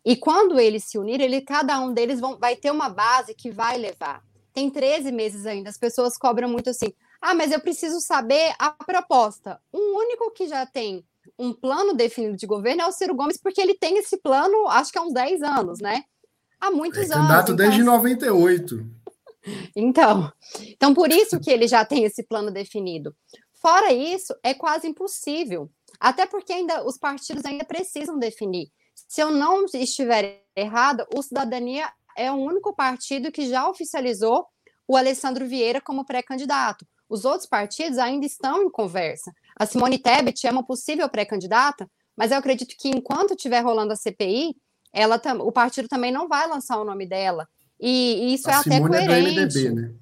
E 0.05 0.17
quando 0.17 0.59
eles 0.59 0.83
se 0.83 0.99
unirem, 0.99 1.25
ele, 1.25 1.40
cada 1.40 1.79
um 1.79 1.95
deles 1.95 2.19
vão, 2.19 2.37
vai 2.37 2.57
ter 2.57 2.73
uma 2.73 2.88
base 2.88 3.33
que 3.33 3.53
vai 3.53 3.79
levar. 3.79 4.25
Tem 4.53 4.69
13 4.69 5.12
meses 5.12 5.47
ainda, 5.47 5.71
as 5.71 5.79
pessoas 5.79 6.19
cobram 6.19 6.49
muito 6.49 6.69
assim. 6.69 6.93
Ah, 7.23 7.33
mas 7.33 7.53
eu 7.53 7.61
preciso 7.61 8.01
saber 8.01 8.57
a 8.59 8.71
proposta. 8.71 9.61
Um 9.73 9.99
único 9.99 10.33
que 10.33 10.49
já 10.49 10.67
tem 10.67 11.07
um 11.38 11.53
plano 11.53 11.95
definido 11.95 12.37
de 12.37 12.49
governo 12.49 12.83
é 12.83 12.87
o 12.88 12.93
Ciro 12.93 13.14
Gomes, 13.14 13.40
porque 13.40 13.61
ele 13.61 13.75
tem 13.75 13.99
esse 13.99 14.17
plano, 14.17 14.67
acho 14.67 14.90
que 14.90 14.99
há 14.99 15.03
uns 15.03 15.14
10 15.14 15.43
anos, 15.45 15.79
né? 15.79 16.03
Há 16.61 16.73
muitos 16.73 17.09
é, 17.09 17.14
anos. 17.14 17.29
Candidato 17.29 17.53
então... 17.53 17.57
desde 17.57 17.85
98. 17.85 18.85
Então, 19.77 20.33
então, 20.71 20.95
por 20.95 21.11
isso 21.11 21.38
que 21.38 21.51
ele 21.51 21.69
já 21.69 21.85
tem 21.85 22.05
esse 22.05 22.23
plano 22.23 22.51
definido. 22.51 23.14
Fora 23.64 23.94
isso, 23.94 24.37
é 24.42 24.53
quase 24.53 24.87
impossível. 24.87 25.70
Até 25.98 26.27
porque 26.27 26.53
ainda 26.53 26.87
os 26.87 26.98
partidos 26.98 27.46
ainda 27.46 27.64
precisam 27.64 28.18
definir. 28.18 28.70
Se 29.09 29.22
eu 29.22 29.31
não 29.31 29.64
estiver 29.64 30.44
errada, 30.55 31.07
o 31.16 31.22
Cidadania 31.22 31.90
é 32.14 32.31
o 32.31 32.35
único 32.35 32.77
partido 32.77 33.33
que 33.33 33.48
já 33.48 33.66
oficializou 33.66 34.44
o 34.87 34.98
Alessandro 34.98 35.46
Vieira 35.46 35.81
como 35.81 36.05
pré-candidato. 36.05 36.87
Os 37.09 37.24
outros 37.24 37.48
partidos 37.48 37.96
ainda 37.98 38.27
estão 38.27 38.62
em 38.62 38.70
conversa. 38.70 39.33
A 39.59 39.64
Simone 39.64 39.98
Tebet 39.98 40.46
é 40.46 40.50
uma 40.50 40.62
possível 40.62 41.09
pré-candidata, 41.09 41.90
mas 42.14 42.33
eu 42.33 42.37
acredito 42.37 42.77
que 42.79 42.90
enquanto 42.90 43.31
estiver 43.31 43.61
rolando 43.61 43.94
a 43.94 43.96
CPI, 43.96 44.55
ela 44.92 45.18
o 45.40 45.50
partido 45.50 45.88
também 45.88 46.12
não 46.12 46.29
vai 46.29 46.46
lançar 46.46 46.79
o 46.79 46.85
nome 46.85 47.07
dela. 47.07 47.48
E, 47.81 48.29
e 48.29 48.35
isso 48.35 48.46
a 48.50 48.59
é 48.59 48.62
Simone 48.62 48.77
até 48.77 49.07
coerente. 49.07 49.31
É 49.31 49.33
do 49.33 49.40
MDB, 49.40 49.70
né? 49.70 49.94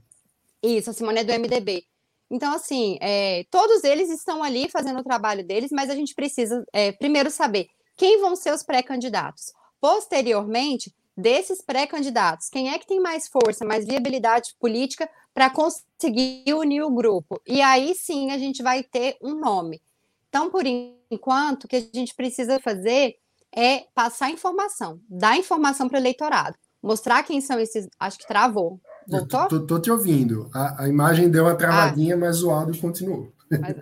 Isso, 0.65 0.91
a 0.91 0.93
Simone 0.93 1.21
é 1.21 1.25
do 1.25 1.33
MDB. 1.33 1.92
Então, 2.33 2.55
assim, 2.55 2.97
é, 3.03 3.45
todos 3.51 3.85
eles 3.85 4.09
estão 4.09 4.43
ali 4.43 4.67
fazendo 4.67 5.01
o 5.01 5.05
trabalho 5.05 5.47
deles, 5.47 5.71
mas 5.71 5.91
a 5.91 5.95
gente 5.95 6.15
precisa 6.15 6.65
é, 6.73 6.91
primeiro 6.91 7.31
saber 7.31 7.69
quem 7.95 8.23
vão 8.23 8.35
ser 8.35 8.55
os 8.55 8.63
pré-candidatos. 8.63 9.53
Posteriormente, 9.79 10.95
desses 11.15 11.61
pré-candidatos, 11.61 12.49
quem 12.49 12.73
é 12.73 12.79
que 12.79 12.87
tem 12.87 13.01
mais 13.01 13.29
força, 13.29 13.67
mais 13.67 13.85
viabilidade 13.85 14.55
política 14.59 15.07
para 15.35 15.51
conseguir 15.51 16.55
unir 16.55 16.83
o 16.83 16.91
grupo? 16.91 17.39
E 17.47 17.61
aí 17.61 17.95
sim 17.95 18.31
a 18.31 18.39
gente 18.39 18.63
vai 18.63 18.83
ter 18.83 19.19
um 19.23 19.35
nome. 19.35 19.83
Então, 20.31 20.49
por 20.49 20.65
enquanto, 20.67 21.65
o 21.65 21.69
que 21.69 21.77
a 21.77 21.81
gente 21.81 22.15
precisa 22.15 22.59
fazer 22.59 23.17
é 23.55 23.85
passar 23.95 24.31
informação, 24.31 24.99
dar 25.07 25.37
informação 25.37 25.87
para 25.87 25.99
o 25.99 26.01
eleitorado, 26.01 26.57
mostrar 26.83 27.23
quem 27.25 27.43
são 27.43 27.61
esses. 27.61 27.87
Acho 28.01 28.19
que 28.19 28.27
travou. 28.27 28.81
Voltou? 29.07 29.49
Tô, 29.49 29.67
tô, 29.67 29.81
te 29.81 29.91
ouvindo. 29.91 30.49
A, 30.55 30.85
a, 30.85 30.89
imagem 30.89 31.31
deu 31.31 31.45
uma 31.45 31.55
travadinha, 31.55 32.15
ah. 32.15 32.19
mas 32.19 32.43
o 32.43 32.51
áudio 32.51 32.81
continuou. 32.81 33.33
Mas, 33.51 33.77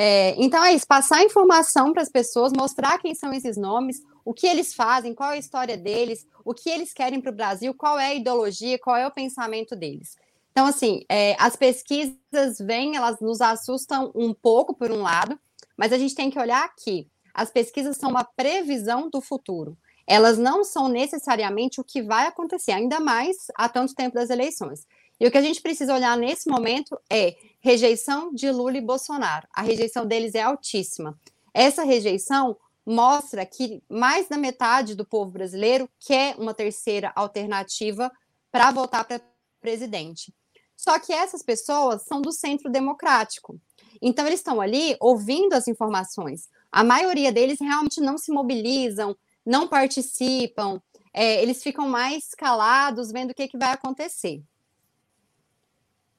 é, 0.00 0.34
então 0.40 0.62
é 0.62 0.74
isso, 0.74 0.86
passar 0.86 1.24
informação 1.24 1.92
para 1.92 2.02
as 2.02 2.08
pessoas, 2.08 2.52
mostrar 2.52 2.98
quem 2.98 3.16
são 3.16 3.32
esses 3.32 3.56
nomes, 3.56 4.00
o 4.24 4.32
que 4.32 4.46
eles 4.46 4.72
fazem, 4.72 5.12
qual 5.12 5.32
é 5.32 5.34
a 5.34 5.38
história 5.38 5.76
deles, 5.76 6.24
o 6.44 6.54
que 6.54 6.70
eles 6.70 6.92
querem 6.92 7.20
para 7.20 7.32
o 7.32 7.34
Brasil, 7.34 7.74
qual 7.74 7.98
é 7.98 8.06
a 8.06 8.14
ideologia, 8.14 8.78
qual 8.78 8.96
é 8.96 9.06
o 9.06 9.10
pensamento 9.10 9.74
deles. 9.74 10.16
Então, 10.52 10.66
assim, 10.66 11.04
é, 11.08 11.34
as 11.38 11.56
pesquisas 11.56 12.58
vêm, 12.60 12.96
elas 12.96 13.18
nos 13.20 13.40
assustam 13.40 14.12
um 14.14 14.32
pouco, 14.32 14.74
por 14.74 14.90
um 14.90 15.02
lado, 15.02 15.38
Mas 15.76 15.92
a 15.92 15.98
gente 15.98 16.14
tem 16.14 16.28
que 16.28 16.38
olhar 16.38 16.64
aqui. 16.64 17.08
As 17.32 17.50
pesquisas 17.50 17.96
são 17.96 18.10
uma 18.10 18.24
previsão 18.24 19.08
do 19.08 19.20
futuro. 19.20 19.78
Elas 20.08 20.38
não 20.38 20.64
são 20.64 20.88
necessariamente 20.88 21.82
o 21.82 21.84
que 21.84 22.00
vai 22.00 22.26
acontecer, 22.26 22.72
ainda 22.72 22.98
mais 22.98 23.36
há 23.54 23.68
tanto 23.68 23.94
tempo 23.94 24.14
das 24.14 24.30
eleições. 24.30 24.86
E 25.20 25.26
o 25.26 25.30
que 25.30 25.36
a 25.36 25.42
gente 25.42 25.60
precisa 25.60 25.92
olhar 25.94 26.16
nesse 26.16 26.48
momento 26.48 26.98
é 27.10 27.36
rejeição 27.60 28.32
de 28.32 28.50
Lula 28.50 28.78
e 28.78 28.80
Bolsonaro. 28.80 29.46
A 29.52 29.60
rejeição 29.60 30.06
deles 30.06 30.34
é 30.34 30.40
altíssima. 30.40 31.18
Essa 31.52 31.84
rejeição 31.84 32.56
mostra 32.86 33.44
que 33.44 33.82
mais 33.86 34.28
da 34.28 34.38
metade 34.38 34.94
do 34.94 35.04
povo 35.04 35.30
brasileiro 35.30 35.90
quer 36.00 36.36
uma 36.38 36.54
terceira 36.54 37.12
alternativa 37.14 38.10
para 38.50 38.70
votar 38.70 39.04
para 39.04 39.20
presidente. 39.60 40.32
Só 40.74 40.98
que 40.98 41.12
essas 41.12 41.42
pessoas 41.42 42.02
são 42.04 42.22
do 42.22 42.32
centro 42.32 42.70
democrático. 42.70 43.60
Então, 44.00 44.26
eles 44.26 44.40
estão 44.40 44.58
ali 44.58 44.96
ouvindo 45.00 45.52
as 45.52 45.68
informações. 45.68 46.48
A 46.72 46.82
maioria 46.82 47.30
deles 47.30 47.58
realmente 47.60 48.00
não 48.00 48.16
se 48.16 48.32
mobilizam, 48.32 49.14
não 49.48 49.66
participam, 49.66 50.78
é, 51.12 51.42
eles 51.42 51.62
ficam 51.62 51.88
mais 51.88 52.34
calados, 52.36 53.10
vendo 53.10 53.30
o 53.30 53.34
que, 53.34 53.48
que 53.48 53.56
vai 53.56 53.72
acontecer. 53.72 54.42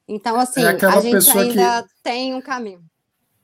Então, 0.08 0.40
assim, 0.40 0.64
é 0.64 0.70
a 0.70 1.00
gente 1.00 1.30
ainda 1.38 1.84
que... 1.84 1.90
tem 2.02 2.34
um 2.34 2.42
caminho. 2.42 2.84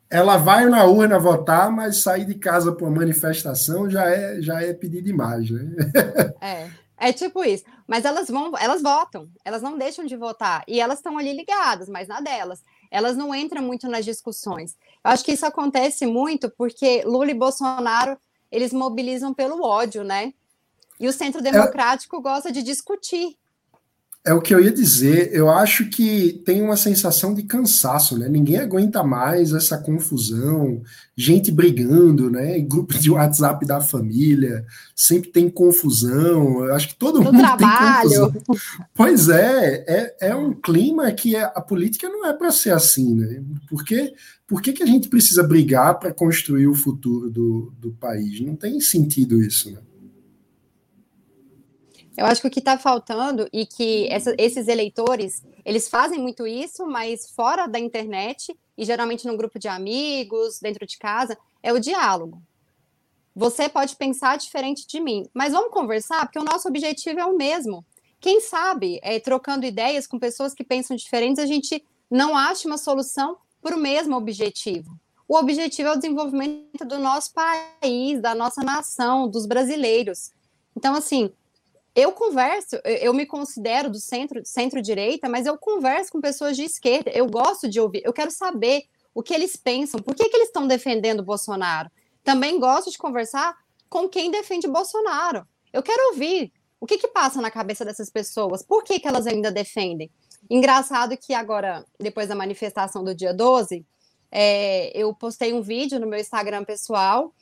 Ela 0.10 0.38
vai 0.38 0.66
na 0.66 0.86
urna 0.86 1.20
votar, 1.20 1.72
mas 1.72 2.02
sair 2.02 2.26
de 2.26 2.34
casa 2.34 2.72
para 2.72 2.86
uma 2.88 2.98
manifestação 2.98 3.88
já 3.88 4.10
é, 4.10 4.42
já 4.42 4.62
é 4.62 4.74
pedir 4.74 5.04
demais, 5.04 5.50
né? 5.52 5.76
É. 6.42 6.86
É 6.98 7.12
tipo 7.12 7.44
isso. 7.44 7.66
Mas 7.86 8.06
elas 8.06 8.30
vão, 8.30 8.54
elas 8.58 8.82
votam, 8.82 9.30
elas 9.44 9.62
não 9.62 9.78
deixam 9.78 10.06
de 10.06 10.16
votar. 10.16 10.64
E 10.68 10.80
elas 10.80 11.00
estão 11.00 11.18
ali 11.18 11.34
ligadas, 11.34 11.90
mas 11.90 12.08
na 12.08 12.22
delas. 12.22 12.64
Elas 12.90 13.18
não 13.18 13.36
entram 13.36 13.62
muito 13.62 13.88
nas 13.90 14.06
discussões. 14.06 14.78
Eu 15.04 15.12
acho 15.12 15.24
que 15.24 15.34
isso 15.34 15.46
acontece 15.46 16.06
muito 16.06 16.50
porque 16.50 17.04
Lula 17.06 17.32
e 17.32 17.34
Bolsonaro, 17.34 18.18
eles 18.56 18.72
mobilizam 18.72 19.34
pelo 19.34 19.62
ódio, 19.62 20.04
né? 20.04 20.34
E 20.98 21.08
o 21.08 21.14
centro 21.14 21.42
democrático 21.42 22.16
é... 22.16 22.22
gosta 22.22 22.52
de 22.52 22.64
discutir. 22.64 23.38
É 24.26 24.34
o 24.34 24.42
que 24.42 24.56
eu 24.56 24.60
ia 24.60 24.72
dizer. 24.72 25.30
Eu 25.34 25.52
acho 25.52 25.88
que 25.88 26.42
tem 26.44 26.60
uma 26.62 26.76
sensação 26.76 27.32
de 27.32 27.44
cansaço, 27.44 28.18
né? 28.18 28.28
Ninguém 28.28 28.58
aguenta 28.58 29.04
mais 29.04 29.54
essa 29.54 29.78
confusão, 29.78 30.82
gente 31.16 31.52
brigando, 31.52 32.32
né? 32.32 32.58
Em 32.58 32.68
grupo 32.68 32.98
de 32.98 33.12
WhatsApp 33.12 33.64
da 33.68 33.80
família, 33.80 34.66
sempre 34.96 35.30
tem 35.30 35.48
confusão. 35.48 36.66
Eu 36.66 36.74
acho 36.74 36.88
que 36.88 36.96
todo 36.96 37.20
no 37.20 37.32
mundo 37.32 37.38
trabalho. 37.38 38.10
tem 38.10 38.42
confusão. 38.42 38.44
Pois 38.96 39.30
é, 39.30 39.86
é, 39.88 40.30
é 40.30 40.36
um 40.36 40.54
clima 40.54 41.12
que 41.12 41.36
é, 41.36 41.44
a 41.44 41.62
política 41.62 42.10
não 42.10 42.26
é 42.26 42.34
para 42.34 42.52
ser 42.52 42.72
assim, 42.72 43.14
né? 43.14 43.44
Porque 43.70 44.12
por 44.48 44.60
que, 44.60 44.74
que 44.74 44.82
a 44.82 44.88
gente 44.88 45.08
precisa 45.08 45.44
brigar 45.44 46.00
para 46.00 46.12
construir 46.12 46.68
o 46.68 46.74
futuro 46.74 47.30
do, 47.30 47.72
do 47.78 47.92
país? 47.92 48.40
Não 48.42 48.56
tem 48.56 48.80
sentido 48.80 49.40
isso, 49.40 49.72
né? 49.72 49.78
Eu 52.18 52.26
acho 52.26 52.42
que 52.42 52.48
o 52.48 52.52
que 52.52 52.60
está 52.60 52.78
faltando 52.78 53.48
e 53.52 53.66
que 53.66 54.08
essa, 54.10 54.34
esses 54.38 54.68
eleitores 54.68 55.44
eles 55.66 55.90
fazem 55.90 56.20
muito 56.20 56.46
isso, 56.46 56.86
mas 56.86 57.30
fora 57.32 57.68
da 57.68 57.80
internet 57.80 58.56
e 58.78 58.86
geralmente 58.86 59.26
num 59.26 59.38
grupo 59.38 59.58
de 59.58 59.68
amigos, 59.68 60.60
dentro 60.60 60.86
de 60.86 60.98
casa, 60.98 61.38
é 61.62 61.74
o 61.74 61.80
diálogo. 61.80 62.42
Você 63.36 63.68
pode 63.68 63.96
pensar 63.96 64.38
diferente 64.38 64.88
de 64.88 65.00
mim, 65.00 65.28
mas 65.34 65.52
vamos 65.52 65.72
conversar 65.72 66.26
porque 66.26 66.40
o 66.40 66.44
nosso 66.44 66.68
objetivo 66.68 67.20
é 67.20 67.26
o 67.26 67.36
mesmo. 67.36 67.86
Quem 68.20 68.40
sabe, 68.40 69.00
é, 69.04 69.20
trocando 69.20 69.66
ideias 69.66 70.08
com 70.08 70.18
pessoas 70.18 70.54
que 70.54 70.64
pensam 70.64 70.96
diferentes, 70.96 71.44
a 71.44 71.46
gente 71.46 71.84
não 72.10 72.38
acha 72.38 72.68
uma 72.68 72.78
solução 72.78 73.38
para 73.62 73.76
o 73.76 73.80
mesmo 73.80 74.16
objetivo. 74.16 74.98
O 75.28 75.36
objetivo 75.38 75.90
é 75.90 75.92
o 75.94 75.96
desenvolvimento 75.96 76.86
do 76.86 77.00
nosso 77.00 77.34
país, 77.34 78.22
da 78.22 78.36
nossa 78.36 78.64
nação, 78.64 79.28
dos 79.28 79.46
brasileiros. 79.46 80.32
Então, 80.78 80.94
assim, 80.94 81.32
eu 81.96 82.12
converso, 82.12 82.76
eu 82.84 83.14
me 83.14 83.26
considero 83.26 83.90
do 83.90 84.00
centro, 84.00 84.42
centro-direita, 84.44 85.30
mas 85.30 85.46
eu 85.46 85.58
converso 85.58 86.12
com 86.12 86.20
pessoas 86.20 86.58
de 86.58 86.64
esquerda. 86.64 87.10
Eu 87.12 87.26
gosto 87.28 87.70
de 87.70 87.80
ouvir, 87.80 88.02
eu 88.04 88.12
quero 88.12 88.30
saber 88.32 88.84
o 89.14 89.24
que 89.24 89.34
eles 89.34 89.56
pensam, 89.56 90.02
por 90.02 90.14
que, 90.14 90.28
que 90.28 90.36
eles 90.36 90.48
estão 90.48 90.68
defendendo 90.68 91.22
o 91.22 91.24
Bolsonaro. 91.24 91.90
Também 92.22 92.60
gosto 92.60 92.92
de 92.92 92.98
conversar 92.98 93.56
com 93.90 94.10
quem 94.10 94.30
defende 94.30 94.68
Bolsonaro. 94.68 95.48
Eu 95.72 95.82
quero 95.82 96.10
ouvir 96.10 96.52
o 96.82 96.86
que, 96.86 96.98
que 96.98 97.08
passa 97.08 97.42
na 97.42 97.50
cabeça 97.50 97.86
dessas 97.86 98.10
pessoas, 98.10 98.62
por 98.62 98.84
que, 98.84 99.00
que 99.00 99.08
elas 99.08 99.26
ainda 99.26 99.50
defendem. 99.50 100.12
Engraçado 100.50 101.16
que 101.16 101.34
agora, 101.34 101.86
depois 101.98 102.28
da 102.28 102.36
manifestação 102.36 103.06
do 103.06 103.16
dia 103.16 103.34
12, 103.34 103.86
é, 104.30 104.92
eu 104.94 105.14
postei 105.16 105.54
um 105.54 105.62
vídeo 105.62 105.98
no 105.98 106.08
meu 106.08 106.20
Instagram 106.20 106.66
pessoal 106.66 107.34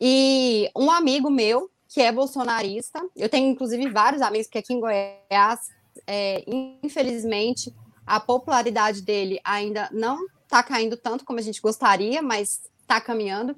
e 0.00 0.68
um 0.76 0.90
amigo 0.90 1.30
meu 1.30 1.70
que 1.96 2.02
é 2.02 2.12
bolsonarista. 2.12 3.02
Eu 3.16 3.26
tenho, 3.26 3.50
inclusive, 3.50 3.88
vários 3.88 4.20
amigos, 4.20 4.48
que 4.48 4.58
aqui 4.58 4.74
em 4.74 4.80
Goiás, 4.80 5.60
é, 6.06 6.44
infelizmente, 6.82 7.74
a 8.06 8.20
popularidade 8.20 9.00
dele 9.00 9.40
ainda 9.42 9.88
não 9.90 10.26
está 10.44 10.62
caindo 10.62 10.98
tanto 10.98 11.24
como 11.24 11.38
a 11.38 11.42
gente 11.42 11.58
gostaria, 11.58 12.20
mas 12.20 12.60
está 12.82 13.00
caminhando. 13.00 13.56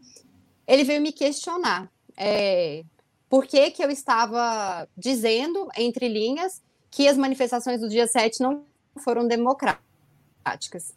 Ele 0.68 0.84
veio 0.84 1.02
me 1.02 1.10
questionar 1.10 1.90
é, 2.16 2.84
por 3.28 3.44
que, 3.44 3.72
que 3.72 3.82
eu 3.82 3.90
estava 3.90 4.88
dizendo, 4.96 5.68
entre 5.76 6.06
linhas, 6.06 6.62
que 6.92 7.08
as 7.08 7.16
manifestações 7.16 7.80
do 7.80 7.88
dia 7.88 8.06
7 8.06 8.40
não 8.40 8.62
foram 9.00 9.26
democráticas. 9.26 10.94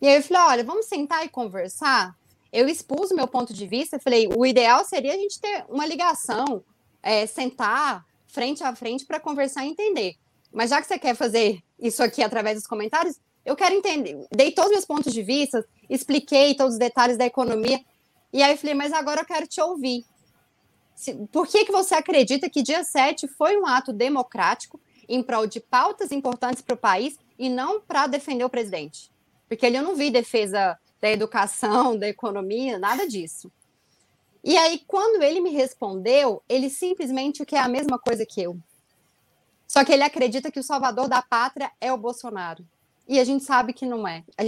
E 0.00 0.06
aí 0.06 0.14
eu 0.14 0.22
falei: 0.22 0.42
olha, 0.44 0.64
vamos 0.64 0.86
sentar 0.86 1.26
e 1.26 1.28
conversar? 1.28 2.16
eu 2.52 2.68
expus 2.68 3.10
o 3.10 3.14
meu 3.14 3.28
ponto 3.28 3.52
de 3.52 3.66
vista, 3.66 3.98
falei, 3.98 4.28
o 4.34 4.46
ideal 4.46 4.84
seria 4.84 5.12
a 5.12 5.16
gente 5.16 5.38
ter 5.38 5.64
uma 5.68 5.84
ligação, 5.84 6.64
é, 7.06 7.24
sentar 7.24 8.04
frente 8.26 8.64
a 8.64 8.74
frente 8.74 9.06
para 9.06 9.20
conversar 9.20 9.64
e 9.64 9.68
entender. 9.68 10.16
Mas 10.52 10.70
já 10.70 10.82
que 10.82 10.88
você 10.88 10.98
quer 10.98 11.14
fazer 11.14 11.62
isso 11.78 12.02
aqui 12.02 12.20
através 12.20 12.56
dos 12.56 12.66
comentários, 12.66 13.20
eu 13.44 13.54
quero 13.54 13.76
entender. 13.76 14.26
Dei 14.34 14.50
todos 14.50 14.70
os 14.70 14.76
meus 14.78 14.84
pontos 14.84 15.12
de 15.12 15.22
vista, 15.22 15.64
expliquei 15.88 16.56
todos 16.56 16.72
os 16.72 16.78
detalhes 16.80 17.16
da 17.16 17.24
economia, 17.24 17.80
e 18.32 18.42
aí 18.42 18.50
eu 18.50 18.58
falei, 18.58 18.74
mas 18.74 18.92
agora 18.92 19.20
eu 19.20 19.24
quero 19.24 19.46
te 19.46 19.60
ouvir. 19.60 20.04
Por 21.30 21.46
que, 21.46 21.64
que 21.64 21.70
você 21.70 21.94
acredita 21.94 22.50
que 22.50 22.60
dia 22.60 22.82
7 22.82 23.28
foi 23.28 23.56
um 23.56 23.66
ato 23.66 23.92
democrático 23.92 24.80
em 25.08 25.22
prol 25.22 25.46
de 25.46 25.60
pautas 25.60 26.10
importantes 26.10 26.60
para 26.60 26.74
o 26.74 26.78
país 26.78 27.16
e 27.38 27.48
não 27.48 27.80
para 27.80 28.08
defender 28.08 28.42
o 28.42 28.50
presidente? 28.50 29.12
Porque 29.48 29.64
ali 29.64 29.76
eu 29.76 29.84
não 29.84 29.94
vi 29.94 30.10
defesa 30.10 30.76
da 31.00 31.08
educação, 31.08 31.96
da 31.96 32.08
economia, 32.08 32.80
nada 32.80 33.06
disso. 33.06 33.52
E 34.46 34.56
aí, 34.56 34.80
quando 34.86 35.24
ele 35.24 35.40
me 35.40 35.50
respondeu, 35.50 36.40
ele 36.48 36.70
simplesmente 36.70 37.44
quer 37.44 37.58
a 37.58 37.66
mesma 37.66 37.98
coisa 37.98 38.24
que 38.24 38.40
eu. 38.40 38.56
Só 39.66 39.84
que 39.84 39.92
ele 39.92 40.04
acredita 40.04 40.52
que 40.52 40.60
o 40.60 40.62
salvador 40.62 41.08
da 41.08 41.20
pátria 41.20 41.72
é 41.80 41.92
o 41.92 41.98
Bolsonaro. 41.98 42.64
E 43.08 43.18
a 43.18 43.24
gente 43.24 43.42
sabe 43.42 43.72
que 43.72 43.84
não 43.84 44.06
é. 44.06 44.22
A 44.38 44.44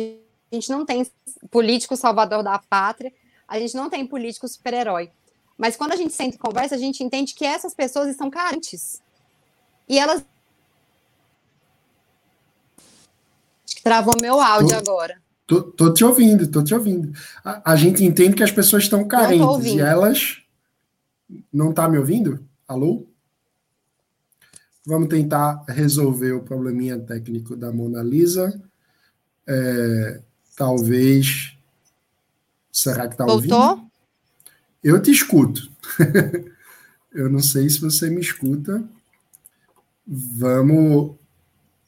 gente 0.55 0.71
não 0.71 0.87
tem 0.87 1.05
político 1.51 1.97
salvador 1.97 2.45
da 2.45 2.61
pátria, 2.61 3.13
a 3.49 3.59
gente 3.59 3.75
não 3.75 3.91
tem 3.91 4.07
político 4.07 4.47
super-herói. 4.47 5.11
Mas 5.57 5.75
quando 5.75 5.91
a 5.91 5.97
gente 5.97 6.15
senta 6.15 6.37
e 6.37 6.39
conversa, 6.39 6.77
a 6.77 6.79
gente 6.79 7.03
entende 7.03 7.35
que 7.35 7.45
essas 7.45 7.75
pessoas 7.75 8.09
estão 8.09 8.31
carentes. 8.31 9.03
E 9.89 9.99
elas. 9.99 10.25
Acho 13.67 13.75
que 13.75 13.83
travou 13.83 14.15
meu 14.23 14.41
áudio 14.41 14.79
agora. 14.79 15.21
Tô, 15.49 15.63
tô, 15.63 15.95
te 15.95 16.05
ouvindo, 16.05 16.47
tô 16.47 16.63
te 16.63 16.75
ouvindo. 16.75 17.11
A, 17.43 17.73
a, 17.73 17.75
gente 17.75 18.05
entende 18.05 18.37
que 18.37 18.43
as 18.43 18.51
pessoas 18.53 18.83
estão 18.83 19.09
carentes 19.09 19.65
e 19.65 19.81
elas. 19.81 20.43
Não 21.51 21.73
tá 21.73 21.89
me 21.89 21.97
ouvindo? 21.97 22.47
Alô? 22.69 23.07
Vamos 24.85 25.09
tentar 25.09 25.65
resolver 25.67 26.33
o 26.33 26.43
probleminha 26.43 26.99
técnico 26.99 27.57
da 27.57 27.73
Mona 27.73 28.03
Lisa. 28.03 28.61
É, 29.47 30.21
talvez. 30.55 31.57
Será 32.71 33.09
que 33.09 33.17
tá 33.17 33.25
Voltou? 33.25 33.59
ouvindo? 33.59 33.91
Eu 34.85 35.01
te 35.01 35.11
escuto. 35.11 35.73
Eu 37.11 37.31
não 37.31 37.41
sei 37.41 37.71
se 37.71 37.81
você 37.81 38.11
me 38.11 38.21
escuta. 38.21 38.85
Vamos, 40.07 41.17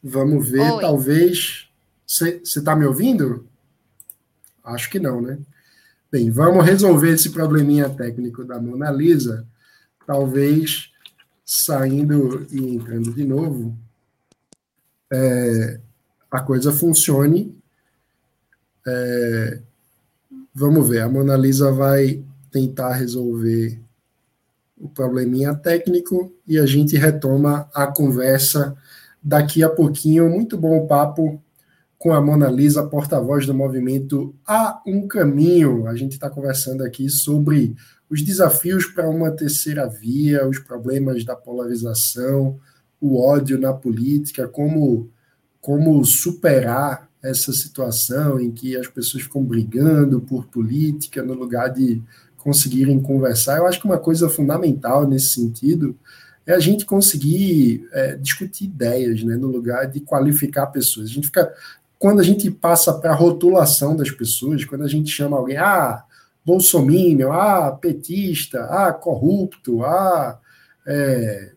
vamos 0.03 0.49
ver, 0.49 0.73
Oi. 0.73 0.81
talvez. 0.81 1.69
Você 2.07 2.41
está 2.43 2.75
me 2.75 2.87
ouvindo? 2.87 3.50
Acho 4.65 4.91
que 4.91 4.99
não, 4.99 5.21
né? 5.21 5.39
Bem, 6.11 6.31
vamos 6.31 6.65
resolver 6.65 7.11
esse 7.11 7.31
probleminha 7.31 7.89
técnico 7.89 8.45
da 8.45 8.61
Mona 8.61 8.91
Lisa, 8.91 9.47
talvez 10.07 10.91
saindo 11.45 12.47
e 12.51 12.77
entrando 12.77 13.13
de 13.13 13.25
novo, 13.25 13.77
é, 15.13 15.81
a 16.31 16.41
coisa 16.41 16.73
funcione. 16.73 17.57
É, 18.87 19.61
vamos 20.55 20.89
ver, 20.89 21.01
a 21.01 21.09
Mona 21.09 21.37
Lisa 21.37 21.73
vai 21.73 22.25
tentar 22.51 22.95
resolver 22.95 23.81
o 24.77 24.89
probleminha 24.89 25.55
técnico 25.55 26.33
e 26.47 26.59
a 26.59 26.67
gente 26.67 26.97
retoma 26.97 27.69
a 27.75 27.87
conversa 27.87 28.77
daqui 29.23 29.63
a 29.63 29.69
pouquinho. 29.69 30.31
Muito 30.31 30.57
bom 30.57 30.87
papo 30.87 31.43
com 32.01 32.15
a 32.15 32.21
Mona 32.21 32.49
Lisa, 32.49 32.83
porta-voz 32.83 33.45
do 33.45 33.53
movimento 33.53 34.35
Há 34.47 34.81
um 34.87 35.07
Caminho. 35.07 35.87
A 35.87 35.95
gente 35.95 36.13
está 36.13 36.31
conversando 36.31 36.83
aqui 36.83 37.11
sobre 37.11 37.77
os 38.09 38.23
desafios 38.23 38.87
para 38.87 39.07
uma 39.07 39.31
terceira 39.31 39.87
via, 39.87 40.49
os 40.49 40.59
problemas 40.59 41.27
da 41.27 41.37
polarização, 41.37 42.59
o 42.99 43.21
ódio 43.21 43.61
na 43.61 43.75
política, 43.75 44.49
como, 44.49 45.11
como 45.61 46.03
superar 46.03 47.07
essa 47.23 47.53
situação 47.53 48.41
em 48.41 48.51
que 48.51 48.79
as 48.79 48.89
pessoas 48.89 49.25
ficam 49.25 49.45
brigando 49.45 50.23
por 50.23 50.47
política 50.47 51.23
no 51.23 51.35
lugar 51.35 51.69
de 51.69 52.03
conseguirem 52.39 52.99
conversar. 52.99 53.59
Eu 53.59 53.67
acho 53.67 53.79
que 53.79 53.85
uma 53.85 53.99
coisa 53.99 54.27
fundamental 54.27 55.07
nesse 55.07 55.35
sentido 55.35 55.95
é 56.47 56.55
a 56.55 56.59
gente 56.59 56.87
conseguir 56.87 57.87
é, 57.93 58.17
discutir 58.17 58.65
ideias, 58.65 59.23
né, 59.23 59.37
no 59.37 59.49
lugar 59.49 59.87
de 59.87 60.01
qualificar 60.01 60.67
pessoas. 60.69 61.11
A 61.11 61.13
gente 61.13 61.27
fica 61.27 61.53
quando 62.01 62.21
a 62.21 62.25
gente 62.25 62.51
passa 62.51 62.95
para 62.95 63.11
a 63.11 63.15
rotulação 63.15 63.95
das 63.95 64.11
pessoas, 64.11 64.65
quando 64.65 64.85
a 64.85 64.89
gente 64.89 65.11
chama 65.11 65.37
alguém, 65.37 65.59
ah, 65.59 66.03
bolsominion, 66.43 67.31
ah, 67.31 67.73
petista, 67.73 68.65
ah, 68.65 68.91
corrupto, 68.91 69.85
ah, 69.85 70.41
é, 70.87 71.53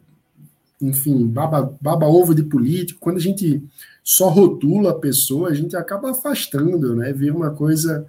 enfim, 0.81 1.25
baba, 1.25 1.73
baba 1.79 2.07
ovo 2.07 2.35
de 2.35 2.43
político, 2.43 2.99
quando 2.99 3.17
a 3.17 3.21
gente 3.21 3.63
só 4.03 4.27
rotula 4.27 4.91
a 4.91 4.99
pessoa, 4.99 5.47
a 5.47 5.53
gente 5.53 5.77
acaba 5.77 6.11
afastando, 6.11 6.93
né? 6.93 7.13
Vira 7.13 7.33
uma 7.33 7.51
coisa 7.51 8.05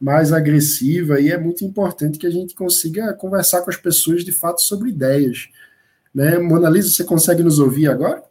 mais 0.00 0.32
agressiva 0.32 1.20
e 1.20 1.30
é 1.30 1.38
muito 1.38 1.64
importante 1.64 2.18
que 2.18 2.26
a 2.26 2.30
gente 2.30 2.52
consiga 2.56 3.14
conversar 3.14 3.62
com 3.62 3.70
as 3.70 3.76
pessoas 3.76 4.24
de 4.24 4.32
fato 4.32 4.60
sobre 4.60 4.90
ideias. 4.90 5.48
Né? 6.12 6.36
Mona 6.36 6.68
Lisa, 6.68 6.90
você 6.90 7.04
consegue 7.04 7.44
nos 7.44 7.60
ouvir 7.60 7.86
agora? 7.86 8.24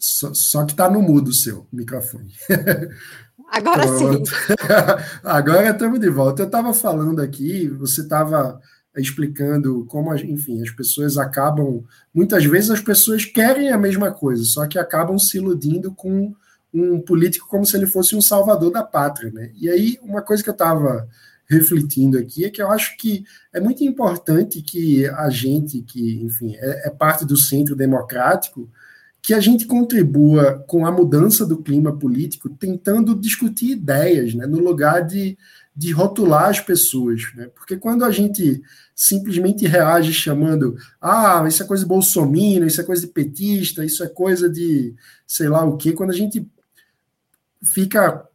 Só, 0.00 0.32
só 0.32 0.64
que 0.64 0.72
está 0.72 0.90
no 0.90 1.02
mudo 1.02 1.28
o 1.28 1.34
seu 1.34 1.66
microfone. 1.70 2.32
Agora 3.50 3.86
sim. 3.98 4.22
Agora 5.22 5.70
estamos 5.70 6.00
de 6.00 6.08
volta. 6.08 6.42
Eu 6.42 6.46
estava 6.46 6.72
falando 6.72 7.20
aqui, 7.20 7.68
você 7.68 8.00
estava 8.00 8.60
explicando 8.96 9.84
como, 9.86 10.14
enfim, 10.14 10.62
as 10.62 10.70
pessoas 10.70 11.18
acabam. 11.18 11.84
Muitas 12.14 12.44
vezes 12.44 12.70
as 12.70 12.80
pessoas 12.80 13.24
querem 13.24 13.70
a 13.70 13.78
mesma 13.78 14.10
coisa, 14.10 14.42
só 14.44 14.66
que 14.66 14.78
acabam 14.78 15.18
se 15.18 15.36
iludindo 15.36 15.92
com 15.92 16.34
um 16.72 17.00
político 17.00 17.48
como 17.48 17.66
se 17.66 17.76
ele 17.76 17.86
fosse 17.86 18.14
um 18.14 18.22
salvador 18.22 18.70
da 18.70 18.82
pátria. 18.82 19.30
Né? 19.32 19.50
E 19.54 19.68
aí, 19.68 19.98
uma 20.02 20.22
coisa 20.22 20.42
que 20.42 20.48
eu 20.48 20.54
estava 20.54 21.08
refletindo 21.46 22.16
aqui 22.16 22.44
é 22.44 22.50
que 22.50 22.62
eu 22.62 22.70
acho 22.70 22.96
que 22.96 23.24
é 23.52 23.60
muito 23.60 23.82
importante 23.82 24.62
que 24.62 25.04
a 25.06 25.28
gente, 25.28 25.82
que, 25.82 26.22
enfim, 26.22 26.54
é, 26.54 26.86
é 26.86 26.90
parte 26.90 27.26
do 27.26 27.36
centro 27.36 27.74
democrático, 27.74 28.70
que 29.22 29.34
a 29.34 29.40
gente 29.40 29.66
contribua 29.66 30.64
com 30.66 30.86
a 30.86 30.92
mudança 30.92 31.44
do 31.44 31.62
clima 31.62 31.96
político, 31.96 32.48
tentando 32.48 33.14
discutir 33.14 33.72
ideias, 33.72 34.34
né, 34.34 34.46
no 34.46 34.58
lugar 34.58 35.06
de, 35.06 35.36
de 35.76 35.92
rotular 35.92 36.48
as 36.48 36.60
pessoas. 36.60 37.22
Né? 37.34 37.48
Porque 37.54 37.76
quando 37.76 38.04
a 38.04 38.10
gente 38.10 38.62
simplesmente 38.94 39.66
reage 39.66 40.12
chamando, 40.12 40.76
ah, 41.00 41.44
isso 41.46 41.62
é 41.62 41.66
coisa 41.66 41.82
de 41.82 41.88
bolsominion, 41.88 42.66
isso 42.66 42.80
é 42.80 42.84
coisa 42.84 43.02
de 43.02 43.12
petista, 43.12 43.84
isso 43.84 44.02
é 44.02 44.08
coisa 44.08 44.48
de 44.48 44.94
sei 45.26 45.48
lá 45.48 45.64
o 45.64 45.76
quê, 45.76 45.92
quando 45.92 46.10
a 46.10 46.16
gente 46.16 46.46
fica 47.62 48.26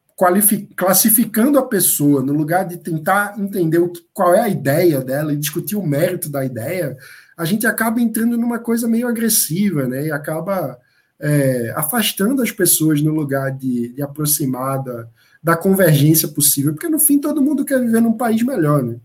classificando 0.76 1.60
a 1.60 1.68
pessoa 1.68 2.24
no 2.24 2.32
lugar 2.32 2.66
de 2.66 2.78
tentar 2.78 3.38
entender 3.38 3.80
o 3.80 3.90
que, 3.90 4.06
qual 4.14 4.34
é 4.34 4.40
a 4.40 4.50
ideia 4.50 5.02
dela 5.02 5.34
e 5.34 5.38
discutir 5.38 5.76
o 5.76 5.86
mérito 5.86 6.30
da 6.30 6.46
ideia, 6.46 6.96
a 7.38 7.46
gente 7.46 7.68
acaba 7.68 8.00
entrando 8.00 8.38
numa 8.38 8.60
coisa 8.60 8.88
meio 8.88 9.08
agressiva, 9.08 9.88
né? 9.88 10.08
E 10.08 10.12
acaba 10.12 10.80
é, 11.20 11.74
afastando 11.76 12.42
as 12.42 12.52
pessoas 12.52 13.02
no 13.02 13.14
lugar 13.14 13.52
de, 13.52 13.90
de 13.90 14.02
aproximar 14.02 14.84
da, 14.84 15.08
da, 15.42 15.58
convergência 15.58 16.28
possível, 16.28 16.74
porque 16.74 16.90
no 16.90 17.00
fim 17.00 17.20
todo 17.20 17.42
mundo 17.42 17.66
quer 17.66 17.80
viver 17.80 18.02
num 18.02 18.18
país 18.18 18.42
melhor, 18.44 18.84
né? 18.84 19.00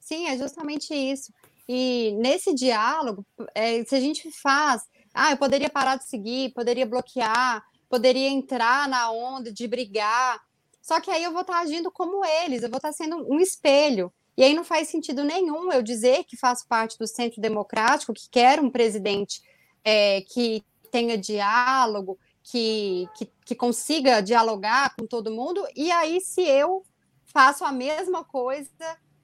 Sim, 0.00 0.28
é 0.28 0.38
justamente 0.38 0.94
isso. 0.94 1.32
E 1.68 2.12
nesse 2.20 2.54
diálogo, 2.54 3.26
é, 3.54 3.82
se 3.84 3.94
a 3.94 4.00
gente 4.00 4.30
faz, 4.30 4.82
ah, 5.12 5.32
eu 5.32 5.36
poderia 5.36 5.68
parar 5.68 5.96
de 5.96 6.08
seguir, 6.08 6.52
poderia 6.52 6.86
bloquear, 6.86 7.62
poderia 7.88 8.28
entrar 8.28 8.88
na 8.88 9.10
onda 9.10 9.52
de 9.52 9.66
brigar, 9.66 10.40
só 10.80 11.00
que 11.00 11.10
aí 11.10 11.24
eu 11.24 11.32
vou 11.32 11.40
estar 11.40 11.58
agindo 11.58 11.90
como 11.90 12.24
eles, 12.24 12.62
eu 12.62 12.70
vou 12.70 12.76
estar 12.76 12.92
sendo 12.92 13.16
um 13.28 13.40
espelho. 13.40 14.12
E 14.36 14.44
aí 14.44 14.54
não 14.54 14.64
faz 14.64 14.88
sentido 14.88 15.24
nenhum 15.24 15.72
eu 15.72 15.82
dizer 15.82 16.24
que 16.24 16.36
faço 16.36 16.66
parte 16.68 16.98
do 16.98 17.06
centro 17.06 17.40
democrático, 17.40 18.12
que 18.12 18.28
quero 18.30 18.62
um 18.62 18.70
presidente 18.70 19.40
é, 19.82 20.20
que 20.22 20.64
tenha 20.90 21.16
diálogo, 21.16 22.18
que, 22.42 23.08
que, 23.16 23.28
que 23.44 23.54
consiga 23.54 24.20
dialogar 24.20 24.94
com 24.96 25.06
todo 25.06 25.32
mundo, 25.32 25.66
e 25.74 25.90
aí 25.90 26.20
se 26.20 26.42
eu 26.42 26.84
faço 27.24 27.64
a 27.64 27.72
mesma 27.72 28.24
coisa 28.24 28.68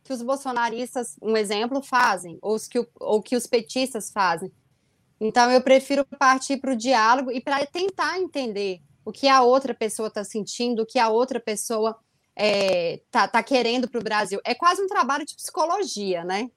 que 0.02 0.12
os 0.12 0.22
bolsonaristas, 0.22 1.16
um 1.22 1.36
exemplo, 1.36 1.82
fazem, 1.82 2.38
ou, 2.42 2.54
os 2.54 2.66
que, 2.66 2.84
ou 2.98 3.22
que 3.22 3.36
os 3.36 3.46
petistas 3.46 4.10
fazem. 4.10 4.52
Então, 5.20 5.50
eu 5.50 5.62
prefiro 5.62 6.04
partir 6.18 6.56
para 6.56 6.72
o 6.72 6.76
diálogo 6.76 7.30
e 7.30 7.40
para 7.40 7.64
tentar 7.64 8.18
entender 8.18 8.80
o 9.04 9.12
que 9.12 9.28
a 9.28 9.42
outra 9.42 9.72
pessoa 9.72 10.08
está 10.08 10.24
sentindo, 10.24 10.82
o 10.82 10.86
que 10.86 10.98
a 10.98 11.08
outra 11.08 11.38
pessoa 11.38 11.96
é, 12.36 13.00
tá, 13.10 13.28
tá 13.28 13.42
querendo 13.42 13.88
para 13.88 14.00
o 14.00 14.04
Brasil. 14.04 14.40
É 14.44 14.54
quase 14.54 14.82
um 14.82 14.86
trabalho 14.86 15.24
de 15.24 15.34
psicologia, 15.34 16.24
né? 16.24 16.48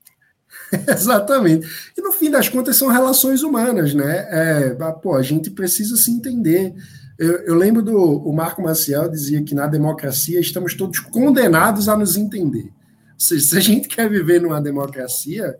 Exatamente. 0.87 1.67
E 1.97 2.01
no 2.01 2.11
fim 2.11 2.29
das 2.29 2.49
contas 2.49 2.77
são 2.77 2.87
relações 2.87 3.43
humanas, 3.43 3.93
né? 3.93 4.27
É, 4.29 4.69
pô, 5.01 5.15
a 5.15 5.21
gente 5.21 5.49
precisa 5.51 5.95
se 5.95 6.11
entender. 6.11 6.73
Eu, 7.17 7.37
eu, 7.39 7.55
lembro 7.55 7.81
do 7.81 7.97
o 7.97 8.33
Marco 8.33 8.61
Maciel 8.61 9.09
dizia 9.09 9.43
que 9.43 9.55
na 9.55 9.67
democracia 9.67 10.39
estamos 10.39 10.73
todos 10.73 10.99
condenados 10.99 11.87
a 11.87 11.97
nos 11.97 12.15
entender. 12.15 12.71
Se, 13.17 13.39
se 13.39 13.57
a 13.57 13.61
gente 13.61 13.87
quer 13.87 14.09
viver 14.09 14.41
numa 14.41 14.61
democracia, 14.61 15.57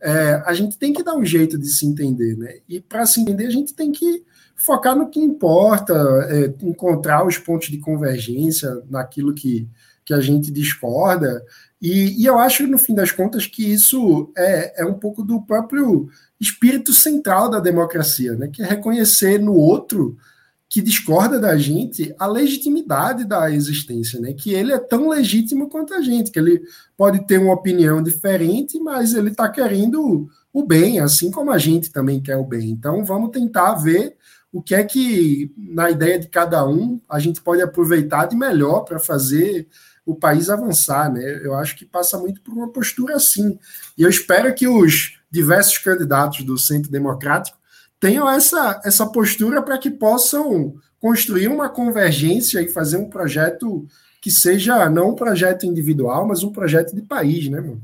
é, 0.00 0.42
a 0.46 0.54
gente 0.54 0.78
tem 0.78 0.92
que 0.92 1.02
dar 1.02 1.14
um 1.14 1.24
jeito 1.24 1.58
de 1.58 1.68
se 1.68 1.86
entender, 1.86 2.36
né? 2.36 2.58
E 2.68 2.80
para 2.80 3.06
se 3.06 3.20
entender, 3.20 3.46
a 3.46 3.50
gente 3.50 3.74
tem 3.74 3.92
que 3.92 4.24
focar 4.54 4.96
no 4.96 5.08
que 5.08 5.20
importa, 5.20 5.94
é, 6.30 6.54
encontrar 6.66 7.26
os 7.26 7.38
pontos 7.38 7.68
de 7.68 7.78
convergência 7.78 8.82
naquilo 8.88 9.34
que, 9.34 9.68
que 10.04 10.14
a 10.14 10.20
gente 10.20 10.50
discorda. 10.50 11.44
E, 11.80 12.22
e, 12.22 12.26
eu 12.26 12.38
acho, 12.38 12.66
no 12.66 12.78
fim 12.78 12.94
das 12.94 13.12
contas, 13.12 13.46
que 13.46 13.72
isso 13.72 14.32
é, 14.36 14.82
é 14.82 14.86
um 14.86 14.94
pouco 14.94 15.22
do 15.22 15.42
próprio 15.42 16.08
espírito 16.40 16.92
central 16.92 17.50
da 17.50 17.60
democracia, 17.60 18.34
né? 18.34 18.48
que 18.48 18.62
é 18.62 18.66
reconhecer 18.66 19.38
no 19.38 19.54
outro 19.54 20.16
que 20.74 20.82
discorda 20.82 21.38
da 21.38 21.56
gente 21.56 22.12
a 22.18 22.26
legitimidade 22.26 23.24
da 23.24 23.48
existência, 23.48 24.18
né? 24.18 24.32
Que 24.32 24.52
ele 24.52 24.72
é 24.72 24.78
tão 24.78 25.08
legítimo 25.08 25.68
quanto 25.68 25.94
a 25.94 26.00
gente, 26.00 26.32
que 26.32 26.38
ele 26.38 26.62
pode 26.96 27.24
ter 27.28 27.38
uma 27.38 27.54
opinião 27.54 28.02
diferente, 28.02 28.80
mas 28.80 29.14
ele 29.14 29.30
está 29.30 29.48
querendo 29.48 30.28
o 30.52 30.66
bem, 30.66 30.98
assim 30.98 31.30
como 31.30 31.52
a 31.52 31.58
gente 31.58 31.92
também 31.92 32.20
quer 32.20 32.36
o 32.36 32.44
bem. 32.44 32.70
Então 32.70 33.04
vamos 33.04 33.30
tentar 33.30 33.74
ver 33.74 34.16
o 34.54 34.62
que 34.62 34.72
é 34.72 34.84
que, 34.84 35.52
na 35.58 35.90
ideia 35.90 36.16
de 36.16 36.28
cada 36.28 36.64
um, 36.64 37.00
a 37.08 37.18
gente 37.18 37.40
pode 37.40 37.60
aproveitar 37.60 38.26
de 38.26 38.36
melhor 38.36 38.84
para 38.84 39.00
fazer 39.00 39.66
o 40.06 40.14
país 40.14 40.48
avançar, 40.48 41.12
né? 41.12 41.40
Eu 41.42 41.56
acho 41.56 41.76
que 41.76 41.84
passa 41.84 42.16
muito 42.16 42.40
por 42.40 42.54
uma 42.54 42.68
postura 42.68 43.16
assim. 43.16 43.58
E 43.98 44.02
eu 44.02 44.08
espero 44.08 44.54
que 44.54 44.68
os 44.68 45.18
diversos 45.28 45.78
candidatos 45.78 46.44
do 46.44 46.56
Centro 46.56 46.88
Democrático 46.88 47.58
tenham 47.98 48.30
essa, 48.30 48.80
essa 48.84 49.04
postura 49.08 49.60
para 49.60 49.76
que 49.76 49.90
possam 49.90 50.76
construir 51.00 51.48
uma 51.48 51.68
convergência 51.68 52.62
e 52.62 52.68
fazer 52.68 52.98
um 52.98 53.10
projeto 53.10 53.88
que 54.22 54.30
seja 54.30 54.88
não 54.88 55.10
um 55.10 55.14
projeto 55.16 55.66
individual, 55.66 56.28
mas 56.28 56.44
um 56.44 56.52
projeto 56.52 56.94
de 56.94 57.02
país, 57.02 57.48
né, 57.48 57.60
mano? 57.60 57.82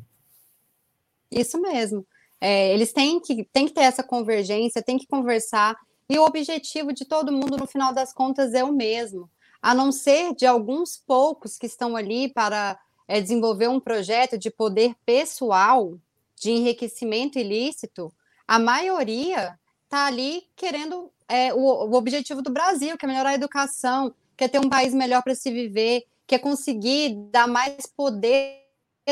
Isso 1.32 1.60
mesmo. 1.60 2.06
É, 2.40 2.72
eles 2.72 2.92
têm 2.92 3.20
que, 3.20 3.44
têm 3.52 3.66
que 3.66 3.74
ter 3.74 3.82
essa 3.82 4.04
convergência, 4.04 4.80
têm 4.80 4.98
que 4.98 5.08
conversar 5.08 5.76
e 6.10 6.18
o 6.18 6.24
objetivo 6.24 6.92
de 6.92 7.04
todo 7.04 7.30
mundo, 7.30 7.56
no 7.56 7.68
final 7.68 7.94
das 7.94 8.12
contas, 8.12 8.52
é 8.52 8.64
o 8.64 8.72
mesmo. 8.72 9.30
A 9.62 9.72
não 9.72 9.92
ser 9.92 10.34
de 10.34 10.44
alguns 10.44 10.96
poucos 10.96 11.56
que 11.56 11.66
estão 11.66 11.94
ali 11.94 12.28
para 12.28 12.76
é, 13.06 13.20
desenvolver 13.20 13.68
um 13.68 13.78
projeto 13.78 14.36
de 14.36 14.50
poder 14.50 14.96
pessoal, 15.06 15.96
de 16.34 16.50
enriquecimento 16.50 17.38
ilícito, 17.38 18.12
a 18.48 18.58
maioria 18.58 19.56
está 19.84 20.06
ali 20.06 20.42
querendo 20.56 21.12
é, 21.28 21.54
o, 21.54 21.60
o 21.60 21.94
objetivo 21.94 22.42
do 22.42 22.50
Brasil, 22.50 22.98
que 22.98 23.04
é 23.04 23.08
melhorar 23.08 23.30
a 23.30 23.34
educação, 23.34 24.12
quer 24.36 24.48
ter 24.48 24.58
um 24.58 24.68
país 24.68 24.92
melhor 24.92 25.22
para 25.22 25.36
se 25.36 25.48
viver, 25.52 26.04
quer 26.26 26.40
conseguir 26.40 27.14
dar 27.30 27.46
mais 27.46 27.86
poder 27.86 28.59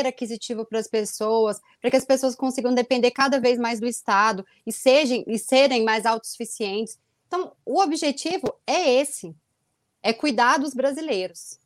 aquisitivo 0.07 0.65
para 0.65 0.79
as 0.79 0.87
pessoas, 0.87 1.59
para 1.81 1.89
que 1.89 1.97
as 1.97 2.05
pessoas 2.05 2.35
consigam 2.35 2.73
depender 2.73 3.11
cada 3.11 3.39
vez 3.39 3.57
mais 3.59 3.79
do 3.79 3.87
Estado 3.87 4.45
e, 4.65 4.71
sejam, 4.71 5.23
e 5.27 5.37
serem 5.39 5.83
mais 5.83 6.05
autossuficientes. 6.05 6.97
Então, 7.27 7.51
o 7.65 7.79
objetivo 7.81 8.53
é 8.65 9.01
esse, 9.01 9.35
é 10.01 10.11
cuidar 10.13 10.57
dos 10.57 10.73
brasileiros. 10.73 11.59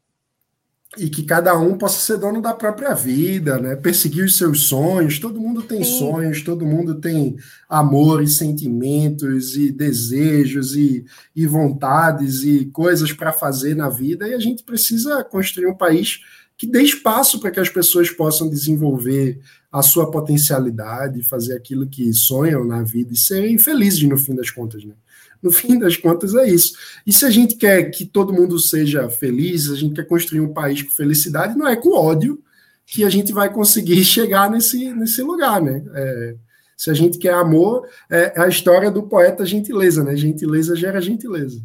e 0.96 1.10
que 1.10 1.24
cada 1.24 1.58
um 1.58 1.76
possa 1.76 2.00
ser 2.00 2.20
dono 2.20 2.40
da 2.40 2.54
própria 2.54 2.94
vida, 2.94 3.58
né? 3.58 3.76
Perseguir 3.76 4.24
os 4.26 4.38
seus 4.38 4.68
sonhos. 4.68 5.18
Todo 5.18 5.42
mundo 5.42 5.64
tem 5.64 5.84
Sim. 5.84 5.98
sonhos, 5.98 6.44
todo 6.44 6.66
mundo 6.68 7.02
tem 7.02 7.36
amores, 7.68 8.38
sentimentos 8.38 9.56
e 9.58 9.72
desejos 9.72 10.76
e, 10.76 11.04
e 11.36 11.48
vontades 11.48 12.44
e 12.44 12.66
coisas 12.68 13.12
para 13.12 13.34
fazer 13.34 13.76
na 13.76 13.90
vida. 13.90 14.28
E 14.28 14.36
a 14.36 14.40
gente 14.40 14.64
precisa 14.64 15.24
construir 15.24 15.66
um 15.66 15.76
país 15.76 16.20
que 16.58 16.68
dê 16.68 16.82
espaço 16.82 17.40
para 17.40 17.52
que 17.52 17.60
as 17.60 17.70
pessoas 17.70 18.10
possam 18.10 18.50
desenvolver 18.50 19.40
a 19.72 19.82
sua 19.82 20.12
potencialidade, 20.12 21.24
fazer 21.24 21.56
aquilo 21.56 21.88
que 21.88 22.14
sonham 22.14 22.64
na 22.64 22.84
vida 22.84 23.12
e 23.12 23.18
serem 23.18 23.58
felizes 23.58 24.04
no 24.04 24.18
fim 24.18 24.36
das 24.36 24.52
contas, 24.52 24.84
né? 24.84 24.94
No 25.42 25.52
fim 25.52 25.78
das 25.78 25.98
contas, 25.98 26.34
é 26.36 26.48
isso. 26.48 26.74
E 27.06 27.12
se 27.12 27.26
a 27.26 27.30
gente 27.30 27.56
quer 27.56 27.90
que 27.90 28.06
todo 28.06 28.32
mundo 28.32 28.58
seja 28.60 29.10
feliz, 29.10 29.70
a 29.70 29.76
gente 29.76 29.96
quer 29.96 30.08
construir 30.08 30.40
um 30.40 30.54
país 30.54 30.82
com 30.82 30.92
felicidade, 30.92 31.58
não 31.58 31.68
é 31.68 31.76
com 31.76 31.90
ódio 31.90 32.42
que 32.86 33.04
a 33.04 33.10
gente 33.10 33.34
vai 33.34 33.52
conseguir 33.52 34.04
chegar 34.06 34.50
nesse, 34.50 34.94
nesse 34.94 35.22
lugar, 35.22 35.62
né? 35.62 35.84
É, 35.94 36.36
se 36.78 36.90
a 36.90 36.94
gente 36.94 37.18
quer 37.18 37.34
amor, 37.34 37.88
é, 38.10 38.34
é 38.36 38.42
a 38.42 38.48
história 38.48 38.90
do 38.90 39.04
poeta 39.04 39.46
Gentileza, 39.46 40.04
né? 40.04 40.16
Gentileza 40.16 40.76
gera 40.76 41.02
gentileza. 41.02 41.62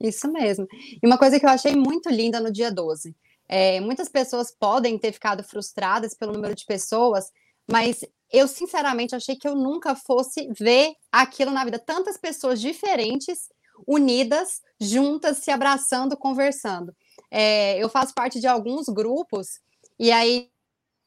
Isso 0.00 0.30
mesmo. 0.30 0.66
E 1.02 1.06
uma 1.06 1.18
coisa 1.18 1.38
que 1.38 1.46
eu 1.46 1.50
achei 1.50 1.74
muito 1.74 2.08
linda 2.10 2.40
no 2.40 2.52
dia 2.52 2.70
12. 2.70 3.14
É, 3.48 3.80
muitas 3.80 4.08
pessoas 4.08 4.50
podem 4.50 4.98
ter 4.98 5.12
ficado 5.12 5.42
frustradas 5.42 6.14
pelo 6.14 6.32
número 6.32 6.54
de 6.54 6.64
pessoas, 6.64 7.30
mas 7.70 8.04
eu 8.32 8.48
sinceramente 8.48 9.14
achei 9.14 9.36
que 9.36 9.46
eu 9.46 9.54
nunca 9.54 9.94
fosse 9.94 10.48
ver 10.58 10.94
aquilo 11.12 11.50
na 11.50 11.64
vida. 11.64 11.78
Tantas 11.78 12.16
pessoas 12.16 12.60
diferentes, 12.60 13.48
unidas, 13.86 14.60
juntas, 14.80 15.38
se 15.38 15.50
abraçando, 15.50 16.16
conversando. 16.16 16.94
É, 17.30 17.78
eu 17.78 17.88
faço 17.88 18.14
parte 18.14 18.40
de 18.40 18.46
alguns 18.46 18.86
grupos, 18.88 19.60
e 19.98 20.10
aí, 20.10 20.50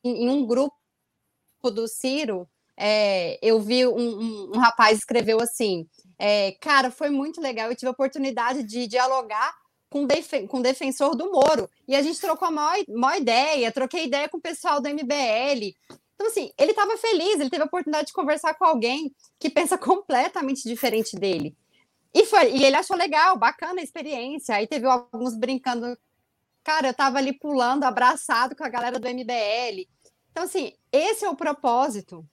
em, 0.04 0.30
um 0.30 0.46
grupo 0.46 0.74
do 1.64 1.88
Ciro, 1.88 2.48
é, 2.78 3.40
eu 3.42 3.60
vi 3.60 3.86
um, 3.86 3.98
um, 3.98 4.52
um, 4.56 4.60
rapaz 4.60 5.00
escreveu 5.00 5.42
assim: 5.42 5.88
é, 6.18 6.54
Cara, 6.62 6.92
foi 6.92 7.10
muito 7.10 7.42
legal, 7.42 7.70
eu 7.70 7.76
tive 7.76 7.88
a 7.88 7.92
oportunidade 7.92 8.64
de 8.64 8.88
dialogar 8.88 9.54
com, 9.90 10.06
defen 10.06 10.48
com 10.48 10.62
defensor 10.62 11.16
do 11.16 11.32
Moro, 11.32 11.70
e 11.88 11.96
a 11.96 12.02
gente 12.02 12.20
trocou 12.20 12.48
a 12.48 12.52
maior, 12.52 12.84
maior 12.90 13.20
ideia, 13.20 13.72
troquei 13.72 14.06
ideia 14.06 14.30
com 14.30 14.38
o 14.38 14.42
pessoal 14.42 14.82
do 14.82 14.90
MBL. 14.90 15.74
Então, 16.16 16.28
assim, 16.28 16.52
ele 16.58 16.72
estava 16.72 16.98
feliz, 16.98 17.40
ele 17.40 17.50
teve 17.50 17.62
a 17.62 17.68
oportunidade 17.68 18.08
de 18.08 18.14
conversar 18.14 18.56
com 18.56 18.66
alguém 18.66 19.14
que 19.40 19.50
pensa 19.50 19.78
completamente 19.80 20.64
diferente 20.64 21.16
dele. 21.16 21.56
E, 22.14 22.26
foi, 22.26 22.52
e 22.52 22.64
ele 22.64 22.76
achou 22.76 22.98
legal, 22.98 23.38
bacana 23.38 23.80
a 23.80 23.84
experiência. 23.84 24.56
Aí 24.56 24.66
teve 24.66 24.88
alguns 24.88 25.36
brincando. 25.36 25.96
Cara, 26.64 26.88
eu 26.88 26.92
estava 26.92 27.20
ali 27.20 27.32
pulando, 27.32 27.84
abraçado 27.84 28.56
com 28.56 28.64
a 28.64 28.70
galera 28.70 29.00
do 29.00 29.08
MBL. 29.08 29.88
Então, 30.32 30.44
assim, 30.44 30.74
esse 30.92 31.24
é 31.24 31.30
o 31.30 31.36
propósito. 31.36 32.26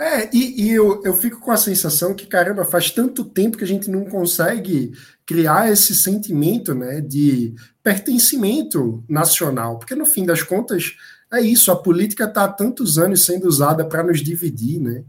É, 0.00 0.30
e, 0.32 0.66
e, 0.66 0.70
eu, 0.70 1.02
eu 1.04 1.12
fico 1.12 1.40
com 1.40 1.50
a 1.50 1.56
sensação 1.56 2.14
que, 2.14 2.24
caramba, 2.24 2.64
faz 2.64 2.88
tanto 2.88 3.24
tempo 3.24 3.58
que 3.58 3.64
a 3.64 3.66
gente 3.66 3.90
não 3.90 4.04
consegue 4.04 4.92
criar 5.26 5.70
esse 5.72 5.92
sentimento 5.92 6.72
né, 6.72 7.00
de 7.00 7.52
pertencimento 7.82 9.02
nacional, 9.08 9.76
porque 9.76 9.96
no 9.96 10.06
fim 10.06 10.24
das 10.24 10.40
contas 10.40 10.94
é 11.32 11.40
isso, 11.40 11.72
a 11.72 11.76
política 11.76 12.24
está 12.24 12.44
há 12.44 12.48
tantos 12.48 12.96
anos 12.96 13.24
sendo 13.24 13.48
usada 13.48 13.84
para 13.84 14.04
nos 14.04 14.20
dividir, 14.20 14.80
né? 14.80 15.02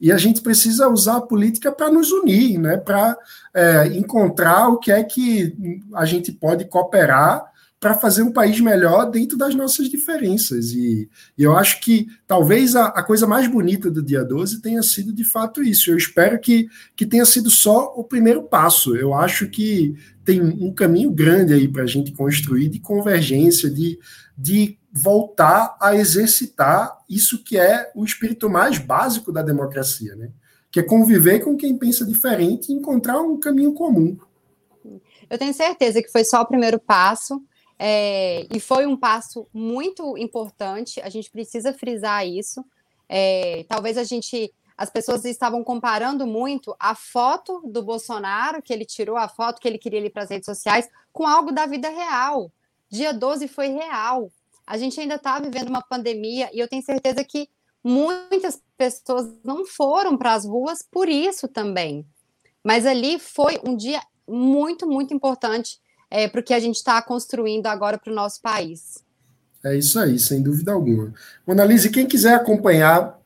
E 0.00 0.12
a 0.12 0.18
gente 0.18 0.42
precisa 0.42 0.88
usar 0.88 1.16
a 1.16 1.22
política 1.22 1.72
para 1.72 1.90
nos 1.90 2.12
unir, 2.12 2.58
né? 2.58 2.76
Para 2.76 3.16
é, 3.54 3.86
encontrar 3.88 4.68
o 4.68 4.78
que 4.78 4.92
é 4.92 5.02
que 5.02 5.82
a 5.94 6.04
gente 6.04 6.30
pode 6.30 6.66
cooperar 6.66 7.44
para 7.84 7.92
fazer 7.92 8.22
um 8.22 8.32
país 8.32 8.58
melhor 8.60 9.10
dentro 9.10 9.36
das 9.36 9.54
nossas 9.54 9.90
diferenças. 9.90 10.70
E, 10.70 11.06
e 11.36 11.42
eu 11.42 11.54
acho 11.54 11.82
que 11.82 12.06
talvez 12.26 12.74
a, 12.74 12.86
a, 12.86 13.02
coisa 13.02 13.26
mais 13.26 13.46
bonita 13.46 13.90
do 13.90 14.02
dia 14.02 14.24
12 14.24 14.62
tenha 14.62 14.82
sido 14.82 15.12
de 15.12 15.22
fato 15.22 15.62
isso. 15.62 15.90
Eu 15.90 15.98
espero 15.98 16.40
que, 16.40 16.66
que 16.96 17.04
tenha 17.04 17.26
sido 17.26 17.50
só 17.50 17.92
o 17.94 18.02
primeiro 18.02 18.42
passo. 18.44 18.96
Eu 18.96 19.12
acho 19.12 19.50
que 19.50 19.94
tem 20.24 20.40
um 20.40 20.72
caminho 20.72 21.10
grande 21.10 21.52
aí 21.52 21.68
para 21.68 21.82
a 21.82 21.86
gente 21.86 22.10
construir 22.12 22.70
de 22.70 22.80
convergência, 22.80 23.68
de, 23.68 23.98
de 24.34 24.78
voltar 24.90 25.76
a 25.78 25.94
exercitar 25.94 26.96
isso 27.06 27.44
que 27.44 27.58
é 27.58 27.92
o 27.94 28.02
espírito 28.02 28.48
mais 28.48 28.78
básico 28.78 29.30
da 29.30 29.42
democracia, 29.42 30.16
né? 30.16 30.30
Que 30.70 30.80
é 30.80 30.82
conviver 30.82 31.40
com 31.40 31.54
quem 31.54 31.76
pensa 31.76 32.02
diferente 32.06 32.72
e 32.72 32.74
encontrar 32.74 33.20
um 33.20 33.38
caminho 33.38 33.74
comum. 33.74 34.16
Eu 35.28 35.36
tenho 35.36 35.52
certeza 35.52 36.02
que 36.02 36.10
foi 36.10 36.24
só 36.24 36.40
o 36.40 36.46
primeiro 36.46 36.78
passo. 36.78 37.42
É, 37.78 38.46
e 38.54 38.60
foi 38.60 38.86
um 38.86 38.96
passo 38.96 39.46
muito 39.52 40.16
importante. 40.16 41.00
A 41.00 41.08
gente 41.08 41.30
precisa 41.30 41.72
frisar 41.72 42.26
isso. 42.26 42.64
É, 43.08 43.64
talvez 43.68 43.98
a 43.98 44.04
gente, 44.04 44.52
as 44.76 44.90
pessoas 44.90 45.24
estavam 45.24 45.62
comparando 45.64 46.26
muito 46.26 46.74
a 46.78 46.94
foto 46.94 47.62
do 47.64 47.82
Bolsonaro, 47.82 48.62
que 48.62 48.72
ele 48.72 48.84
tirou 48.84 49.16
a 49.16 49.28
foto 49.28 49.60
que 49.60 49.68
ele 49.68 49.78
queria 49.78 50.00
ir 50.00 50.10
para 50.10 50.22
as 50.22 50.30
redes 50.30 50.46
sociais, 50.46 50.88
com 51.12 51.26
algo 51.26 51.52
da 51.52 51.66
vida 51.66 51.88
real. 51.88 52.50
Dia 52.90 53.12
12 53.12 53.48
foi 53.48 53.68
real 53.68 54.30
a 54.66 54.78
gente 54.78 54.98
ainda 54.98 55.16
está 55.16 55.38
vivendo 55.38 55.68
uma 55.68 55.82
pandemia 55.82 56.50
e 56.52 56.58
eu 56.58 56.68
tenho 56.68 56.82
certeza 56.82 57.22
que 57.24 57.48
muitas 57.82 58.62
pessoas 58.76 59.30
não 59.44 59.66
foram 59.66 60.16
para 60.16 60.32
as 60.32 60.46
ruas 60.46 60.82
por 60.82 61.08
isso 61.08 61.46
também. 61.46 62.06
Mas 62.62 62.86
ali 62.86 63.18
foi 63.18 63.60
um 63.64 63.76
dia 63.76 64.00
muito, 64.26 64.88
muito 64.88 65.12
importante 65.12 65.78
é, 66.14 66.28
para 66.28 66.40
o 66.40 66.44
que 66.44 66.54
a 66.54 66.60
gente 66.60 66.76
está 66.76 67.02
construindo 67.02 67.66
agora 67.66 67.98
para 67.98 68.12
o 68.12 68.14
nosso 68.14 68.40
país. 68.40 69.02
É 69.64 69.76
isso 69.76 69.98
aí, 69.98 70.16
sem 70.16 70.40
dúvida 70.40 70.70
alguma. 70.70 71.12
Monalise, 71.44 71.90
quem 71.90 72.06
quiser 72.06 72.34
acompanhar 72.34 73.20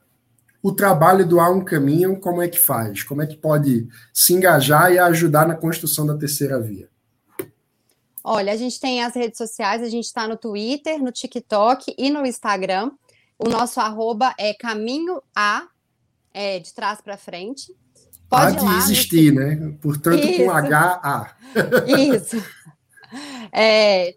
o 0.62 0.72
trabalho 0.72 1.28
do 1.28 1.38
A 1.38 1.50
Um 1.50 1.62
Caminho, 1.62 2.18
como 2.18 2.40
é 2.40 2.48
que 2.48 2.58
faz? 2.58 3.02
Como 3.02 3.20
é 3.20 3.26
que 3.26 3.36
pode 3.36 3.86
se 4.14 4.32
engajar 4.32 4.90
e 4.90 4.98
ajudar 4.98 5.46
na 5.46 5.54
construção 5.54 6.06
da 6.06 6.16
terceira 6.16 6.58
via? 6.58 6.88
Olha, 8.24 8.54
a 8.54 8.56
gente 8.56 8.80
tem 8.80 9.04
as 9.04 9.14
redes 9.14 9.36
sociais, 9.36 9.82
a 9.82 9.88
gente 9.90 10.06
está 10.06 10.26
no 10.26 10.38
Twitter, 10.38 10.98
no 10.98 11.12
TikTok 11.12 11.94
e 11.98 12.08
no 12.08 12.24
Instagram. 12.24 12.90
O 13.38 13.50
nosso 13.50 13.80
arroba 13.80 14.34
é 14.38 14.54
caminho 14.54 15.22
A, 15.36 15.68
é, 16.32 16.58
de 16.58 16.72
trás 16.72 17.02
para 17.02 17.18
frente. 17.18 17.70
Pode 18.30 18.56
Há 18.56 18.60
de 18.60 18.76
existir, 18.78 19.32
no... 19.32 19.40
né? 19.40 19.76
Portanto, 19.78 20.24
Isso. 20.24 20.44
com 20.44 20.50
H, 20.50 21.00
A. 21.02 21.36
Isso. 21.86 22.42
É, 23.52 24.14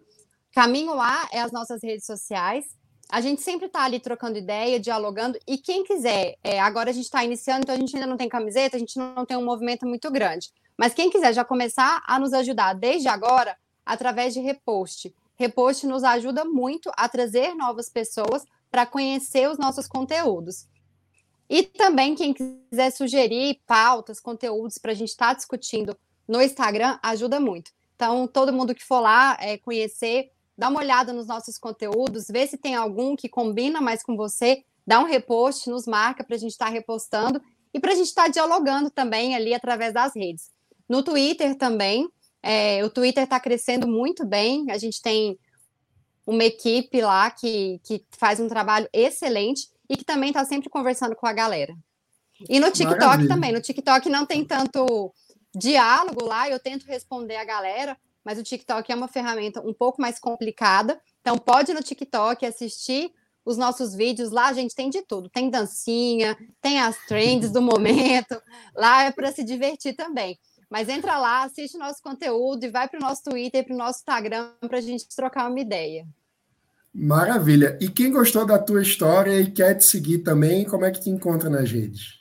caminho 0.54 1.00
A 1.00 1.28
é 1.32 1.40
as 1.40 1.52
nossas 1.52 1.82
redes 1.84 2.06
sociais. 2.06 2.66
A 3.10 3.20
gente 3.20 3.42
sempre 3.42 3.68
está 3.68 3.84
ali 3.84 4.00
trocando 4.00 4.38
ideia, 4.38 4.80
dialogando. 4.80 5.38
E 5.48 5.58
quem 5.58 5.84
quiser, 5.84 6.36
é, 6.44 6.60
agora 6.60 6.90
a 6.90 6.94
gente 6.94 7.06
está 7.06 7.24
iniciando, 7.24 7.62
então 7.62 7.76
a 7.76 7.78
gente 7.78 7.96
ainda 7.96 8.08
não 8.08 8.18
tem 8.18 8.30
camiseta, 8.30 8.78
a 8.78 8.80
gente 8.80 8.98
não 8.98 9.26
tem 9.26 9.36
um 9.36 9.44
movimento 9.44 9.86
muito 9.86 10.10
grande. 10.10 10.50
Mas 10.78 10.94
quem 10.94 11.10
quiser 11.10 11.34
já 11.34 11.44
começar 11.44 12.02
a 12.08 12.18
nos 12.20 12.34
ajudar 12.34 12.74
desde 12.74 13.08
agora, 13.08 13.58
através 13.86 14.34
de 14.34 14.40
repost. 14.40 15.14
Repost 15.36 15.86
nos 15.86 16.04
ajuda 16.04 16.46
muito 16.46 16.92
a 16.96 17.10
trazer 17.10 17.54
novas 17.56 17.90
pessoas 17.90 18.46
para 18.70 18.86
conhecer 18.86 19.50
os 19.50 19.58
nossos 19.58 19.88
conteúdos. 19.88 20.68
E 21.50 21.64
também 21.64 22.16
quem 22.16 22.34
quiser 22.34 22.92
sugerir 22.92 23.60
pautas, 23.68 24.22
conteúdos 24.22 24.78
para 24.78 24.92
a 24.92 24.96
gente 24.96 25.10
estar 25.10 25.28
tá 25.28 25.34
discutindo 25.34 25.98
no 26.26 26.42
Instagram, 26.42 26.98
ajuda 27.04 27.40
muito. 27.42 27.72
Então, 28.02 28.26
todo 28.26 28.52
mundo 28.52 28.74
que 28.74 28.84
for 28.84 29.00
lá 29.00 29.38
é, 29.40 29.60
conhecer, 29.60 30.32
dá 30.58 30.70
uma 30.70 30.80
olhada 30.80 31.14
nos 31.14 31.28
nossos 31.28 31.56
conteúdos, 31.60 32.26
vê 32.32 32.48
se 32.48 32.58
tem 32.58 32.74
algum 32.74 33.16
que 33.16 33.30
combina 33.30 33.80
mais 33.80 34.02
com 34.02 34.18
você, 34.18 34.64
dá 34.88 35.00
um 35.00 35.04
repost, 35.04 35.70
nos 35.70 35.86
marca 35.86 36.24
para 36.24 36.36
a 36.36 36.40
gente 36.40 36.54
estar 36.54 36.66
tá 36.66 36.72
repostando 36.72 37.40
e 37.72 37.80
para 37.80 37.92
a 37.92 37.96
gente 37.96 38.08
estar 38.08 38.24
tá 38.24 38.28
dialogando 38.30 38.90
também 38.90 39.36
ali 39.36 39.54
através 39.54 39.94
das 39.94 40.16
redes. 40.16 40.50
No 40.90 41.04
Twitter 41.04 41.56
também, 41.56 42.10
é, 42.42 42.84
o 42.84 42.90
Twitter 42.90 43.24
está 43.24 43.40
crescendo 43.40 43.88
muito 43.88 44.26
bem, 44.26 44.72
a 44.72 44.80
gente 44.80 45.00
tem 45.00 45.38
uma 46.26 46.44
equipe 46.44 47.02
lá 47.02 47.30
que, 47.30 47.80
que 47.84 48.04
faz 48.18 48.40
um 48.40 48.48
trabalho 48.48 48.90
excelente 48.92 49.70
e 49.88 49.96
que 49.96 50.04
também 50.04 50.30
está 50.30 50.44
sempre 50.44 50.72
conversando 50.72 51.16
com 51.16 51.28
a 51.28 51.34
galera. 51.34 51.76
E 52.50 52.60
no 52.60 52.72
TikTok 52.72 53.00
Maravilha. 53.00 53.30
também. 53.30 53.52
No 53.52 53.62
TikTok 53.62 54.10
não 54.10 54.26
tem 54.26 54.44
tanto 54.44 55.14
diálogo 55.56 56.24
lá, 56.26 56.50
eu 56.50 56.60
tento 56.60 56.86
responder 56.86 57.36
a 57.36 57.46
galera, 57.46 57.98
mas 58.24 58.40
o 58.40 58.44
TikTok 58.44 58.92
é 58.92 58.96
uma 58.96 59.08
ferramenta 59.08 59.62
um 59.62 59.74
pouco 59.74 60.02
mais 60.02 60.20
complicada. 60.20 61.00
Então, 61.22 61.38
pode 61.38 61.72
ir 61.72 61.74
no 61.74 61.84
TikTok 61.84 62.46
assistir 62.46 63.12
os 63.44 63.58
nossos 63.58 63.96
vídeos. 63.96 64.32
Lá 64.32 64.48
a 64.48 64.54
gente 64.54 64.76
tem 64.76 64.90
de 64.90 65.02
tudo: 65.02 65.30
tem 65.30 65.50
dancinha, 65.50 66.38
tem 66.62 66.80
as 66.80 66.98
trends 67.06 67.52
do 67.52 67.62
momento. 67.62 68.42
Lá 68.76 69.04
é 69.04 69.12
para 69.12 69.32
se 69.32 69.44
divertir 69.44 69.96
também. 69.96 70.38
Mas 70.70 70.88
entra 70.88 71.18
lá, 71.18 71.44
assiste 71.44 71.76
o 71.76 71.80
nosso 71.80 72.02
conteúdo 72.02 72.64
e 72.64 72.70
vai 72.70 72.88
para 72.88 72.98
o 72.98 73.02
nosso 73.02 73.24
Twitter 73.24 73.66
para 73.66 73.74
o 73.74 73.78
nosso 73.78 74.00
Instagram 74.00 74.52
para 74.62 74.78
a 74.78 74.82
gente 74.82 75.06
trocar 75.14 75.50
uma 75.50 75.60
ideia. 75.60 76.08
Maravilha. 76.94 77.78
E 77.82 77.90
quem 77.90 78.12
gostou 78.12 78.46
da 78.46 78.58
tua 78.58 78.82
história 78.82 79.40
e 79.40 79.52
quer 79.52 79.76
te 79.76 79.84
seguir 79.84 80.20
também, 80.20 80.66
como 80.66 80.86
é 80.86 80.92
que 80.92 81.02
te 81.02 81.10
encontra 81.10 81.50
nas 81.50 81.70
redes? 81.70 82.21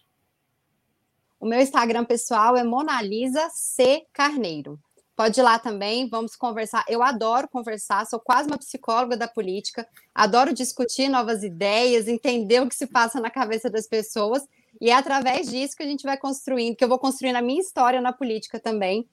O 1.40 1.46
meu 1.46 1.58
Instagram 1.58 2.04
pessoal 2.04 2.54
é 2.54 2.62
Monalisa 2.62 3.48
C 3.50 4.02
Carneiro. 4.12 4.78
Pode 5.16 5.40
ir 5.40 5.42
lá 5.42 5.58
também, 5.58 6.06
vamos 6.06 6.36
conversar. 6.36 6.84
Eu 6.86 7.02
adoro 7.02 7.48
conversar, 7.48 8.04
sou 8.04 8.20
quase 8.20 8.46
uma 8.46 8.58
psicóloga 8.58 9.16
da 9.16 9.26
política, 9.26 9.88
adoro 10.14 10.52
discutir 10.52 11.08
novas 11.08 11.42
ideias, 11.42 12.08
entender 12.08 12.60
o 12.60 12.68
que 12.68 12.74
se 12.74 12.86
passa 12.86 13.18
na 13.18 13.30
cabeça 13.30 13.70
das 13.70 13.86
pessoas, 13.86 14.46
e 14.78 14.90
é 14.90 14.92
através 14.92 15.48
disso 15.48 15.74
que 15.74 15.82
a 15.82 15.86
gente 15.86 16.02
vai 16.02 16.18
construindo, 16.18 16.76
que 16.76 16.84
eu 16.84 16.88
vou 16.90 16.98
construindo 16.98 17.36
a 17.36 17.42
minha 17.42 17.60
história 17.60 18.02
na 18.02 18.12
política 18.12 18.60
também, 18.60 19.08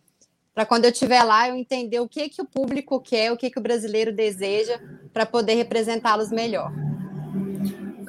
para 0.53 0.65
quando 0.65 0.84
eu 0.84 0.91
estiver 0.91 1.23
lá 1.23 1.47
eu 1.47 1.55
entender 1.55 2.01
o 2.01 2.09
que 2.09 2.28
que 2.28 2.41
o 2.41 2.45
público 2.45 2.99
quer, 2.99 3.32
o 3.32 3.38
que 3.38 3.49
que 3.49 3.59
o 3.59 3.63
brasileiro 3.63 4.13
deseja, 4.13 4.82
para 5.13 5.25
poder 5.25 5.53
representá-los 5.53 6.30
melhor. 6.30 6.73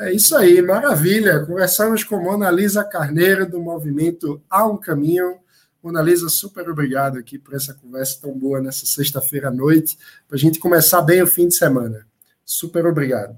É 0.01 0.13
isso 0.13 0.37
aí, 0.37 0.63
maravilha. 0.63 1.45
Conversamos 1.45 2.05
com 2.05 2.23
Mona 2.23 2.51
Lisa 2.53 2.85
Carneiro, 2.85 3.51
do 3.51 3.61
movimento 3.61 4.41
Há 4.49 4.65
um 4.65 4.77
Caminho. 4.77 5.41
Mona 5.83 6.01
Lisa, 6.01 6.29
super 6.29 6.69
obrigado 6.71 7.19
aqui 7.19 7.37
por 7.37 7.55
essa 7.55 7.75
conversa 7.75 8.21
tão 8.21 8.33
boa 8.33 8.61
nessa 8.61 8.87
sexta-feira 8.87 9.49
à 9.49 9.51
noite, 9.51 9.99
para 10.29 10.37
a 10.37 10.39
gente 10.39 10.61
começar 10.61 11.03
bem 11.03 11.21
o 11.21 11.27
fim 11.27 11.49
de 11.49 11.57
semana. 11.57 12.07
Super 12.45 12.87
obrigado. 12.87 13.37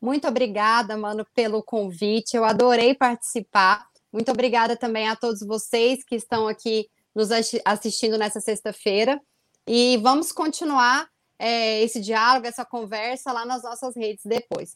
Muito 0.00 0.26
obrigada, 0.26 0.96
mano, 0.96 1.26
pelo 1.34 1.62
convite. 1.62 2.36
Eu 2.36 2.44
adorei 2.44 2.94
participar. 2.94 3.86
Muito 4.10 4.30
obrigada 4.30 4.76
também 4.76 5.08
a 5.08 5.16
todos 5.16 5.40
vocês 5.40 6.02
que 6.02 6.14
estão 6.14 6.48
aqui 6.48 6.88
nos 7.14 7.28
assistindo 7.66 8.16
nessa 8.16 8.40
sexta-feira. 8.40 9.20
E 9.66 9.98
vamos 9.98 10.32
continuar 10.32 11.06
é, 11.38 11.82
esse 11.82 12.00
diálogo, 12.00 12.46
essa 12.46 12.64
conversa 12.64 13.30
lá 13.30 13.44
nas 13.44 13.62
nossas 13.62 13.94
redes 13.94 14.24
depois. 14.24 14.74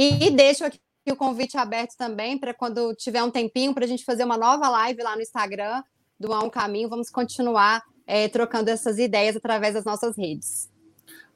E 0.00 0.30
deixo 0.30 0.64
aqui 0.64 0.78
o 1.10 1.16
convite 1.16 1.56
aberto 1.56 1.96
também 1.96 2.38
para 2.38 2.54
quando 2.54 2.94
tiver 2.94 3.20
um 3.20 3.32
tempinho 3.32 3.74
para 3.74 3.84
a 3.84 3.88
gente 3.88 4.04
fazer 4.04 4.22
uma 4.22 4.38
nova 4.38 4.68
live 4.68 5.02
lá 5.02 5.16
no 5.16 5.22
Instagram 5.22 5.82
do 6.20 6.32
A 6.32 6.44
Um 6.44 6.48
Caminho. 6.48 6.88
Vamos 6.88 7.10
continuar 7.10 7.82
é, 8.06 8.28
trocando 8.28 8.70
essas 8.70 8.96
ideias 8.96 9.34
através 9.34 9.74
das 9.74 9.84
nossas 9.84 10.16
redes. 10.16 10.70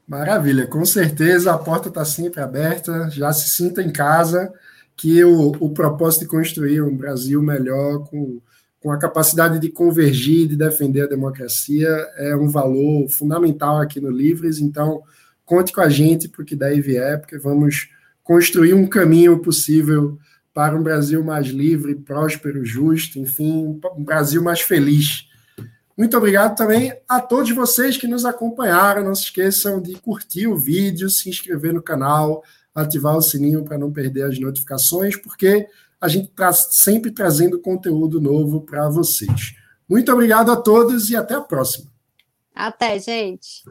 Maravilha, 0.07 0.69
com 0.69 0.85
certeza 0.85 1.53
a 1.53 1.59
porta 1.59 1.89
está 1.89 2.05
sempre 2.05 2.41
aberta, 2.41 3.11
já 3.11 3.33
se 3.33 3.51
sinta 3.51 3.83
em 3.83 3.91
casa, 3.91 4.53
que 4.97 5.25
o, 5.25 5.57
o 5.59 5.71
propósito 5.71 6.21
de 6.21 6.29
construir 6.29 6.83
um 6.83 6.97
Brasil 6.97 7.43
melhor, 7.43 8.05
com, 8.09 8.41
com 8.81 8.93
a 8.93 8.99
capacidade 8.99 9.59
de 9.59 9.71
convergir, 9.71 10.47
de 10.47 10.57
defender 10.57 11.03
a 11.03 11.09
democracia, 11.09 11.89
é 12.17 12.37
um 12.37 12.49
valor 12.49 13.09
fundamental 13.09 13.81
aqui 13.81 14.01
no 14.01 14.11
Livres, 14.11 14.61
então 14.61 15.03
conte 15.45 15.73
com 15.73 15.81
a 15.81 15.89
gente 15.89 16.29
para 16.29 16.43
o 16.43 16.45
que 16.45 16.55
der 16.55 16.77
e 16.77 16.81
vier, 16.81 17.19
porque 17.19 17.39
vamos 17.39 17.89
construir 18.23 18.75
um 18.75 18.87
caminho 18.87 19.39
possível 19.41 20.19
para 20.55 20.77
um 20.77 20.83
Brasil 20.83 21.25
mais 21.25 21.47
livre, 21.47 21.95
próspero, 21.95 22.65
justo, 22.65 23.19
enfim, 23.19 23.81
um 23.97 24.05
Brasil 24.05 24.43
mais 24.43 24.61
feliz. 24.61 25.29
Muito 25.97 26.17
obrigado 26.17 26.57
também 26.57 26.93
a 27.09 27.21
todos 27.21 27.51
vocês 27.51 27.97
que 27.97 28.07
nos 28.07 28.25
acompanharam. 28.25 29.05
Não 29.05 29.15
se 29.15 29.25
esqueçam 29.25 29.81
de 29.81 29.95
curtir 29.95 30.47
o 30.47 30.57
vídeo, 30.57 31.09
se 31.11 31.29
inscrever 31.29 31.73
no 31.73 31.83
canal, 31.83 32.43
ativar 32.75 33.17
o 33.17 33.23
sininho 33.23 33.65
para 33.65 33.79
não 33.79 33.93
perder 33.93 34.25
as 34.25 34.39
notificações, 34.39 35.17
porque 35.17 35.67
a 36.01 36.09
gente 36.09 36.31
está 36.31 36.53
sempre 36.53 37.11
trazendo 37.11 37.61
conteúdo 37.61 38.21
novo 38.21 38.63
para 38.63 38.89
vocês. 38.89 39.55
Muito 39.89 40.11
obrigado 40.13 40.51
a 40.51 40.57
todos 40.57 41.11
e 41.11 41.17
até 41.17 41.35
a 41.35 41.41
próxima. 41.41 41.91
Até, 42.55 42.99
gente. 42.99 43.63